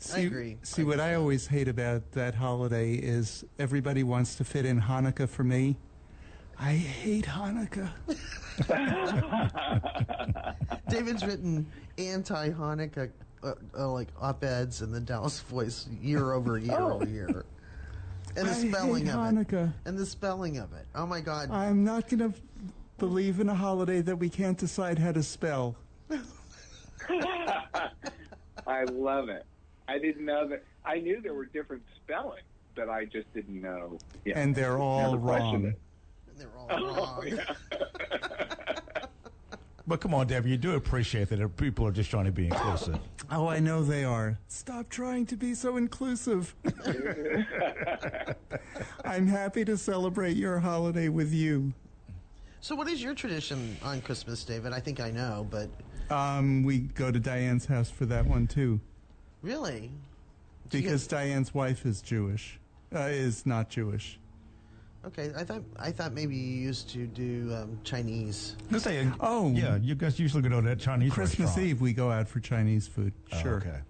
See, 0.00 0.26
agree. 0.26 0.58
See, 0.62 0.82
I 0.82 0.84
what 0.84 0.94
agree 0.94 1.04
I 1.06 1.14
always 1.14 1.48
hate 1.48 1.66
about 1.66 2.12
that 2.12 2.36
holiday 2.36 2.94
is 2.94 3.44
everybody 3.58 4.04
wants 4.04 4.36
to 4.36 4.44
fit 4.44 4.64
in 4.64 4.80
Hanukkah 4.80 5.28
for 5.28 5.42
me. 5.42 5.76
I 6.60 6.74
hate 6.74 7.24
Hanukkah. 7.24 7.90
David's 10.88 11.24
written 11.24 11.66
anti 11.98 12.50
Hanukkah 12.50 13.10
uh, 13.42 13.54
uh, 13.76 13.90
like 13.90 14.08
op 14.20 14.44
eds 14.44 14.82
in 14.82 14.92
the 14.92 15.00
Dallas 15.00 15.40
Voice 15.40 15.88
year 16.00 16.32
over 16.32 16.58
year 16.58 16.76
Oh. 16.78 16.92
over 16.94 17.06
year. 17.06 17.44
And 18.36 18.46
the 18.46 18.52
I 18.52 18.54
spelling 18.54 19.06
hate 19.06 19.14
of 19.14 19.20
Hanukkah. 19.20 19.68
it. 19.68 19.74
And 19.86 19.98
the 19.98 20.06
spelling 20.06 20.58
of 20.58 20.72
it. 20.72 20.86
Oh 20.94 21.06
my 21.06 21.20
God. 21.20 21.50
I'm 21.50 21.84
not 21.84 22.08
going 22.08 22.32
to 22.32 22.38
believe 22.98 23.40
in 23.40 23.48
a 23.48 23.54
holiday 23.54 24.00
that 24.02 24.16
we 24.16 24.28
can't 24.28 24.58
decide 24.58 24.98
how 24.98 25.12
to 25.12 25.22
spell. 25.22 25.76
I 28.66 28.84
love 28.92 29.28
it. 29.28 29.44
I 29.88 29.98
didn't 29.98 30.24
know 30.24 30.46
that. 30.48 30.62
I 30.84 30.98
knew 30.98 31.20
there 31.22 31.34
were 31.34 31.46
different 31.46 31.82
spellings, 31.96 32.42
but 32.74 32.88
I 32.88 33.04
just 33.06 33.32
didn't 33.34 33.60
know. 33.60 33.98
Yeah. 34.24 34.38
And 34.38 34.54
they're 34.54 34.78
all 34.78 35.12
Never 35.12 35.22
questioned 35.22 35.64
wrong. 35.64 35.72
it. 35.72 35.78
And 36.28 36.38
they're 36.38 36.58
all 36.58 36.68
Oh, 36.70 36.94
wrong. 36.96 37.26
yeah. 37.26 37.54
But 39.88 40.00
come 40.02 40.12
on, 40.12 40.26
Debbie, 40.26 40.50
you 40.50 40.58
do 40.58 40.74
appreciate 40.74 41.30
that 41.30 41.56
people 41.56 41.86
are 41.86 41.90
just 41.90 42.10
trying 42.10 42.26
to 42.26 42.32
be 42.32 42.46
inclusive. 42.46 42.98
Oh, 43.30 43.46
I 43.46 43.58
know 43.60 43.82
they 43.82 44.04
are. 44.04 44.38
Stop 44.48 44.88
trying 44.88 45.26
to 45.26 45.36
be 45.36 45.52
so 45.52 45.76
inclusive. 45.76 46.54
I'm 49.04 49.26
happy 49.26 49.66
to 49.66 49.76
celebrate 49.76 50.34
your 50.38 50.58
holiday 50.58 51.10
with 51.10 51.30
you. 51.34 51.74
So, 52.62 52.74
what 52.74 52.88
is 52.88 53.02
your 53.02 53.14
tradition 53.14 53.76
on 53.82 54.00
Christmas, 54.00 54.44
David? 54.44 54.72
I 54.72 54.80
think 54.80 54.98
I 55.00 55.10
know, 55.10 55.46
but 55.50 55.68
Um, 56.08 56.62
we 56.62 56.78
go 56.78 57.10
to 57.10 57.20
Diane's 57.20 57.66
house 57.66 57.90
for 57.90 58.06
that 58.06 58.24
one 58.26 58.46
too, 58.46 58.80
really? 59.42 59.90
Do 60.70 60.78
because 60.80 61.02
get- 61.06 61.10
Diane's 61.18 61.52
wife 61.52 61.84
is 61.84 62.00
Jewish, 62.00 62.58
uh, 62.94 63.08
is 63.10 63.44
not 63.44 63.68
Jewish. 63.68 64.18
Okay, 65.06 65.32
I 65.36 65.44
thought 65.44 65.62
I 65.78 65.90
thought 65.90 66.12
maybe 66.12 66.36
you 66.36 66.60
used 66.60 66.88
to 66.90 67.06
do 67.06 67.52
um, 67.54 67.78
Chinese. 67.84 68.56
Let's 68.70 68.84
say, 68.84 69.08
Oh. 69.20 69.50
yeah, 69.52 69.76
you 69.76 69.94
guys 69.94 70.18
usually 70.18 70.42
go 70.42 70.48
to 70.60 70.60
that 70.68 70.78
Chinese 70.80 71.12
Christmas 71.12 71.48
restaurant. 71.48 71.68
Eve 71.68 71.80
we 71.80 71.92
go 71.92 72.10
out 72.10 72.28
for 72.28 72.40
Chinese 72.40 72.86
food. 72.86 73.12
Oh, 73.32 73.40
sure. 73.40 73.56
okay. 73.56 73.80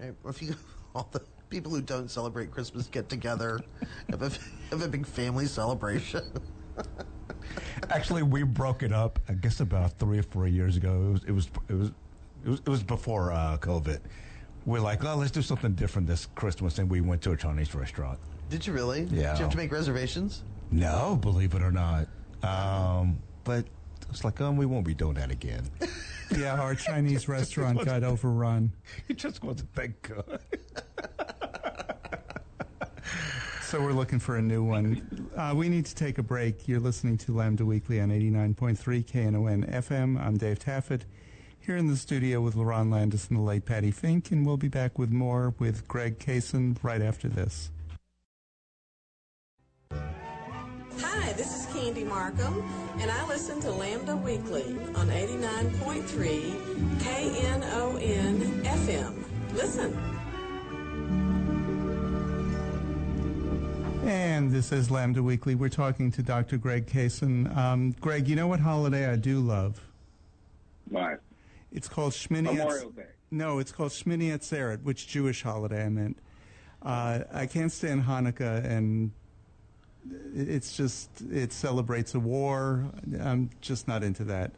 Right? 0.00 0.14
Or 0.24 0.30
if 0.30 0.42
you 0.42 0.54
all 0.94 1.08
the 1.12 1.20
people 1.48 1.72
who 1.72 1.80
don't 1.80 2.10
celebrate 2.10 2.50
Christmas 2.50 2.86
get 2.86 3.08
together, 3.08 3.60
have 4.10 4.22
a 4.22 4.30
have 4.70 4.82
a 4.82 4.88
big 4.88 5.06
family 5.06 5.46
celebration. 5.46 6.22
Actually, 7.90 8.22
we 8.22 8.42
broke 8.42 8.82
it 8.82 8.92
up. 8.92 9.18
I 9.28 9.34
guess 9.34 9.60
about 9.60 9.98
three 9.98 10.18
or 10.18 10.22
four 10.22 10.46
years 10.48 10.76
ago. 10.76 11.02
It 11.06 11.12
was 11.12 11.24
it 11.24 11.32
was 11.32 11.50
it 11.68 11.74
was 11.74 11.92
it 12.44 12.48
was, 12.50 12.60
it 12.60 12.68
was 12.68 12.82
before 12.82 13.32
uh, 13.32 13.56
COVID. 13.60 14.00
We're 14.66 14.80
like, 14.80 15.04
oh, 15.04 15.14
let's 15.16 15.30
do 15.30 15.42
something 15.42 15.72
different 15.74 16.08
this 16.08 16.26
Christmas, 16.34 16.78
and 16.78 16.90
we 16.90 17.00
went 17.00 17.22
to 17.22 17.30
a 17.32 17.36
Chinese 17.36 17.72
restaurant. 17.74 18.18
Did 18.48 18.66
you 18.66 18.72
really? 18.72 19.02
Yeah. 19.02 19.32
Did 19.32 19.38
you 19.38 19.44
have 19.44 19.50
to 19.50 19.56
make 19.56 19.72
reservations? 19.72 20.42
No, 20.70 21.16
believe 21.20 21.54
it 21.54 21.62
or 21.62 21.72
not. 21.72 22.06
Um, 22.42 23.18
but 23.44 23.64
it's 24.10 24.24
like, 24.24 24.40
um, 24.40 24.56
we 24.56 24.66
won't 24.66 24.86
be 24.86 24.94
doing 24.94 25.14
that 25.14 25.30
again. 25.30 25.64
Yeah, 26.36 26.60
our 26.60 26.74
Chinese 26.74 27.28
restaurant 27.28 27.84
got 27.84 28.02
overrun. 28.02 28.72
it 29.08 29.16
just 29.16 29.44
wasn't 29.44 29.72
that 29.76 30.02
good. 30.02 30.40
So 33.62 33.80
we're 33.80 33.92
looking 33.92 34.20
for 34.20 34.36
a 34.36 34.42
new 34.42 34.62
one. 34.62 35.28
Uh, 35.36 35.52
we 35.54 35.68
need 35.68 35.86
to 35.86 35.94
take 35.94 36.18
a 36.18 36.22
break. 36.22 36.68
You're 36.68 36.78
listening 36.80 37.18
to 37.18 37.32
Lambda 37.36 37.64
Weekly 37.66 38.00
on 38.00 38.10
89.3 38.10 38.76
KNON 39.04 39.68
FM. 39.72 40.20
I'm 40.24 40.36
Dave 40.36 40.60
Taffet, 40.60 41.00
here 41.58 41.76
in 41.76 41.88
the 41.88 41.96
studio 41.96 42.40
with 42.40 42.54
LaRon 42.54 42.92
Landis 42.92 43.26
and 43.28 43.36
the 43.38 43.42
late 43.42 43.64
Patti 43.64 43.90
Fink, 43.90 44.30
and 44.30 44.46
we'll 44.46 44.56
be 44.56 44.68
back 44.68 45.00
with 45.00 45.10
more 45.10 45.52
with 45.58 45.86
Greg 45.88 46.20
Cason 46.20 46.76
right 46.84 47.02
after 47.02 47.28
this. 47.28 47.70
Hi, 51.18 51.32
this 51.32 51.60
is 51.60 51.66
Candy 51.74 52.04
Markham, 52.04 52.62
and 53.00 53.10
I 53.10 53.26
listen 53.26 53.58
to 53.60 53.70
Lambda 53.70 54.14
Weekly 54.16 54.76
on 54.94 55.08
89.3 55.08 57.00
KNON 57.00 58.62
FM. 58.62 59.14
Listen. 59.54 59.96
And 64.06 64.52
this 64.52 64.72
is 64.72 64.90
Lambda 64.90 65.22
Weekly. 65.22 65.54
We're 65.54 65.70
talking 65.70 66.12
to 66.12 66.22
Dr. 66.22 66.58
Greg 66.58 66.86
Cason. 66.86 67.56
Um, 67.56 67.92
Greg, 67.92 68.28
you 68.28 68.36
know 68.36 68.46
what 68.46 68.60
holiday 68.60 69.10
I 69.10 69.16
do 69.16 69.40
love? 69.40 69.80
Right. 70.90 71.18
It's 71.72 71.88
called 71.88 72.12
Shmini 72.12 72.54
Memorial 72.54 72.90
Day. 72.90 73.06
No, 73.30 73.58
it's 73.58 73.72
called 73.72 73.92
Shmini 73.92 74.34
Atzeret, 74.34 74.82
which 74.82 75.08
Jewish 75.08 75.42
holiday 75.42 75.86
I 75.86 75.88
meant. 75.88 76.18
Uh, 76.82 77.20
I 77.32 77.46
can't 77.46 77.72
stand 77.72 78.04
Hanukkah, 78.04 78.62
and 78.64 79.12
it's 80.34 80.76
just 80.76 81.10
it 81.30 81.52
celebrates 81.52 82.14
a 82.14 82.20
war. 82.20 82.84
I'm 83.20 83.50
just 83.60 83.88
not 83.88 84.02
into 84.02 84.24
that. 84.24 84.52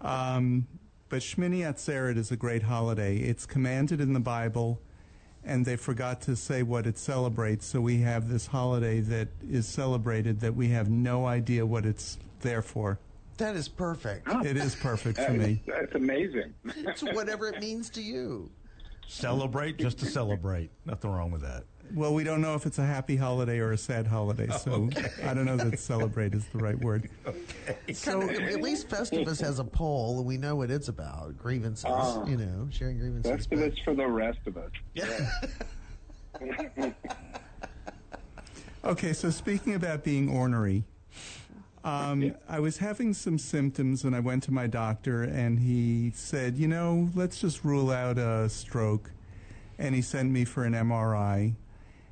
Um, 0.00 0.66
but 1.08 1.20
Shmini 1.20 1.60
Atzeret 1.60 2.16
is 2.16 2.30
a 2.30 2.36
great 2.36 2.62
holiday. 2.62 3.16
It's 3.16 3.46
commanded 3.46 4.00
in 4.00 4.12
the 4.12 4.20
Bible, 4.20 4.80
and 5.44 5.64
they 5.64 5.76
forgot 5.76 6.20
to 6.22 6.36
say 6.36 6.62
what 6.62 6.86
it 6.86 6.98
celebrates. 6.98 7.66
So 7.66 7.80
we 7.80 7.98
have 7.98 8.28
this 8.28 8.46
holiday 8.46 9.00
that 9.00 9.28
is 9.48 9.66
celebrated 9.66 10.40
that 10.40 10.54
we 10.54 10.68
have 10.68 10.90
no 10.90 11.26
idea 11.26 11.64
what 11.64 11.86
it's 11.86 12.18
there 12.40 12.62
for. 12.62 12.98
That 13.38 13.54
is 13.54 13.68
perfect. 13.68 14.28
It 14.44 14.56
is 14.56 14.74
perfect 14.74 15.20
for 15.20 15.32
me. 15.32 15.62
That's 15.66 15.94
amazing. 15.94 16.54
it's 16.64 17.02
whatever 17.02 17.48
it 17.48 17.60
means 17.60 17.90
to 17.90 18.02
you. 18.02 18.50
Celebrate 19.08 19.78
just 19.78 19.98
to 19.98 20.06
celebrate. 20.06 20.70
Nothing 20.84 21.10
wrong 21.10 21.30
with 21.30 21.42
that. 21.42 21.64
Well, 21.94 22.14
we 22.14 22.24
don't 22.24 22.40
know 22.40 22.54
if 22.54 22.66
it's 22.66 22.78
a 22.78 22.84
happy 22.84 23.16
holiday 23.16 23.58
or 23.58 23.72
a 23.72 23.78
sad 23.78 24.06
holiday, 24.06 24.48
so 24.58 24.88
I 25.24 25.34
don't 25.34 25.44
know 25.44 25.56
that 25.56 25.78
celebrate 25.78 26.34
is 26.34 26.44
the 26.46 26.58
right 26.58 26.78
word. 26.78 27.08
So 27.92 28.22
at 28.22 28.60
least 28.60 28.88
Festivus 28.88 29.40
has 29.40 29.58
a 29.58 29.64
pole, 29.64 30.18
and 30.18 30.26
we 30.26 30.36
know 30.36 30.56
what 30.56 30.70
it's 30.70 30.88
about: 30.88 31.36
grievances. 31.38 31.84
Ah. 31.86 32.24
you 32.26 32.36
know, 32.36 32.68
sharing 32.70 32.98
grievances. 32.98 33.30
That's 33.30 33.46
but- 33.46 33.78
for 33.84 33.94
the 33.94 34.06
rest 34.06 34.38
of 34.46 34.56
us. 34.56 34.70
Okay, 38.86 39.14
so 39.14 39.30
speaking 39.30 39.74
about 39.74 40.04
being 40.04 40.28
ornery, 40.28 40.84
um, 41.82 42.36
I 42.48 42.60
was 42.60 42.78
having 42.78 43.14
some 43.14 43.36
symptoms 43.36 44.04
and 44.04 44.14
I 44.14 44.20
went 44.20 44.44
to 44.44 44.52
my 44.52 44.68
doctor 44.68 45.24
and 45.24 45.58
he 45.58 46.12
said, 46.14 46.56
you 46.56 46.68
know, 46.68 47.10
let's 47.16 47.40
just 47.40 47.64
rule 47.64 47.90
out 47.90 48.16
a 48.16 48.48
stroke. 48.48 49.10
And 49.76 49.92
he 49.92 50.02
sent 50.02 50.30
me 50.30 50.44
for 50.44 50.62
an 50.62 50.72
MRI. 50.72 51.54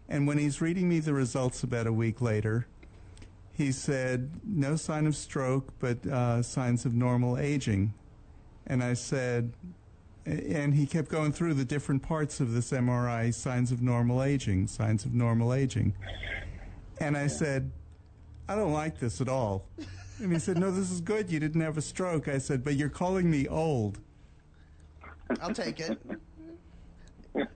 And 0.09 0.27
when 0.27 0.39
he's 0.39 0.61
reading 0.61 0.89
me 0.89 1.01
the 1.01 1.15
results 1.15 1.63
about 1.63 1.87
a 1.87 1.93
week 1.93 2.21
later, 2.21 2.67
he 3.53 3.73
said, 3.73 4.31
no 4.45 4.77
sign 4.77 5.07
of 5.07 5.17
stroke, 5.17 5.73
but 5.79 6.05
uh, 6.07 6.43
signs 6.43 6.85
of 6.85 6.95
normal 6.95 7.39
aging. 7.39 7.95
And 8.67 8.83
I 8.83 8.95
said, 8.95 9.53
and 10.27 10.75
he 10.75 10.87
kept 10.87 11.09
going 11.09 11.33
through 11.33 11.55
the 11.55 11.65
different 11.65 12.03
parts 12.03 12.41
of 12.41 12.53
this 12.53 12.71
MRI 12.71 13.33
signs 13.33 13.71
of 13.71 13.83
normal 13.83 14.23
aging, 14.23 14.67
signs 14.67 15.05
of 15.05 15.15
normal 15.15 15.53
aging. 15.53 15.95
And 16.99 17.17
I 17.17 17.27
said, 17.27 17.71
I 18.49 18.55
don't 18.55 18.73
like 18.73 18.99
this 18.99 19.21
at 19.21 19.29
all. 19.29 19.67
And 20.21 20.33
he 20.33 20.39
said, 20.39 20.59
No, 20.59 20.71
this 20.71 20.91
is 20.91 21.01
good. 21.01 21.31
You 21.31 21.41
didn't 21.41 21.61
have 21.61 21.77
a 21.77 21.83
stroke. 21.83 22.29
I 22.29 22.39
said, 22.39 22.65
But 22.65 22.77
you're 22.77 22.89
calling 22.89 23.31
me 23.31 23.49
old. 23.49 23.99
I'll 25.41 25.55
take 25.55 25.81
it. 25.81 26.01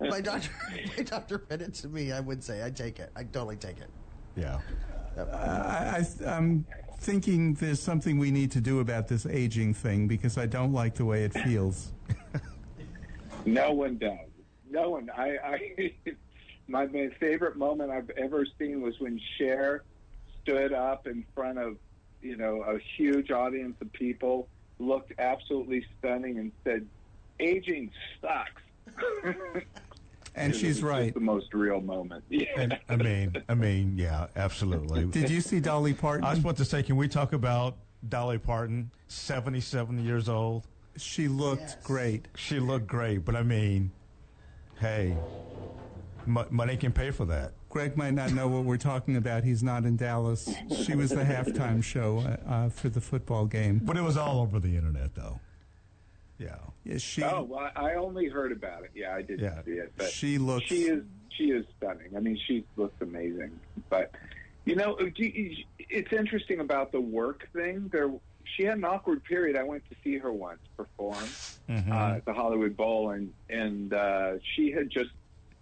My 0.00 0.20
doctor, 0.22 0.50
my 0.96 1.02
doctor 1.02 1.44
read 1.48 1.62
it 1.62 1.74
to 1.74 1.88
me. 1.88 2.12
I 2.12 2.20
would 2.20 2.42
say 2.42 2.64
I 2.64 2.70
take 2.70 2.98
it. 2.98 3.10
I 3.16 3.24
totally 3.24 3.56
take 3.56 3.78
it. 3.78 3.90
Yeah. 4.36 4.60
Uh, 5.16 5.22
I, 5.32 6.04
I, 6.24 6.30
I'm 6.30 6.64
thinking 7.00 7.54
there's 7.54 7.80
something 7.80 8.18
we 8.18 8.30
need 8.30 8.50
to 8.52 8.60
do 8.60 8.80
about 8.80 9.08
this 9.08 9.26
aging 9.26 9.74
thing 9.74 10.06
because 10.06 10.38
I 10.38 10.46
don't 10.46 10.72
like 10.72 10.94
the 10.94 11.04
way 11.04 11.24
it 11.24 11.32
feels. 11.32 11.92
No 13.44 13.72
one 13.72 13.96
does. 13.96 14.28
No 14.70 14.90
one. 14.90 15.10
I, 15.16 15.36
I 15.42 15.92
my, 16.68 16.86
my 16.86 17.08
favorite 17.18 17.56
moment 17.56 17.90
I've 17.90 18.10
ever 18.10 18.44
seen 18.58 18.82
was 18.82 18.98
when 19.00 19.18
Cher 19.38 19.84
stood 20.42 20.72
up 20.72 21.06
in 21.06 21.24
front 21.34 21.58
of 21.58 21.76
you 22.20 22.36
know 22.36 22.62
a 22.62 22.78
huge 22.96 23.30
audience 23.30 23.76
of 23.80 23.92
people, 23.92 24.48
looked 24.78 25.12
absolutely 25.18 25.86
stunning, 25.98 26.38
and 26.38 26.52
said, 26.64 26.86
"Aging 27.40 27.90
sucks." 28.20 28.62
And 30.34 30.52
It 30.52 30.56
she's 30.56 30.66
was 30.68 30.76
just 30.76 30.82
right. 30.84 31.12
The 31.14 31.18
most 31.20 31.52
real 31.52 31.80
moment. 31.80 32.22
Yeah. 32.30 32.44
And 32.56 32.78
I 32.88 32.94
mean, 32.96 33.42
I 33.48 33.54
mean, 33.54 33.94
yeah, 33.98 34.28
absolutely. 34.36 35.06
Did 35.10 35.30
you 35.30 35.40
see 35.40 35.58
Dolly 35.58 35.94
Parton? 35.94 36.24
I 36.24 36.30
was 36.30 36.38
Parton? 36.38 36.44
about 36.50 36.56
to 36.58 36.64
say, 36.64 36.82
can 36.84 36.96
we 36.96 37.08
talk 37.08 37.32
about 37.32 37.76
Dolly 38.08 38.38
Parton, 38.38 38.90
77 39.08 40.04
years 40.04 40.28
old? 40.28 40.68
She 40.96 41.26
looked 41.26 41.62
Yes. 41.62 41.76
great. 41.82 42.28
She 42.36 42.60
looked 42.60 42.86
great, 42.86 43.24
but 43.24 43.34
I 43.34 43.42
mean, 43.42 43.90
hey, 44.80 45.16
Mo- 46.26 46.46
money 46.50 46.76
can 46.76 46.92
pay 46.92 47.10
for 47.10 47.24
that. 47.24 47.52
Greg 47.70 47.96
might 47.96 48.14
not 48.14 48.32
know 48.32 48.46
what 48.48 48.64
we're 48.64 48.76
talking 48.76 49.16
about. 49.16 49.42
He's 49.44 49.62
not 49.62 49.84
in 49.84 49.96
Dallas. 49.96 50.48
She 50.84 50.94
was 50.94 51.10
the 51.10 51.24
halftime 51.24 51.82
show 51.82 52.18
uh, 52.18 52.50
uh, 52.50 52.68
for 52.68 52.88
the 52.90 53.00
football 53.00 53.46
game. 53.46 53.80
But 53.82 53.96
it 53.96 54.02
was 54.02 54.16
all 54.16 54.40
over 54.40 54.60
the 54.60 54.76
internet, 54.76 55.14
though. 55.14 55.40
Yeah. 56.38 56.56
Yeah, 56.84 56.98
she 56.98 57.22
Oh, 57.22 57.42
well, 57.42 57.70
I 57.76 57.94
only 57.94 58.28
heard 58.28 58.52
about 58.52 58.84
it. 58.84 58.90
Yeah, 58.94 59.14
I 59.14 59.22
didn't 59.22 59.40
Yeah. 59.44 59.62
see 59.64 59.72
it. 59.72 59.92
But 59.96 60.08
She 60.10 60.38
looks- 60.38 60.66
She 60.66 60.84
is. 60.84 61.04
She 61.30 61.50
is 61.50 61.64
stunning. 61.76 62.16
I 62.16 62.20
mean, 62.20 62.36
she 62.46 62.64
looks 62.76 63.00
amazing. 63.00 63.58
But 63.90 64.12
you 64.64 64.74
know, 64.76 64.96
it's 64.98 66.12
interesting 66.12 66.60
about 66.60 66.90
the 66.92 67.00
work 67.00 67.48
thing. 67.52 67.88
There, 67.92 68.10
she 68.44 68.64
had 68.64 68.76
an 68.78 68.84
awkward 68.84 69.22
period. 69.24 69.56
I 69.56 69.62
went 69.62 69.88
to 69.88 69.96
see 70.04 70.18
her 70.18 70.32
once 70.32 70.60
perform 70.76 71.24
uh, 71.68 72.14
at 72.16 72.24
the 72.24 72.32
Hollywood 72.34 72.76
Bowl, 72.76 73.10
and 73.10 73.32
and 73.48 73.92
uh, 73.94 74.32
she 74.54 74.70
had 74.72 74.90
just 74.90 75.10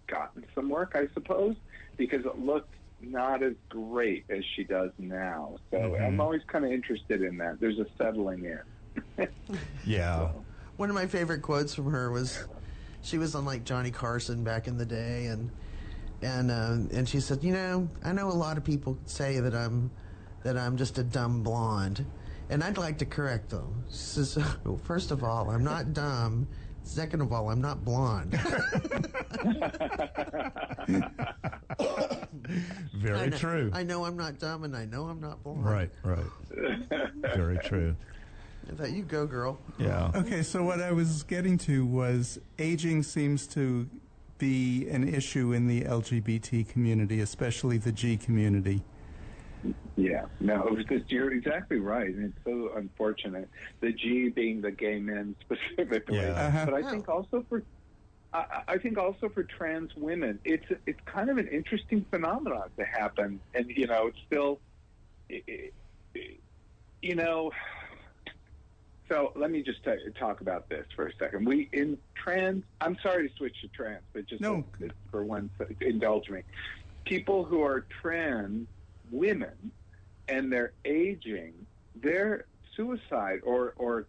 gotten 0.07 0.45
some 0.55 0.67
work, 0.69 0.93
I 0.95 1.07
suppose, 1.13 1.55
because 1.95 2.25
it 2.25 2.39
looked 2.39 2.73
not 3.01 3.43
as 3.43 3.53
great 3.69 4.25
as 4.29 4.43
she 4.55 4.63
does 4.63 4.91
now. 4.97 5.57
So 5.71 5.95
I'm 5.95 6.19
always 6.19 6.41
kind 6.47 6.65
of 6.65 6.71
interested 6.71 7.21
in 7.21 7.37
that. 7.37 7.59
There's 7.59 7.79
a 7.79 7.85
settling 7.97 8.45
in. 8.45 9.27
Yeah. 9.85 10.29
One 10.77 10.89
of 10.89 10.95
my 10.95 11.07
favorite 11.07 11.41
quotes 11.41 11.73
from 11.73 11.91
her 11.91 12.11
was, 12.11 12.43
she 13.01 13.17
was 13.17 13.35
on 13.35 13.45
like 13.45 13.63
Johnny 13.63 13.91
Carson 13.91 14.43
back 14.43 14.67
in 14.67 14.77
the 14.77 14.85
day, 14.85 15.25
and 15.27 15.49
and 16.21 16.51
um, 16.51 16.89
and 16.93 17.07
she 17.07 17.19
said, 17.19 17.43
you 17.43 17.53
know, 17.53 17.87
I 18.03 18.11
know 18.13 18.27
a 18.27 18.33
lot 18.33 18.57
of 18.57 18.63
people 18.63 18.97
say 19.05 19.39
that 19.39 19.55
I'm 19.55 19.89
that 20.43 20.57
I'm 20.57 20.77
just 20.77 20.97
a 20.97 21.03
dumb 21.03 21.41
blonde, 21.43 22.05
and 22.49 22.63
I'd 22.63 22.77
like 22.77 22.99
to 22.99 23.05
correct 23.05 23.49
them. 23.49 23.83
She 23.89 23.95
says, 23.95 24.37
well, 24.63 24.77
first 24.77 25.11
of 25.11 25.23
all, 25.23 25.49
I'm 25.49 25.63
not 25.63 25.93
dumb. 25.93 26.47
Second 26.83 27.21
of 27.21 27.33
all, 27.33 27.49
I'm 27.49 27.59
not 27.59 27.83
blonde. 27.83 28.31
Very 32.95 33.19
I 33.19 33.25
know, 33.27 33.37
true. 33.37 33.71
I 33.73 33.83
know 33.83 34.05
I'm 34.05 34.15
not 34.15 34.39
dumb, 34.39 34.63
and 34.63 34.75
I 34.75 34.85
know 34.85 35.05
I'm 35.05 35.19
not 35.19 35.43
blonde. 35.43 35.65
right, 35.65 35.89
right. 36.03 36.23
Very 37.35 37.57
true. 37.57 37.95
I 38.69 38.75
thought 38.75 38.91
you 38.91 39.03
go, 39.03 39.25
girl. 39.25 39.57
Yeah. 39.77 40.11
Okay, 40.15 40.43
so 40.43 40.63
what 40.63 40.81
I 40.81 40.91
was 40.91 41.23
getting 41.23 41.57
to 41.59 41.85
was 41.85 42.39
aging 42.59 43.03
seems 43.03 43.47
to 43.47 43.87
be 44.37 44.87
an 44.89 45.07
issue 45.07 45.53
in 45.53 45.67
the 45.67 45.81
LGBT 45.81 46.67
community, 46.69 47.21
especially 47.21 47.77
the 47.77 47.91
G 47.91 48.17
community. 48.17 48.81
Yeah, 49.95 50.25
no, 50.39 50.67
it 50.67 50.75
was 50.75 50.85
just, 50.85 51.11
you're 51.11 51.31
exactly 51.33 51.79
right, 51.79 52.07
and 52.13 52.25
it's 52.25 52.37
so 52.45 52.71
unfortunate. 52.75 53.49
The 53.79 53.91
G 53.91 54.29
being 54.29 54.61
the 54.61 54.71
gay 54.71 54.99
men 54.99 55.35
specifically, 55.41 56.17
Yeah. 56.17 56.33
Uh-huh. 56.47 56.65
but 56.65 56.73
I 56.75 56.89
think 56.91 57.09
also 57.09 57.43
for, 57.49 57.63
I, 58.33 58.61
I 58.67 58.77
think 58.77 58.97
also 58.99 59.29
for 59.29 59.43
trans 59.43 59.95
women, 59.95 60.39
it's 60.45 60.65
it's 60.85 60.99
kind 61.05 61.29
of 61.29 61.37
an 61.37 61.47
interesting 61.47 62.05
phenomenon 62.11 62.69
to 62.77 62.85
happen, 62.85 63.39
and 63.55 63.67
you 63.69 63.87
know, 63.87 64.07
it's 64.07 64.19
still, 64.27 64.59
i- 65.31 65.41
i- 65.49 65.71
you 67.01 67.15
know. 67.15 67.51
So 69.09 69.31
let 69.35 69.51
me 69.51 69.63
just 69.63 69.83
t- 69.83 69.91
talk 70.19 70.41
about 70.41 70.67
this 70.69 70.85
for 70.95 71.07
a 71.07 71.11
second. 71.17 71.45
We 71.47 71.69
in 71.71 71.97
trans. 72.15 72.63
I'm 72.81 72.97
sorry 73.01 73.27
to 73.29 73.33
switch 73.35 73.55
to 73.61 73.67
trans, 73.69 74.03
but 74.13 74.27
just 74.27 74.41
No. 74.41 74.65
for 75.09 75.23
one, 75.23 75.49
indulge 75.81 76.29
me. 76.29 76.41
People 77.05 77.45
who 77.45 77.61
are 77.63 77.85
trans 78.01 78.67
women 79.09 79.71
and 80.27 80.51
they're 80.51 80.73
aging, 80.83 81.53
their 81.95 82.45
suicide 82.75 83.39
or, 83.43 83.73
or 83.77 84.07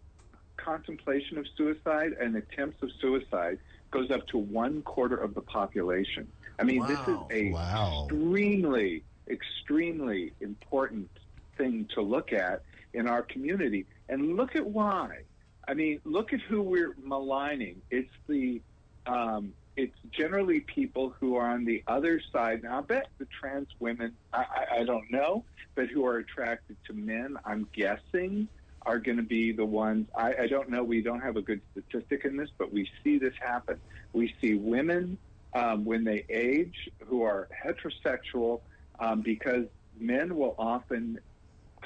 contemplation 0.57 1.37
of 1.37 1.45
suicide 1.55 2.11
and 2.19 2.35
attempts 2.35 2.83
of 2.83 2.89
suicide 2.99 3.57
goes 3.91 4.11
up 4.11 4.27
to 4.27 4.37
one 4.37 4.81
quarter 4.81 5.15
of 5.15 5.33
the 5.33 5.41
population. 5.41 6.27
I 6.59 6.63
mean, 6.65 6.85
this 6.85 6.99
is 6.99 7.07
Wow. 7.07 7.27
a 7.31 7.51
Wow. 7.51 8.07
extremely, 8.11 9.03
extremely 9.29 10.33
important 10.41 11.09
thing 11.57 11.87
to 11.95 12.01
look 12.01 12.33
at 12.33 12.63
in 12.93 13.07
our 13.07 13.21
community. 13.23 13.85
And 14.09 14.35
look 14.35 14.55
at 14.55 14.65
why. 14.65 15.21
I 15.67 15.75
mean, 15.75 16.01
look 16.03 16.33
at 16.33 16.41
who 16.41 16.61
we're 16.61 16.95
maligning. 17.01 17.81
It's 17.91 18.11
the 18.27 18.61
um, 19.05 19.53
it's 19.77 19.95
generally 20.11 20.59
people 20.61 21.15
who 21.19 21.35
are 21.35 21.49
on 21.49 21.63
the 21.63 21.83
other 21.87 22.21
side. 22.33 22.63
Now, 22.63 22.79
I 22.79 22.81
bet 22.81 23.07
the 23.17 23.27
trans 23.39 23.69
women, 23.79 24.13
I, 24.33 24.39
I, 24.39 24.79
I 24.79 24.83
don't 24.83 25.09
know, 25.09 25.45
but 25.75 25.87
who 25.87 26.05
are 26.05 26.17
attracted 26.17 26.75
to 26.87 26.93
men, 26.93 27.37
I'm 27.45 27.67
guessing, 27.71 28.49
are 28.85 28.99
going 28.99 29.17
to 29.17 29.23
be 29.23 29.51
the 29.53 29.65
ones. 29.65 30.07
I, 30.17 30.33
I 30.41 30.47
don't 30.47 30.69
know. 30.69 30.83
We 30.83 31.01
don't 31.01 31.21
have 31.21 31.37
a 31.37 31.41
good 31.41 31.61
statistic 31.71 32.25
in 32.25 32.35
this, 32.35 32.49
but 32.57 32.73
we 32.73 32.89
see 33.03 33.19
this 33.19 33.33
happen. 33.39 33.79
We 34.11 34.35
see 34.41 34.55
women 34.55 35.17
um, 35.53 35.85
when 35.85 36.03
they 36.03 36.25
age 36.29 36.89
who 37.05 37.23
are 37.23 37.47
heterosexual 37.65 38.61
um, 38.99 39.21
because 39.21 39.65
men 39.97 40.35
will 40.35 40.55
often 40.57 41.19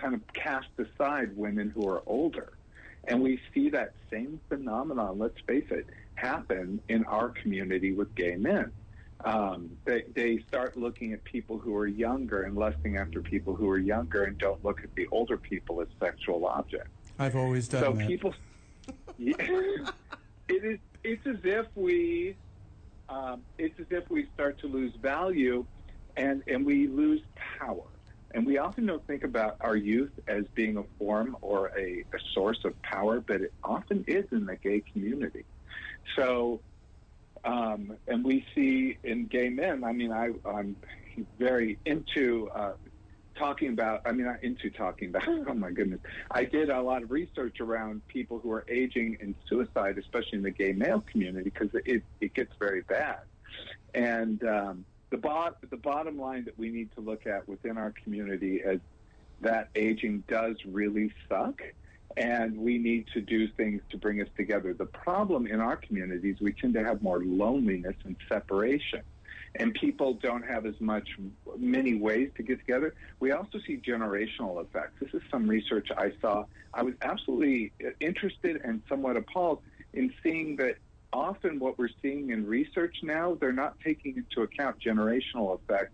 kind 0.04 0.14
of 0.16 0.22
cast 0.34 0.68
aside 0.78 1.36
women 1.36 1.70
who 1.70 1.88
are 1.88 2.04
older. 2.06 2.54
And 3.08 3.22
we 3.22 3.40
see 3.54 3.70
that 3.70 3.94
same 4.12 4.40
phenomenon, 4.50 5.18
let's 5.18 5.40
face 5.48 5.66
it, 5.72 5.88
happen 6.16 6.82
in 6.90 7.06
our 7.06 7.30
community 7.30 7.94
with 7.94 8.14
gay 8.16 8.36
men. 8.36 8.72
Um, 9.26 9.70
they, 9.86 10.04
they 10.14 10.40
start 10.50 10.76
looking 10.78 11.14
at 11.14 11.24
people 11.24 11.58
who 11.58 11.74
are 11.78 11.88
younger 11.88 12.44
and 12.44 12.56
lusting 12.56 12.98
after 12.98 13.22
people 13.22 13.56
who 13.56 13.70
are 13.70 13.78
younger 13.78 14.26
and 14.26 14.38
don't 14.38 14.64
look 14.66 14.84
at 14.84 14.94
the 14.96 15.08
older 15.12 15.38
people 15.38 15.82
as 15.82 15.88
sexual 16.02 16.46
objects. 16.46 16.90
I've 17.18 17.36
always 17.38 17.70
done 17.70 17.84
So 17.84 17.92
that. 17.94 18.08
people, 18.08 18.34
Yeah. 19.18 19.34
it 20.50 20.64
is. 20.66 20.80
It's 21.06 21.26
as 21.28 21.38
if 21.44 21.66
we, 21.76 22.36
um, 23.10 23.42
it's 23.58 23.78
as 23.80 23.86
if 23.92 24.10
we 24.10 24.28
start 24.34 24.60
to 24.60 24.68
lose 24.68 24.94
value, 25.02 25.66
and 26.16 26.42
and 26.48 26.66
we 26.66 26.88
lose 26.88 27.22
power. 27.60 27.84
And 28.34 28.46
we 28.46 28.58
often 28.58 28.86
don't 28.86 29.06
think 29.06 29.24
about 29.24 29.58
our 29.62 29.76
youth 29.76 30.12
as 30.28 30.46
being 30.56 30.78
a 30.78 30.84
form 30.98 31.38
or 31.42 31.72
a, 31.78 32.04
a 32.14 32.20
source 32.34 32.60
of 32.66 32.80
power, 32.82 33.20
but 33.22 33.42
it 33.42 33.54
often 33.64 34.04
is 34.08 34.26
in 34.32 34.46
the 34.46 34.56
gay 34.56 34.82
community. 34.92 35.46
So, 36.16 36.62
um, 37.46 37.98
and 38.08 38.24
we 38.24 38.46
see 38.56 38.98
in 39.04 39.28
gay 39.28 39.50
men. 39.50 39.84
I 39.84 39.92
mean, 39.92 40.12
I, 40.12 40.32
I'm 40.46 40.76
very 41.38 41.78
into 41.86 42.50
uh, 42.56 42.74
talking 43.36 43.70
about. 43.70 44.02
I 44.06 44.12
mean, 44.12 44.26
not 44.26 44.44
into 44.44 44.70
talking 44.70 45.10
about. 45.10 45.24
Oh 45.48 45.54
my 45.54 45.72
goodness! 45.72 46.00
I 46.32 46.46
did 46.46 46.70
a 46.70 46.82
lot 46.82 47.04
of 47.04 47.12
research 47.12 47.60
around 47.60 48.08
people 48.08 48.40
who 48.40 48.52
are 48.52 48.66
aging 48.68 49.18
and 49.22 49.36
suicide, 49.48 49.98
especially 49.98 50.38
in 50.38 50.42
the 50.44 50.52
gay 50.52 50.72
male 50.72 51.04
community, 51.12 51.50
because 51.50 51.70
it 51.86 52.04
it 52.22 52.34
gets 52.34 52.54
very 52.60 52.82
bad. 52.82 53.20
And 53.94 54.44
um, 54.44 54.86
the 55.14 55.54
the 55.70 55.78
bottom 55.78 56.18
line 56.18 56.46
that 56.46 56.58
we 56.58 56.70
need 56.70 56.90
to 56.96 57.02
look 57.02 57.28
at 57.28 57.48
within 57.48 57.78
our 57.78 57.94
community 58.04 58.58
is 58.58 58.80
that 59.42 59.70
aging 59.76 60.24
does 60.28 60.56
really 60.66 61.14
suck. 61.30 61.62
And 62.16 62.58
we 62.58 62.78
need 62.78 63.08
to 63.14 63.22
do 63.22 63.48
things 63.48 63.82
to 63.90 63.98
bring 63.98 64.22
us 64.22 64.28
together. 64.38 64.74
The 64.74 64.86
problem 64.86 65.48
in 65.48 65.60
our 65.60 65.76
communities, 65.76 66.38
we 66.40 66.54
tend 66.54 66.76
to 66.76 66.84
have 66.84 67.02
more 67.02 67.24
loneliness 67.24 67.96
and 68.06 68.16
separation 68.30 69.02
and 69.56 69.74
people 69.74 70.16
don't 70.16 70.44
have 70.44 70.66
as 70.66 70.80
much 70.80 71.08
many 71.58 71.96
ways 71.96 72.32
to 72.38 72.44
get 72.44 72.60
together. 72.60 72.96
We 73.20 73.32
also 73.32 73.60
see 73.66 73.78
generational 73.78 74.62
effects. 74.62 74.94
This 75.00 75.14
is 75.14 75.22
some 75.30 75.48
research 75.48 75.90
I 75.96 76.12
saw. 76.22 76.46
I 76.74 76.84
was 76.84 76.96
absolutely 77.02 77.72
interested 78.00 78.62
and 78.64 78.82
somewhat 78.90 79.16
appalled 79.16 79.62
in 79.94 80.12
seeing 80.24 80.56
that 80.56 80.78
often 81.14 81.60
what 81.60 81.78
we're 81.78 81.90
seeing 82.02 82.32
in 82.32 82.46
research 82.46 82.98
now, 83.04 83.38
they're 83.40 83.54
not 83.54 83.80
taking 83.82 84.18
into 84.18 84.42
account 84.42 84.78
generational 84.80 85.60
effects 85.60 85.94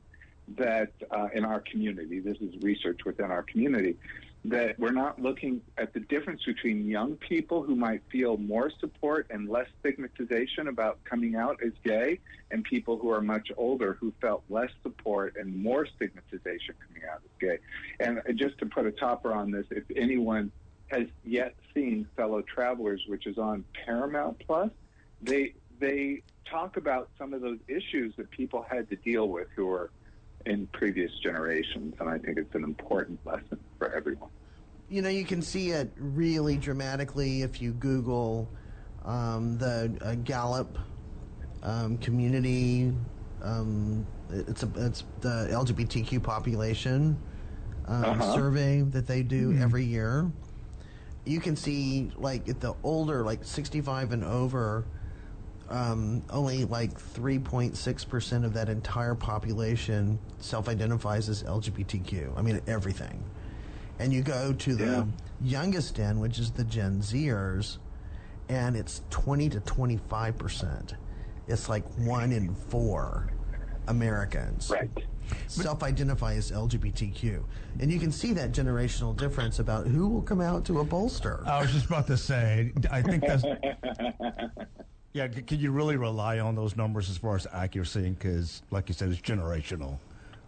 that 0.57 0.91
uh, 1.11 1.27
in 1.33 1.45
our 1.45 1.59
community. 1.59 2.19
This 2.19 2.37
is 2.37 2.55
research 2.63 3.01
within 3.05 3.29
our 3.29 3.43
community 3.43 3.97
that 4.45 4.79
we're 4.79 4.91
not 4.91 5.21
looking 5.21 5.61
at 5.77 5.93
the 5.93 5.99
difference 5.99 6.43
between 6.45 6.87
young 6.87 7.15
people 7.17 7.61
who 7.61 7.75
might 7.75 8.01
feel 8.09 8.37
more 8.37 8.71
support 8.79 9.27
and 9.29 9.49
less 9.49 9.67
stigmatization 9.81 10.69
about 10.69 11.03
coming 11.03 11.35
out 11.35 11.59
as 11.63 11.73
gay 11.83 12.17
and 12.49 12.63
people 12.63 12.97
who 12.97 13.11
are 13.11 13.21
much 13.21 13.51
older 13.57 13.97
who 13.99 14.13
felt 14.21 14.41
less 14.49 14.71
support 14.81 15.35
and 15.37 15.53
more 15.61 15.85
stigmatization 15.85 16.73
coming 16.87 17.03
out 17.11 17.19
as 17.23 17.31
gay. 17.39 17.57
And 17.99 18.21
just 18.35 18.57
to 18.59 18.65
put 18.65 18.85
a 18.85 18.91
topper 18.91 19.33
on 19.33 19.51
this, 19.51 19.65
if 19.71 19.83
anyone 19.93 20.51
has 20.87 21.07
yet 21.25 21.53
seen 21.73 22.07
Fellow 22.15 22.41
Travelers, 22.41 23.03
which 23.07 23.27
is 23.27 23.37
on 23.37 23.65
Paramount 23.85 24.41
Plus, 24.47 24.71
they 25.21 25.53
they 25.79 26.21
talk 26.49 26.77
about 26.77 27.09
some 27.17 27.33
of 27.33 27.41
those 27.41 27.59
issues 27.67 28.13
that 28.17 28.29
people 28.31 28.65
had 28.69 28.89
to 28.89 28.95
deal 28.97 29.29
with 29.29 29.47
who 29.55 29.67
were 29.67 29.91
in 30.45 30.67
previous 30.73 31.11
generations, 31.21 31.93
and 31.99 32.09
I 32.09 32.17
think 32.17 32.37
it's 32.37 32.55
an 32.55 32.63
important 32.63 33.19
lesson 33.25 33.59
for 33.77 33.93
everyone. 33.93 34.29
You 34.89 35.01
know, 35.01 35.09
you 35.09 35.23
can 35.25 35.41
see 35.41 35.69
it 35.71 35.91
really 35.97 36.57
dramatically 36.57 37.43
if 37.43 37.61
you 37.61 37.73
Google 37.73 38.49
um, 39.05 39.57
the 39.57 39.95
uh, 40.01 40.15
Gallup 40.15 40.77
um, 41.61 41.97
community. 41.99 42.93
Um, 43.43 44.05
it's 44.31 44.63
a, 44.63 44.71
it's 44.77 45.03
the 45.21 45.47
LGBTQ 45.51 46.21
population 46.23 47.17
um, 47.87 48.03
Uh-huh. 48.03 48.33
survey 48.33 48.81
that 48.81 49.05
they 49.07 49.21
do 49.23 49.55
every 49.59 49.83
year. 49.85 50.31
You 51.25 51.39
can 51.39 51.55
see 51.55 52.11
like 52.17 52.47
at 52.49 52.59
the 52.59 52.73
older, 52.83 53.23
like 53.23 53.43
65 53.43 54.11
and 54.13 54.23
over, 54.23 54.85
um, 55.69 56.23
only 56.29 56.65
like 56.65 56.93
3.6% 56.99 58.45
of 58.45 58.53
that 58.53 58.69
entire 58.69 59.15
population 59.15 60.19
self 60.39 60.67
identifies 60.67 61.29
as 61.29 61.43
LGBTQ. 61.43 62.37
I 62.37 62.41
mean, 62.41 62.59
everything. 62.67 63.23
And 63.99 64.11
you 64.13 64.21
go 64.21 64.53
to 64.53 64.75
the 64.75 64.83
Yeah. 64.85 65.05
youngest 65.41 65.99
end, 65.99 66.19
which 66.19 66.39
is 66.39 66.51
the 66.51 66.63
Gen 66.63 67.01
Zers, 67.01 67.77
and 68.47 68.75
it's 68.75 69.01
20 69.09 69.49
to 69.49 69.59
25%. 69.61 70.95
It's 71.47 71.69
like 71.69 71.83
one 71.97 72.31
in 72.31 72.53
four 72.55 73.27
Americans 73.87 74.69
Right. 74.71 74.89
self 75.47 75.83
identify 75.83 76.33
as 76.35 76.51
LGBTQ. 76.51 77.43
And 77.79 77.91
you 77.91 77.99
can 77.99 78.11
see 78.11 78.33
that 78.33 78.51
generational 78.51 79.15
difference 79.15 79.59
about 79.59 79.87
who 79.87 80.07
will 80.07 80.21
come 80.21 80.41
out 80.41 80.65
to 80.65 80.79
a 80.79 80.83
bolster. 80.83 81.43
I 81.45 81.61
was 81.61 81.71
just 81.71 81.85
about 81.87 82.07
to 82.07 82.17
say, 82.17 82.71
I 82.89 83.01
think 83.03 83.25
that's. 83.25 83.43
Yeah, 85.13 85.27
can 85.27 85.59
you 85.59 85.71
really 85.71 85.97
rely 85.97 86.39
on 86.39 86.55
those 86.55 86.75
numbers 86.75 87.09
as 87.09 87.17
far 87.17 87.35
as 87.35 87.47
accuracy? 87.51 88.09
Because, 88.11 88.61
like 88.69 88.89
you 88.89 88.93
said, 88.93 89.09
it's 89.09 89.21
generational. 89.21 89.97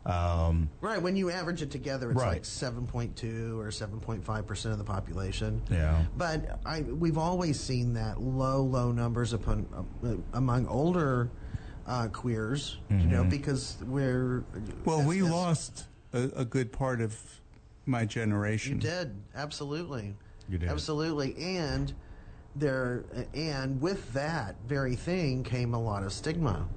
Um, 0.05 0.69
Right, 0.81 1.01
when 1.01 1.15
you 1.15 1.29
average 1.31 1.61
it 1.61 1.71
together, 1.71 2.11
it's 2.11 2.19
Right. 2.19 2.33
like 2.33 2.43
7.2 2.43 3.59
or 3.59 3.67
7.5% 3.71 4.71
of 4.71 4.77
the 4.77 4.83
population. 4.83 5.61
Yeah. 5.69 6.03
But 6.17 6.59
I, 6.65 6.81
we've 6.81 7.17
always 7.17 7.59
seen 7.59 7.93
that 7.93 8.21
low, 8.21 8.61
low 8.63 8.91
numbers 8.91 9.33
upon, 9.33 9.65
uh, 10.03 10.15
among 10.33 10.67
older 10.67 11.29
uh, 11.87 12.07
queers, 12.09 12.77
you 12.89 12.97
know, 12.97 13.23
because 13.23 13.77
we're. 13.87 14.43
Well, 14.85 15.03
we 15.05 15.19
as- 15.19 15.25
as- 15.25 15.31
lost 15.31 15.85
a, 16.13 16.29
a 16.35 16.45
good 16.45 16.71
part 16.71 17.01
of 17.01 17.19
my 17.87 18.05
generation. 18.05 18.73
You 18.75 18.79
did, 18.81 19.15
absolutely. 19.35 20.15
You 20.47 20.57
did. 20.59 20.69
Absolutely. 20.69 21.35
And 21.37 21.93
there 22.55 23.05
and 23.33 23.81
with 23.81 24.11
that 24.13 24.55
very 24.67 24.95
thing 24.95 25.43
came 25.43 25.73
a 25.73 25.81
lot 25.81 26.03
of 26.03 26.11
stigma 26.11 26.67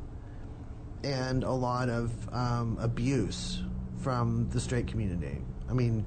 and 1.02 1.44
a 1.44 1.50
lot 1.50 1.88
of 1.88 2.12
um, 2.32 2.78
abuse 2.80 3.62
from 3.98 4.48
the 4.50 4.60
straight 4.60 4.86
community. 4.86 5.38
I 5.68 5.72
mean, 5.72 6.06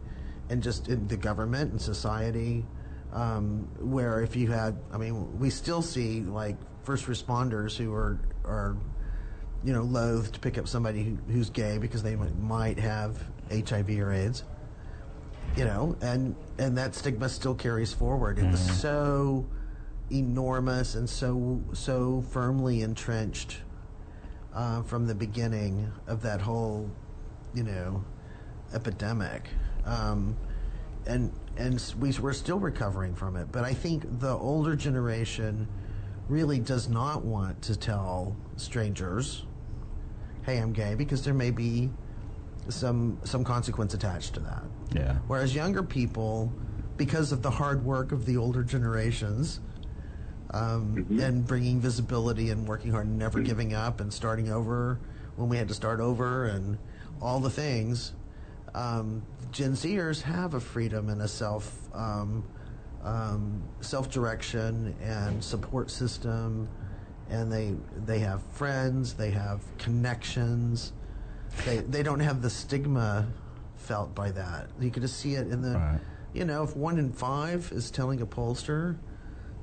and 0.49 0.63
just 0.63 0.88
in 0.88 1.07
the 1.07 1.18
government 1.18 1.72
and 1.72 1.82
society, 1.82 2.65
um, 3.13 3.68
where 3.80 4.22
if 4.22 4.36
you 4.36 4.47
had, 4.47 4.78
I 4.91 4.97
mean, 4.97 5.38
we 5.39 5.49
still 5.49 5.82
see 5.82 6.22
like 6.22 6.55
first 6.84 7.05
responders 7.05 7.76
who 7.76 7.93
are 7.93 8.20
are 8.45 8.78
you 9.63 9.74
know 9.74 9.84
loath 9.84 10.32
to 10.32 10.39
pick 10.39 10.57
up 10.57 10.68
somebody 10.68 11.03
who, 11.03 11.18
who's 11.32 11.49
gay 11.49 11.78
because 11.78 12.01
they 12.01 12.15
might, 12.15 12.38
might 12.39 12.80
have 12.80 13.24
HIV 13.51 13.89
or 13.99 14.13
AIDS 14.13 14.43
you 15.55 15.65
know, 15.65 15.95
and 16.01 16.36
and 16.59 16.78
that 16.78 16.93
stigma 16.95 17.30
still 17.30 17.55
carries 17.55 17.93
forward. 17.93 18.38
It 18.39 18.45
was 18.49 18.59
so 18.59 19.45
enormous 20.12 20.95
and 20.95 21.10
so 21.10 21.62
so 21.74 22.24
firmly 22.30 22.82
entrenched 22.82 23.58
uh, 24.53 24.82
from 24.84 25.08
the 25.08 25.16
beginning 25.16 25.91
of 26.08 26.22
that 26.22 26.41
whole, 26.41 26.89
you 27.53 27.64
know, 27.64 28.03
epidemic, 28.74 29.49
um, 29.86 30.36
and 31.05 31.32
and 31.58 31.93
we 31.99 32.12
we're 32.20 32.34
still 32.34 32.60
recovering 32.60 33.14
from 33.16 33.36
it. 33.36 33.51
But 33.51 33.64
I 33.64 33.74
think 33.74 34.20
the 34.20 34.32
older 34.32 34.76
generation 34.76 35.68
really 36.30 36.60
does 36.60 36.89
not 36.89 37.24
want 37.24 37.62
to 37.64 37.76
tell 37.76 38.36
strangers, 38.55 39.45
"Hey, 40.43 40.58
I'm 40.58 40.74
gay," 40.74 40.95
because 40.95 41.24
there 41.24 41.34
may 41.34 41.51
be 41.51 41.89
some 42.70 43.20
some 43.24 43.43
consequence 43.43 43.93
attached 43.93 44.34
to 44.36 44.39
that. 44.41 44.64
yeah. 44.93 45.16
Whereas 45.28 45.53
younger 45.55 45.84
people, 45.84 46.51
because 46.97 47.32
of 47.32 47.41
the 47.41 47.51
hard 47.51 47.86
work 47.86 48.12
of 48.12 48.26
the 48.26 48.38
older 48.38 48.64
generations, 48.64 49.60
um, 50.52 51.06
and 51.22 51.45
bringing 51.45 51.80
visibility 51.80 52.50
and 52.52 52.68
working 52.68 52.91
hard, 52.91 53.06
and 53.08 53.18
never 53.18 53.41
giving 53.41 53.74
up, 53.74 54.00
and 54.00 54.12
starting 54.14 54.52
over 54.52 55.00
when 55.36 55.50
we 55.50 55.58
had 55.58 55.68
to 55.68 55.74
start 55.74 56.00
over, 56.00 56.45
and 56.45 56.78
all 57.22 57.39
the 57.39 57.50
things, 57.50 58.14
um, 58.74 59.22
Gen 59.52 59.72
Zers 59.74 60.22
have 60.22 60.54
a 60.54 60.60
freedom 60.60 61.10
and 61.10 61.22
a 61.22 61.28
self 61.28 61.78
um, 61.93 62.43
um, 63.04 63.62
self 63.82 64.10
direction 64.10 64.95
and 65.02 65.43
support 65.43 65.89
system, 65.91 66.68
and 67.30 67.52
they 67.52 67.74
they 68.06 68.20
have 68.20 68.41
friends, 68.54 69.14
they 69.14 69.32
have 69.32 69.62
connections. 69.78 70.93
They 71.66 71.78
they 71.78 72.04
don't 72.04 72.20
have 72.20 72.41
the 72.41 72.50
stigma 72.50 73.28
felt 73.76 74.14
by 74.16 74.32
that. 74.32 74.68
You 74.80 74.91
could 74.91 75.02
just 75.04 75.18
see 75.20 75.36
it 75.36 75.48
in 75.48 75.62
the, 75.62 75.72
Right. 75.78 76.00
you 76.34 76.43
know, 76.45 76.64
if 76.64 76.76
one 76.76 76.98
in 77.00 77.12
five 77.14 77.72
is 77.72 77.89
telling 77.89 78.22
a 78.22 78.26
pollster, 78.26 78.98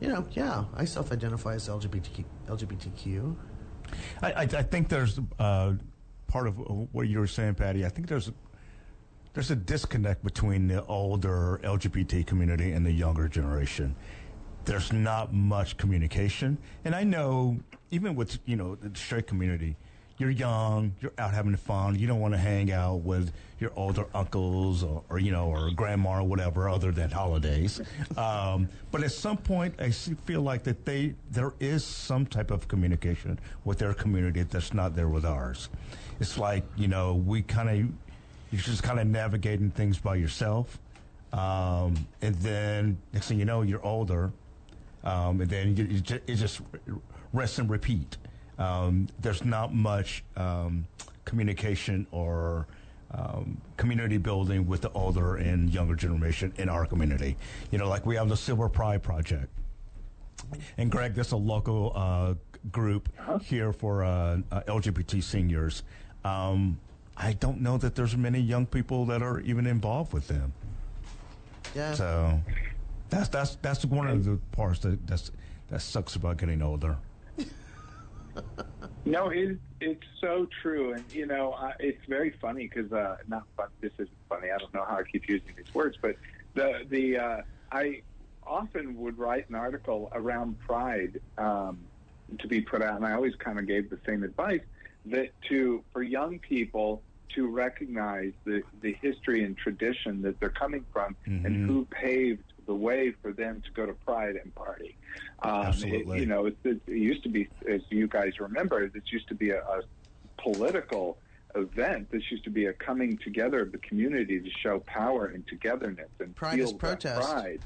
you 0.04 0.10
know, 0.10 0.26
yeah, 0.32 0.64
I 0.74 0.84
self-identify 0.84 1.54
as 1.54 1.66
LGBTQ. 1.66 2.24
LGBTQ. 2.46 3.34
I, 4.20 4.32
I, 4.32 4.42
I 4.42 4.62
think 4.62 4.90
there's 4.90 5.18
uh, 5.38 5.72
part 6.26 6.46
of 6.46 6.58
what 6.92 7.08
you 7.08 7.20
were 7.20 7.26
saying, 7.26 7.54
Patti. 7.54 7.86
I 7.86 7.88
think 7.88 8.08
there's 8.08 8.30
there's 9.32 9.50
a 9.50 9.56
disconnect 9.56 10.22
between 10.22 10.68
the 10.68 10.84
older 10.84 11.58
LGBT 11.64 12.26
community 12.26 12.72
and 12.72 12.84
the 12.84 12.92
younger 12.92 13.28
generation. 13.28 13.96
There's 14.66 14.92
not 14.92 15.32
much 15.32 15.78
communication, 15.78 16.58
and 16.84 16.94
I 16.94 17.02
know 17.02 17.58
even 17.90 18.14
with 18.14 18.38
you 18.44 18.56
know 18.56 18.74
the 18.74 18.94
straight 18.98 19.26
community, 19.26 19.74
you're 20.18 20.30
young, 20.30 20.94
you're 21.00 21.12
out 21.18 21.34
having 21.34 21.56
fun. 21.56 21.98
You 21.98 22.06
don't 22.06 22.20
want 22.20 22.34
to 22.34 22.38
hang 22.38 22.70
out 22.70 23.00
with 23.00 23.32
your 23.58 23.72
older 23.76 24.06
uncles 24.14 24.82
or, 24.82 25.02
or 25.08 25.18
you 25.18 25.32
know 25.32 25.46
or 25.48 25.70
grandma 25.70 26.18
or 26.20 26.22
whatever, 26.24 26.68
other 26.68 26.92
than 26.92 27.10
holidays. 27.10 27.80
Um, 28.16 28.68
but 28.92 29.02
at 29.02 29.10
some 29.10 29.36
point, 29.36 29.74
I 29.80 29.90
feel 29.90 30.42
like 30.42 30.62
that 30.64 30.84
they 30.84 31.14
there 31.32 31.52
is 31.58 31.84
some 31.84 32.26
type 32.26 32.52
of 32.52 32.68
communication 32.68 33.40
with 33.64 33.78
their 33.78 33.92
community 33.92 34.42
that's 34.44 34.72
not 34.72 34.94
there 34.94 35.08
with 35.08 35.24
ours. 35.24 35.68
It's 36.20 36.38
like 36.38 36.64
you 36.76 36.86
know 36.86 37.14
we 37.14 37.42
kind 37.42 37.68
of 37.68 37.76
you're 38.52 38.62
just 38.62 38.84
kind 38.84 39.00
of 39.00 39.08
navigating 39.08 39.70
things 39.70 39.98
by 39.98 40.14
yourself, 40.14 40.78
um, 41.32 42.06
and 42.22 42.36
then 42.36 42.96
next 43.12 43.26
thing 43.26 43.38
you 43.38 43.44
know, 43.44 43.62
you're 43.62 43.84
older, 43.84 44.30
um, 45.02 45.40
and 45.40 45.50
then 45.50 45.76
you, 45.76 45.84
you 45.84 46.00
ju- 46.00 46.20
it 46.28 46.36
just 46.36 46.60
rest 47.32 47.58
and 47.58 47.68
repeat. 47.68 48.16
Um, 48.58 49.08
there's 49.20 49.44
not 49.44 49.74
much 49.74 50.24
um, 50.36 50.86
communication 51.24 52.06
or 52.10 52.66
um, 53.10 53.60
community 53.76 54.18
building 54.18 54.66
with 54.66 54.80
the 54.80 54.90
older 54.92 55.36
and 55.36 55.72
younger 55.72 55.94
generation 55.94 56.52
in 56.56 56.68
our 56.68 56.86
community. 56.86 57.36
You 57.70 57.78
know, 57.78 57.88
like 57.88 58.06
we 58.06 58.16
have 58.16 58.28
the 58.28 58.36
Silver 58.36 58.68
Pride 58.68 59.02
Project. 59.02 59.48
And 60.78 60.90
Greg, 60.90 61.14
that's 61.14 61.32
a 61.32 61.36
local 61.36 61.92
uh, 61.94 62.34
group 62.70 63.08
here 63.42 63.72
for 63.72 64.04
uh, 64.04 64.38
uh, 64.50 64.62
LGBT 64.62 65.22
seniors. 65.22 65.82
Um, 66.24 66.78
I 67.16 67.34
don't 67.34 67.60
know 67.60 67.78
that 67.78 67.94
there's 67.94 68.16
many 68.16 68.40
young 68.40 68.66
people 68.66 69.06
that 69.06 69.22
are 69.22 69.40
even 69.40 69.66
involved 69.66 70.12
with 70.12 70.26
them. 70.26 70.52
Yeah. 71.74 71.94
So 71.94 72.40
that's 73.10 73.28
that's 73.28 73.56
that's 73.56 73.84
one 73.84 74.08
of 74.08 74.24
the 74.24 74.38
parts 74.52 74.80
that 74.80 75.06
that's, 75.06 75.30
that 75.70 75.80
sucks 75.80 76.16
about 76.16 76.38
getting 76.38 76.62
older. 76.62 76.96
No, 79.06 79.28
it, 79.28 79.58
it's 79.80 80.02
so 80.18 80.46
true, 80.62 80.94
and 80.94 81.04
you 81.12 81.26
know, 81.26 81.54
it's 81.78 82.00
very 82.08 82.32
funny 82.40 82.70
because 82.72 82.90
uh, 82.90 83.16
not 83.28 83.42
fun. 83.54 83.68
This 83.82 83.92
isn't 83.98 84.10
funny. 84.30 84.50
I 84.50 84.56
don't 84.56 84.72
know 84.72 84.84
how 84.88 84.96
I 84.96 85.02
keep 85.02 85.28
using 85.28 85.52
these 85.56 85.66
words, 85.74 85.98
but 86.00 86.16
the 86.54 86.86
the 86.88 87.18
uh, 87.18 87.36
I 87.70 88.00
often 88.46 88.96
would 88.96 89.18
write 89.18 89.48
an 89.50 89.56
article 89.56 90.08
around 90.14 90.58
Pride 90.58 91.20
um, 91.36 91.80
to 92.38 92.48
be 92.48 92.62
put 92.62 92.80
out, 92.80 92.96
and 92.96 93.04
I 93.04 93.12
always 93.12 93.34
kind 93.36 93.58
of 93.58 93.66
gave 93.66 93.90
the 93.90 93.98
same 94.06 94.22
advice 94.22 94.62
that 95.04 95.32
to 95.50 95.84
for 95.92 96.02
young 96.02 96.38
people 96.38 97.02
to 97.34 97.46
recognize 97.46 98.32
the 98.46 98.62
the 98.80 98.96
history 99.02 99.44
and 99.44 99.54
tradition 99.54 100.22
that 100.22 100.40
they're 100.40 100.48
coming 100.48 100.86
from, 100.94 101.14
and 101.26 101.66
who 101.66 101.84
paved 101.90 102.53
the 102.66 102.74
way 102.74 103.12
for 103.22 103.32
them 103.32 103.62
to 103.64 103.70
go 103.72 103.86
to 103.86 103.92
Pride 103.92 104.36
and 104.36 104.54
party. 104.54 104.96
Um, 105.42 105.66
Absolutely. 105.66 106.18
It, 106.18 106.20
you 106.20 106.26
know, 106.26 106.46
it, 106.46 106.56
it, 106.64 106.80
used 106.86 107.22
to 107.24 107.28
be, 107.28 107.48
as 107.68 107.80
you 107.90 108.06
guys 108.06 108.40
remember, 108.40 108.88
this 108.88 109.02
used 109.12 109.28
to 109.28 109.34
be 109.34 109.50
a, 109.50 109.60
a 109.60 109.82
political 110.38 111.18
event. 111.54 112.10
This 112.10 112.22
used 112.30 112.44
to 112.44 112.50
be 112.50 112.66
a 112.66 112.72
coming 112.72 113.18
together 113.18 113.60
of 113.60 113.72
the 113.72 113.78
community 113.78 114.40
to 114.40 114.50
show 114.62 114.80
power 114.80 115.26
and 115.26 115.46
togetherness 115.46 116.10
and 116.20 116.34
Pride 116.34 116.56
feel 116.56 116.66
is 116.66 116.72
protest. 116.72 117.30
pride. 117.30 117.60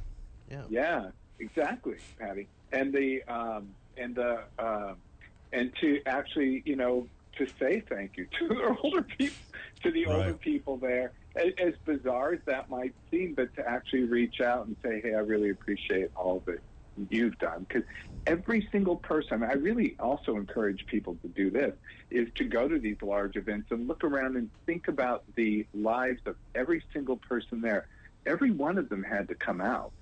Yeah. 0.51 0.63
Yeah, 0.69 1.11
exactly, 1.39 1.97
Patti. 2.19 2.49
And 2.73 2.93
the 2.93 3.23
um, 3.25 3.69
and 3.97 4.15
the 4.15 4.41
uh, 4.59 4.95
and 5.53 5.73
to 5.81 6.01
actually, 6.07 6.63
you 6.65 6.77
know, 6.77 7.07
to 7.37 7.47
say 7.59 7.83
thank 7.89 8.17
you 8.17 8.27
to 8.39 8.49
the 8.49 8.77
older 8.83 9.03
people, 9.03 9.37
to 9.83 9.91
the 9.91 10.07
older 10.07 10.35
people 10.35 10.77
there. 10.77 11.13
As, 11.37 11.75
bizarre 11.85 12.33
as 12.33 12.41
that 12.47 12.69
might 12.69 12.95
seem, 13.11 13.35
but 13.35 13.55
to 13.55 13.69
actually 13.69 14.05
reach 14.05 14.41
out 14.41 14.67
and 14.67 14.77
say, 14.85 15.01
"Hey, 15.01 15.15
I 15.15 15.21
really 15.21 15.51
appreciate 15.51 16.11
all 16.17 16.43
that 16.47 16.61
you've 17.11 17.39
done," 17.39 17.67
because 17.69 17.85
every 18.27 18.69
single 18.73 18.97
person. 18.97 19.43
I 19.43 19.53
really 19.53 19.97
also 19.99 20.37
encourage 20.37 20.85
people 20.87 21.17
to 21.23 21.29
do 21.29 21.51
this: 21.51 21.75
is 22.11 22.29
to 22.37 22.45
go 22.45 22.67
to 22.69 22.79
these 22.79 23.01
large 23.03 23.37
events 23.37 23.71
and 23.71 23.87
look 23.87 24.05
around 24.05 24.37
and 24.37 24.51
think 24.67 24.89
about 24.89 25.25
the 25.37 25.67
lives 25.73 26.21
of 26.27 26.37
every 26.55 26.83
single 26.93 27.19
person 27.19 27.61
there. 27.61 27.87
Every 28.27 28.51
one 28.51 28.79
of 28.79 28.89
them 28.89 29.03
had 29.03 29.29
to 29.29 29.35
come 29.35 29.61
out. 29.61 29.93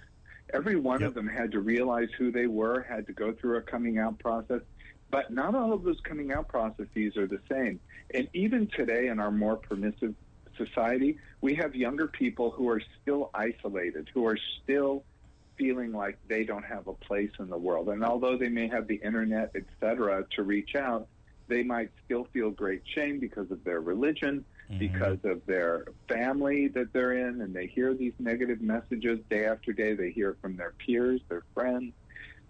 Every 0.52 0.76
one 0.76 1.00
Yep. 1.00 1.08
of 1.08 1.14
them 1.14 1.28
had 1.28 1.52
to 1.52 1.60
realize 1.60 2.08
who 2.18 2.30
they 2.30 2.46
were, 2.46 2.82
had 2.82 3.06
to 3.08 3.12
go 3.12 3.32
through 3.32 3.56
a 3.58 3.62
coming 3.62 3.98
out 3.98 4.18
process. 4.18 4.62
But 5.10 5.30
not 5.32 5.54
all 5.54 5.72
of 5.72 5.82
those 5.84 6.00
coming 6.00 6.32
out 6.32 6.48
processes 6.48 7.16
are 7.16 7.26
the 7.26 7.40
same. 7.50 7.80
And 8.14 8.28
even 8.32 8.68
today 8.68 9.08
in 9.08 9.20
our 9.20 9.30
more 9.30 9.56
permissive 9.56 10.14
society, 10.56 11.18
we 11.40 11.54
have 11.54 11.74
younger 11.74 12.06
people 12.06 12.50
who 12.50 12.68
are 12.68 12.82
still 13.02 13.30
isolated, 13.34 14.08
who 14.14 14.26
are 14.26 14.38
still 14.62 15.04
feeling 15.56 15.92
like 15.92 16.18
they 16.28 16.44
don't 16.44 16.64
have 16.64 16.86
a 16.86 16.92
place 16.92 17.30
in 17.38 17.48
the 17.48 17.56
world. 17.56 17.88
And 17.88 18.04
although 18.04 18.36
they 18.36 18.48
may 18.50 18.68
have 18.68 18.86
the 18.86 18.96
internet, 18.96 19.52
et 19.54 19.64
cetera, 19.80 20.24
to 20.36 20.42
reach 20.42 20.74
out, 20.74 21.08
they 21.48 21.62
might 21.62 21.90
still 22.04 22.26
feel 22.32 22.50
great 22.50 22.82
shame 22.94 23.20
because 23.20 23.50
of 23.50 23.62
their 23.64 23.80
religion, 23.80 24.44
mm-hmm. 24.68 24.78
because 24.78 25.18
of 25.24 25.44
their 25.46 25.86
family 26.08 26.68
that 26.68 26.92
they're 26.92 27.12
in, 27.12 27.40
and 27.40 27.54
they 27.54 27.66
hear 27.66 27.94
these 27.94 28.12
negative 28.18 28.60
messages 28.60 29.20
day 29.30 29.46
after 29.46 29.72
day. 29.72 29.94
They 29.94 30.10
hear 30.10 30.30
it 30.30 30.38
from 30.42 30.56
their 30.56 30.72
peers, 30.72 31.20
their 31.28 31.44
friends. 31.54 31.92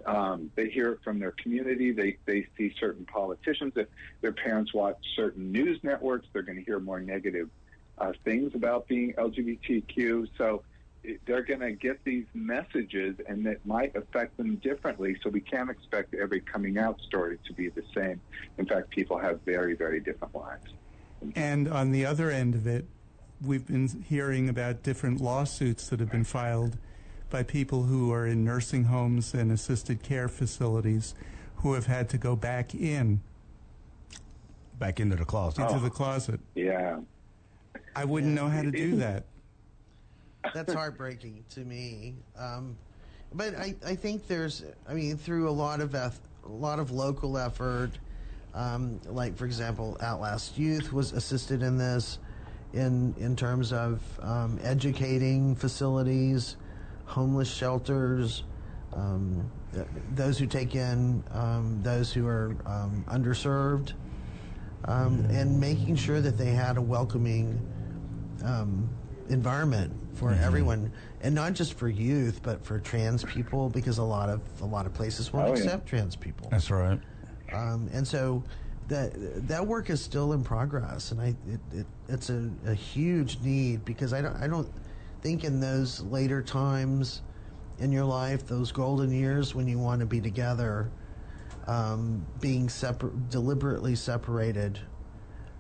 Um, 0.05 0.51
they 0.55 0.69
hear 0.71 0.93
it 0.93 1.01
from 1.03 1.19
their 1.19 1.33
community. 1.33 1.91
They, 1.91 2.17
they 2.27 2.47
see 2.57 2.73
certain 2.79 3.05
politicians. 3.05 3.73
If 3.77 3.89
their 4.21 4.33
parents 4.33 4.73
watch 4.73 4.97
certain 5.15 5.53
news 5.53 5.79
networks, 5.83 6.27
they're 6.33 6.43
going 6.43 6.59
to 6.59 6.65
hear 6.65 6.79
more 6.79 7.01
negative 7.01 7.51
uh, 7.99 8.13
things 8.25 8.55
about 8.55 8.87
being 8.89 9.13
LGBTQ. 9.15 10.29
So 10.37 10.63
they're 11.25 11.43
going 11.43 11.61
to 11.61 11.73
get 11.73 12.03
these 12.05 12.25
messages 12.35 13.17
and 13.29 13.47
it 13.47 13.61
might 13.65 13.95
affect 13.95 14.37
them 14.37 14.57
differently. 14.57 15.17
So 15.23 15.31
we 15.31 15.41
can't 15.41 15.71
expect 15.71 16.15
every 16.15 16.41
coming 16.41 16.79
out 16.79 17.01
story 17.01 17.39
to 17.47 17.53
be 17.53 17.69
the 17.69 17.85
same. 17.95 18.21
In 18.59 18.67
fact, 18.67 18.91
people 18.91 19.19
have 19.19 19.41
very, 19.43 19.75
very 19.75 20.01
different 20.01 20.35
lives. 20.35 20.73
And 21.35 21.69
on 21.69 21.93
the 21.93 22.05
other 22.05 22.31
end 22.31 22.55
of 22.55 22.67
it, 22.67 22.85
we've 23.41 23.67
been 23.67 24.05
hearing 24.09 24.49
about 24.49 24.83
different 24.83 25.21
lawsuits 25.21 25.89
that 25.89 26.01
have 26.01 26.11
been 26.11 26.25
filed 26.25 26.77
by 27.31 27.43
people 27.43 27.85
who 27.85 28.13
are 28.13 28.27
in 28.27 28.45
nursing 28.45 28.85
homes 28.85 29.35
and 29.35 29.51
assisted 29.51 30.03
care 30.03 30.29
facilities 30.29 31.15
who 31.57 31.75
have 31.75 31.87
had 31.87 32.09
to 32.11 32.19
go 32.19 32.37
back 32.37 32.75
in. 32.75 33.21
Back 34.79 35.01
into 35.01 35.17
the 35.17 35.25
closet. 35.25 35.63
Into 35.63 35.77
oh, 35.77 35.81
the 35.81 35.91
closet. 35.91 36.41
Yeah. 36.55 36.99
I 37.97 38.05
wouldn't 38.05 38.35
know 38.35 38.49
how 38.49 38.61
to 38.63 38.71
do 38.71 38.97
that. 39.05 39.25
That's 40.55 40.73
heartbreaking 40.73 41.45
to 41.55 41.61
me. 41.61 42.15
Um, 42.39 42.77
but 43.35 43.57
I, 43.57 43.75
I 43.85 43.95
think 43.97 44.27
there's, 44.29 44.65
I 44.89 44.93
mean, 44.95 45.17
through 45.17 45.49
a 45.49 45.51
lot 45.51 45.81
of 45.81 45.95
eth- 45.95 46.21
a 46.45 46.49
lot 46.49 46.79
of 46.79 46.93
local 46.93 47.37
effort, 47.39 47.91
um, 48.55 49.01
like 49.07 49.37
for 49.37 49.47
example, 49.47 49.97
Outlast 50.01 50.57
Youth 50.57 50.93
was 50.93 51.13
assisted 51.13 51.63
in 51.63 51.77
this, 51.79 52.19
in 52.73 53.15
in 53.19 53.35
terms 53.35 53.73
of 53.73 54.01
um, 54.23 54.61
educating 54.63 55.57
facilities, 55.57 56.57
homeless 57.07 57.53
shelters, 57.53 58.45
um, 58.93 59.51
th- 59.75 59.87
those 60.15 60.39
who 60.39 60.47
take 60.47 60.77
in 60.77 61.25
um, 61.33 61.81
those 61.83 62.13
who 62.13 62.27
are 62.29 62.55
um, 62.67 63.05
underserved, 63.09 63.95
and 64.85 65.59
making 65.61 65.97
sure 65.97 66.21
that 66.21 66.39
they 66.39 66.53
had 66.53 66.77
a 66.77 66.83
welcoming 66.83 67.59
environment 69.29 69.93
for 70.15 70.31
mm-hmm. 70.31 70.45
everyone, 70.45 70.93
and 71.21 71.35
not 71.35 71.53
just 71.53 71.75
for 71.75 71.89
youth, 71.89 72.41
but 72.43 72.65
for 72.65 72.79
trans 72.79 73.25
people, 73.25 73.69
because 73.69 73.99
a 73.99 74.03
lot 74.03 74.29
of 74.29 74.41
a 74.61 74.67
lot 74.67 74.87
of 74.87 74.95
places 74.95 75.33
won't 75.33 75.49
oh, 75.49 75.53
accept 75.53 75.87
yeah. 75.87 75.99
trans 75.99 76.17
people. 76.17 76.49
That's 76.51 76.71
right. 76.71 77.01
Um, 77.53 77.89
and 77.93 78.07
so 78.07 78.43
that 78.89 79.13
that 79.49 79.67
work 79.67 79.91
is 79.91 80.01
still 80.01 80.33
in 80.33 80.45
progress, 80.45 81.13
and 81.13 81.21
I 81.21 81.35
it, 81.49 81.61
it, 81.73 81.87
it's 82.09 82.31
a, 82.31 82.51
a 82.67 82.75
huge 82.75 83.41
need 83.41 83.85
because 83.85 84.13
I 84.13 84.23
don't 84.23 84.37
I 84.37 84.47
don't 84.47 84.71
think 85.23 85.45
in 85.45 85.61
those 85.61 86.01
later 86.03 86.43
times 86.43 87.23
in 87.79 87.93
your 87.93 88.05
life, 88.05 88.47
those 88.47 88.73
golden 88.73 89.13
years 89.13 89.55
when 89.55 89.69
you 89.69 89.79
want 89.79 90.01
to 90.01 90.07
be 90.07 90.21
together, 90.21 90.91
um, 91.67 92.25
being 92.41 92.69
separ- 92.69 93.13
deliberately 93.29 93.95
separated. 93.95 94.79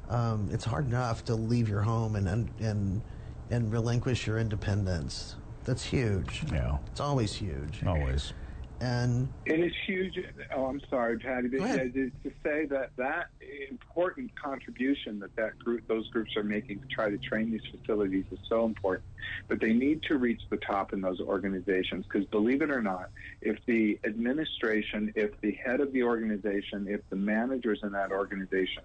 Um, 0.08 0.48
it's 0.52 0.64
hard 0.64 0.86
enough 0.86 1.24
to 1.26 1.34
leave 1.34 1.68
your 1.68 1.82
home 1.82 2.16
and 2.16 2.48
and 2.60 3.02
and 3.50 3.72
relinquish 3.72 4.26
your 4.26 4.38
independence. 4.38 5.36
That's 5.64 5.84
huge. 5.84 6.44
Yeah. 6.52 6.78
It's 6.90 7.00
always 7.00 7.34
huge. 7.34 7.84
Always. 7.84 8.32
And 8.80 9.30
it 9.46 9.58
is 9.58 9.72
huge. 9.86 10.18
Oh, 10.54 10.66
I'm 10.66 10.80
sorry, 10.90 11.18
Patti, 11.18 11.48
but 11.48 11.60
yeah, 11.60 11.76
to 11.76 12.10
say 12.44 12.66
that 12.66 12.90
that 12.98 13.26
important 13.70 14.30
contribution 14.34 15.18
that 15.20 15.34
that 15.36 15.58
group, 15.58 15.82
those 15.88 16.08
groups 16.10 16.36
are 16.36 16.42
making 16.42 16.80
to 16.80 16.86
try 16.94 17.08
to 17.08 17.16
train 17.18 17.50
these 17.50 17.62
facilities 17.70 18.26
is 18.30 18.38
so 18.48 18.66
important. 18.66 19.04
But 19.48 19.60
they 19.60 19.72
need 19.72 20.02
to 20.04 20.18
reach 20.18 20.42
the 20.50 20.58
top 20.58 20.92
in 20.92 21.00
those 21.00 21.20
organizations 21.20 22.04
because, 22.10 22.26
believe 22.28 22.60
it 22.60 22.70
or 22.70 22.82
not, 22.82 23.10
if 23.40 23.58
the 23.66 23.98
administration, 24.04 25.12
if 25.16 25.30
the 25.40 25.52
head 25.52 25.80
of 25.80 25.92
the 25.92 26.02
organization, 26.02 26.86
if 26.88 27.00
the 27.08 27.16
managers 27.16 27.80
in 27.82 27.92
that 27.92 28.12
organization 28.12 28.82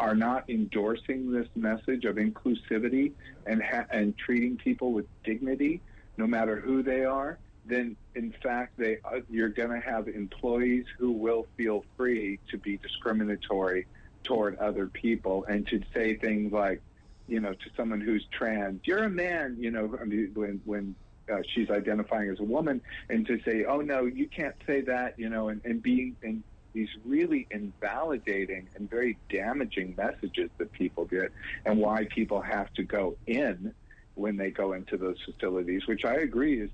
are 0.00 0.16
not 0.16 0.48
endorsing 0.50 1.30
this 1.30 1.48
message 1.54 2.04
of 2.04 2.16
inclusivity 2.16 3.12
and 3.46 3.62
ha- 3.62 3.86
and 3.90 4.14
treating 4.18 4.56
people 4.56 4.92
with 4.92 5.06
dignity, 5.22 5.80
no 6.16 6.26
matter 6.26 6.56
who 6.60 6.82
they 6.82 7.04
are, 7.04 7.38
then 7.68 7.96
in 8.14 8.32
fact 8.42 8.76
they 8.78 8.98
uh, 9.04 9.20
you're 9.30 9.48
going 9.48 9.70
to 9.70 9.80
have 9.80 10.08
employees 10.08 10.86
who 10.98 11.12
will 11.12 11.46
feel 11.56 11.84
free 11.96 12.38
to 12.50 12.58
be 12.58 12.76
discriminatory 12.78 13.86
toward 14.24 14.58
other 14.58 14.86
people 14.86 15.44
and 15.48 15.66
to 15.68 15.80
say 15.94 16.16
things 16.16 16.52
like, 16.52 16.82
you 17.26 17.40
know, 17.40 17.52
to 17.52 17.70
someone 17.76 18.00
who's 18.00 18.26
trans, 18.30 18.80
you're 18.84 19.04
a 19.04 19.10
man, 19.10 19.56
you 19.58 19.70
know, 19.70 19.86
when 19.86 20.60
when 20.64 20.94
uh, 21.32 21.42
she's 21.54 21.70
identifying 21.70 22.30
as 22.30 22.40
a 22.40 22.44
woman, 22.44 22.80
and 23.10 23.26
to 23.26 23.40
say, 23.42 23.64
oh 23.64 23.80
no, 23.80 24.04
you 24.06 24.26
can't 24.26 24.56
say 24.66 24.80
that, 24.80 25.18
you 25.18 25.28
know, 25.28 25.48
and, 25.48 25.60
and 25.64 25.82
being 25.82 26.16
and 26.22 26.42
these 26.72 26.88
really 27.04 27.46
invalidating 27.50 28.68
and 28.76 28.88
very 28.88 29.18
damaging 29.30 29.94
messages 29.96 30.50
that 30.58 30.70
people 30.72 31.04
get, 31.04 31.32
and 31.64 31.78
why 31.78 32.06
people 32.14 32.40
have 32.40 32.72
to 32.74 32.82
go 32.82 33.16
in 33.26 33.74
when 34.14 34.36
they 34.36 34.50
go 34.50 34.72
into 34.72 34.96
those 34.96 35.16
facilities, 35.24 35.86
which 35.86 36.04
I 36.04 36.14
agree 36.14 36.60
is 36.60 36.70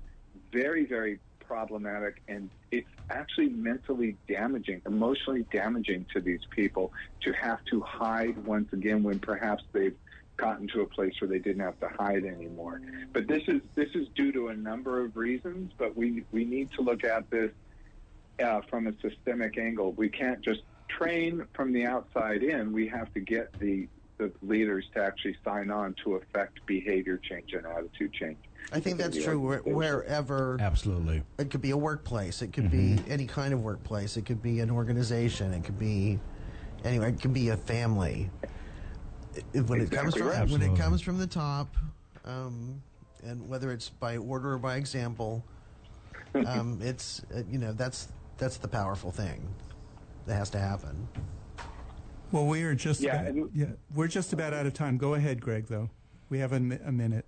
very, 0.51 0.85
very 0.85 1.19
problematic 1.39 2.21
and 2.27 2.49
it's 2.71 2.89
actually 3.09 3.49
mentally 3.49 4.17
damaging, 4.27 4.81
emotionally 4.85 5.45
damaging 5.51 6.05
to 6.13 6.19
these 6.19 6.41
people 6.49 6.91
to 7.21 7.31
have 7.33 7.63
to 7.65 7.81
hide 7.81 8.37
once 8.45 8.71
again 8.73 9.03
when 9.03 9.19
perhaps 9.19 9.63
they've 9.71 9.95
gotten 10.37 10.67
to 10.67 10.81
a 10.81 10.85
place 10.85 11.13
where 11.21 11.29
they 11.29 11.39
didn't 11.39 11.61
have 11.61 11.79
to 11.79 11.87
hide 11.87 12.25
anymore. 12.25 12.81
But 13.13 13.27
this 13.27 13.43
is 13.47 13.61
this 13.75 13.89
is 13.95 14.07
due 14.15 14.31
to 14.33 14.49
a 14.49 14.55
number 14.55 15.03
of 15.03 15.15
reasons, 15.15 15.71
but 15.77 15.95
we 15.95 16.23
we 16.31 16.45
need 16.45 16.71
to 16.73 16.81
look 16.81 17.03
at 17.03 17.29
this 17.29 17.51
uh, 18.43 18.61
from 18.69 18.87
a 18.87 18.93
systemic 19.01 19.57
angle. 19.57 19.93
We 19.93 20.09
can't 20.09 20.41
just 20.41 20.61
train 20.87 21.45
from 21.53 21.71
the 21.71 21.85
outside 21.85 22.43
in. 22.43 22.73
We 22.73 22.87
have 22.87 23.13
to 23.13 23.19
get 23.19 23.57
the 23.59 23.87
the 24.17 24.31
leaders 24.41 24.85
to 24.93 25.03
actually 25.03 25.35
sign 25.43 25.69
on 25.69 25.95
to 26.03 26.15
affect 26.15 26.65
behavior 26.65 27.17
change 27.17 27.53
and 27.53 27.65
attitude 27.65 28.13
change. 28.13 28.37
I 28.71 28.79
think 28.79 28.97
that's 28.97 29.21
true 29.23 29.39
wherever. 29.63 30.57
Absolutely. 30.59 31.21
It 31.37 31.51
could 31.51 31.61
be 31.61 31.71
a 31.71 31.77
workplace. 31.77 32.41
It 32.41 32.53
could 32.53 32.65
mm-hmm. 32.65 32.95
be 32.95 33.11
any 33.11 33.27
kind 33.27 33.53
of 33.53 33.61
workplace. 33.61 34.17
It 34.17 34.25
could 34.25 34.41
be 34.41 34.59
an 34.59 34.71
organization. 34.71 35.53
It 35.53 35.63
could 35.63 35.77
be 35.77 36.19
anyway. 36.83 37.09
It 37.09 37.21
could 37.21 37.33
be 37.33 37.49
a 37.49 37.57
family. 37.57 38.29
When 39.53 39.81
exactly 39.81 39.83
it 39.83 39.91
comes 39.91 40.15
from 40.15 40.27
right. 40.27 40.49
when 40.49 40.61
it 40.61 40.77
comes 40.77 41.01
from 41.01 41.17
the 41.17 41.27
top, 41.27 41.75
um, 42.23 42.81
and 43.23 43.47
whether 43.49 43.71
it's 43.71 43.89
by 43.89 44.17
order 44.17 44.53
or 44.53 44.57
by 44.57 44.77
example, 44.77 45.43
um, 46.45 46.79
it's 46.81 47.21
uh, 47.35 47.41
you 47.49 47.59
know 47.59 47.73
that's 47.73 48.07
that's 48.37 48.57
the 48.57 48.67
powerful 48.67 49.11
thing 49.11 49.45
that 50.25 50.35
has 50.35 50.49
to 50.51 50.59
happen. 50.59 51.07
Well, 52.35 52.47
we 52.47 52.63
are 52.63 52.75
just 52.75 52.99
yeah, 52.99 53.21
about, 53.21 53.49
yeah 53.53 53.65
we're 53.93 54.09
just 54.09 54.33
about 54.33 54.51
out 54.51 54.65
of 54.65 54.73
time. 54.73 54.97
Go 54.97 55.13
ahead, 55.13 55.39
Greg. 55.39 55.67
Though 55.67 55.89
we 56.27 56.39
have 56.39 56.51
a, 56.51 56.57
a 56.57 56.91
minute. 56.91 57.23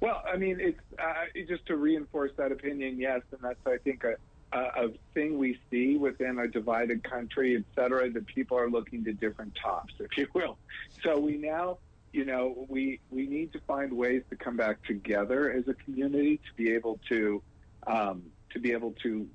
Well, 0.00 0.24
I 0.26 0.36
mean, 0.36 0.58
it's 0.58 0.80
uh, 0.98 1.26
just 1.46 1.66
to 1.66 1.76
reinforce 1.76 2.32
that 2.36 2.50
opinion. 2.50 2.98
Yes, 2.98 3.20
and 3.30 3.40
that's 3.40 3.64
I 3.64 3.76
think 3.76 4.02
a, 4.02 4.16
a, 4.52 4.86
a 4.86 4.88
thing 5.14 5.38
we 5.38 5.56
see 5.70 5.96
within 5.98 6.40
a 6.40 6.48
divided 6.48 7.04
country, 7.04 7.54
et 7.54 7.62
cetera, 7.76 8.10
that 8.10 8.26
people 8.26 8.58
are 8.58 8.68
looking 8.68 9.04
to 9.04 9.12
different 9.12 9.56
tops, 9.62 9.94
if 10.00 10.16
you 10.16 10.26
will. 10.34 10.58
So 11.04 11.20
we 11.20 11.36
now, 11.36 11.78
you 12.12 12.24
know, 12.24 12.66
we 12.68 12.98
we 13.12 13.28
need 13.28 13.52
to 13.52 13.60
find 13.68 13.92
ways 13.92 14.24
to 14.30 14.36
come 14.36 14.56
back 14.56 14.82
together 14.82 15.52
as 15.52 15.68
a 15.68 15.74
community 15.74 16.38
to 16.38 16.54
be 16.56 16.72
able 16.72 16.98
to 17.08 17.40
um, 17.86 18.24
to 18.52 18.58
be 18.58 18.72
able 18.72 18.96
to 19.04 19.28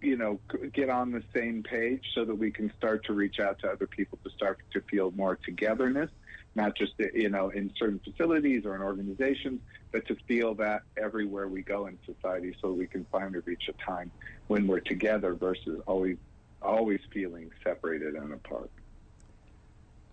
you 0.00 0.16
know 0.16 0.40
get 0.72 0.88
on 0.88 1.10
the 1.10 1.22
same 1.34 1.62
page 1.62 2.04
so 2.14 2.24
that 2.24 2.34
we 2.34 2.50
can 2.50 2.72
start 2.76 3.04
to 3.04 3.12
reach 3.12 3.40
out 3.40 3.58
to 3.58 3.68
other 3.68 3.86
people 3.86 4.18
to 4.24 4.30
start 4.30 4.58
to 4.72 4.80
feel 4.82 5.10
more 5.12 5.36
togetherness 5.36 6.10
not 6.58 6.76
just 6.76 6.92
uh, 7.00 7.06
you 7.14 7.30
know 7.30 7.48
in 7.50 7.72
certain 7.78 8.00
facilities 8.00 8.66
or 8.66 8.74
in 8.74 8.82
organizations, 8.82 9.60
but 9.92 10.06
to 10.06 10.16
feel 10.26 10.54
that 10.56 10.82
everywhere 10.96 11.48
we 11.48 11.62
go 11.62 11.86
in 11.86 11.98
society, 12.04 12.54
so 12.60 12.72
we 12.72 12.86
can 12.86 13.06
finally 13.10 13.40
reach 13.46 13.68
a 13.68 13.84
time 13.84 14.10
when 14.48 14.66
we're 14.66 14.80
together 14.80 15.34
versus 15.34 15.80
always 15.86 16.18
always 16.60 17.00
feeling 17.12 17.50
separated 17.64 18.14
and 18.14 18.34
apart. 18.34 18.70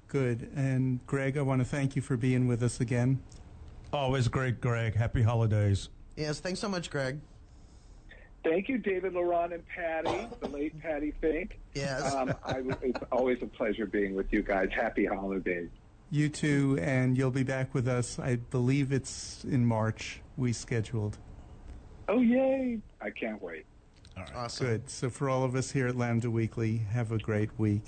Good. 0.08 0.50
And 0.56 1.06
Greg, 1.08 1.38
I 1.38 1.42
want 1.42 1.60
to 1.60 1.66
thank 1.66 1.96
you 1.96 2.02
for 2.02 2.16
being 2.16 2.48
with 2.48 2.62
us 2.62 2.80
again. 2.80 3.20
Always 3.92 4.28
great, 4.28 4.62
Greg. 4.62 4.96
Happy 4.96 5.24
holidays. 5.24 5.90
Yes, 6.16 6.40
thanks 6.40 6.60
so 6.60 6.70
much, 6.70 6.90
Greg. 6.90 7.20
Thank 8.46 8.70
you, 8.70 8.78
David 8.78 9.14
Laurent 9.14 9.54
and 9.54 9.64
Patti, 9.68 10.28
the 10.40 10.48
late 10.48 10.80
Patti 10.80 11.12
Fink. 11.20 11.60
Yes. 11.74 12.14
Um, 12.14 12.32
I, 12.46 12.62
it's 12.84 13.00
always 13.12 13.40
a 13.42 13.48
pleasure 13.48 13.88
being 13.88 14.14
with 14.14 14.32
you 14.32 14.44
guys. 14.44 14.70
Happy 14.72 15.04
holidays. 15.06 15.70
You 16.12 16.30
too, 16.30 16.78
and 16.80 17.18
you'll 17.18 17.32
be 17.32 17.42
back 17.42 17.74
with 17.74 17.88
us. 17.88 18.20
I 18.20 18.36
believe 18.36 18.92
it's 18.92 19.44
in 19.44 19.66
March. 19.66 20.22
We 20.38 20.54
scheduled. 20.54 21.18
Oh, 22.08 22.20
yay. 22.20 22.80
I 23.02 23.10
can't 23.10 23.42
wait. 23.42 23.66
All 24.16 24.24
right. 24.24 24.36
Awesome. 24.36 24.68
Good. 24.68 24.90
So 24.92 25.10
for 25.10 25.28
all 25.28 25.44
of 25.44 25.56
us 25.56 25.72
here 25.72 25.88
at 25.88 25.98
Lambda 25.98 26.30
Weekly, 26.30 26.78
have 26.92 27.12
a 27.12 27.18
great 27.18 27.50
week. 27.58 27.82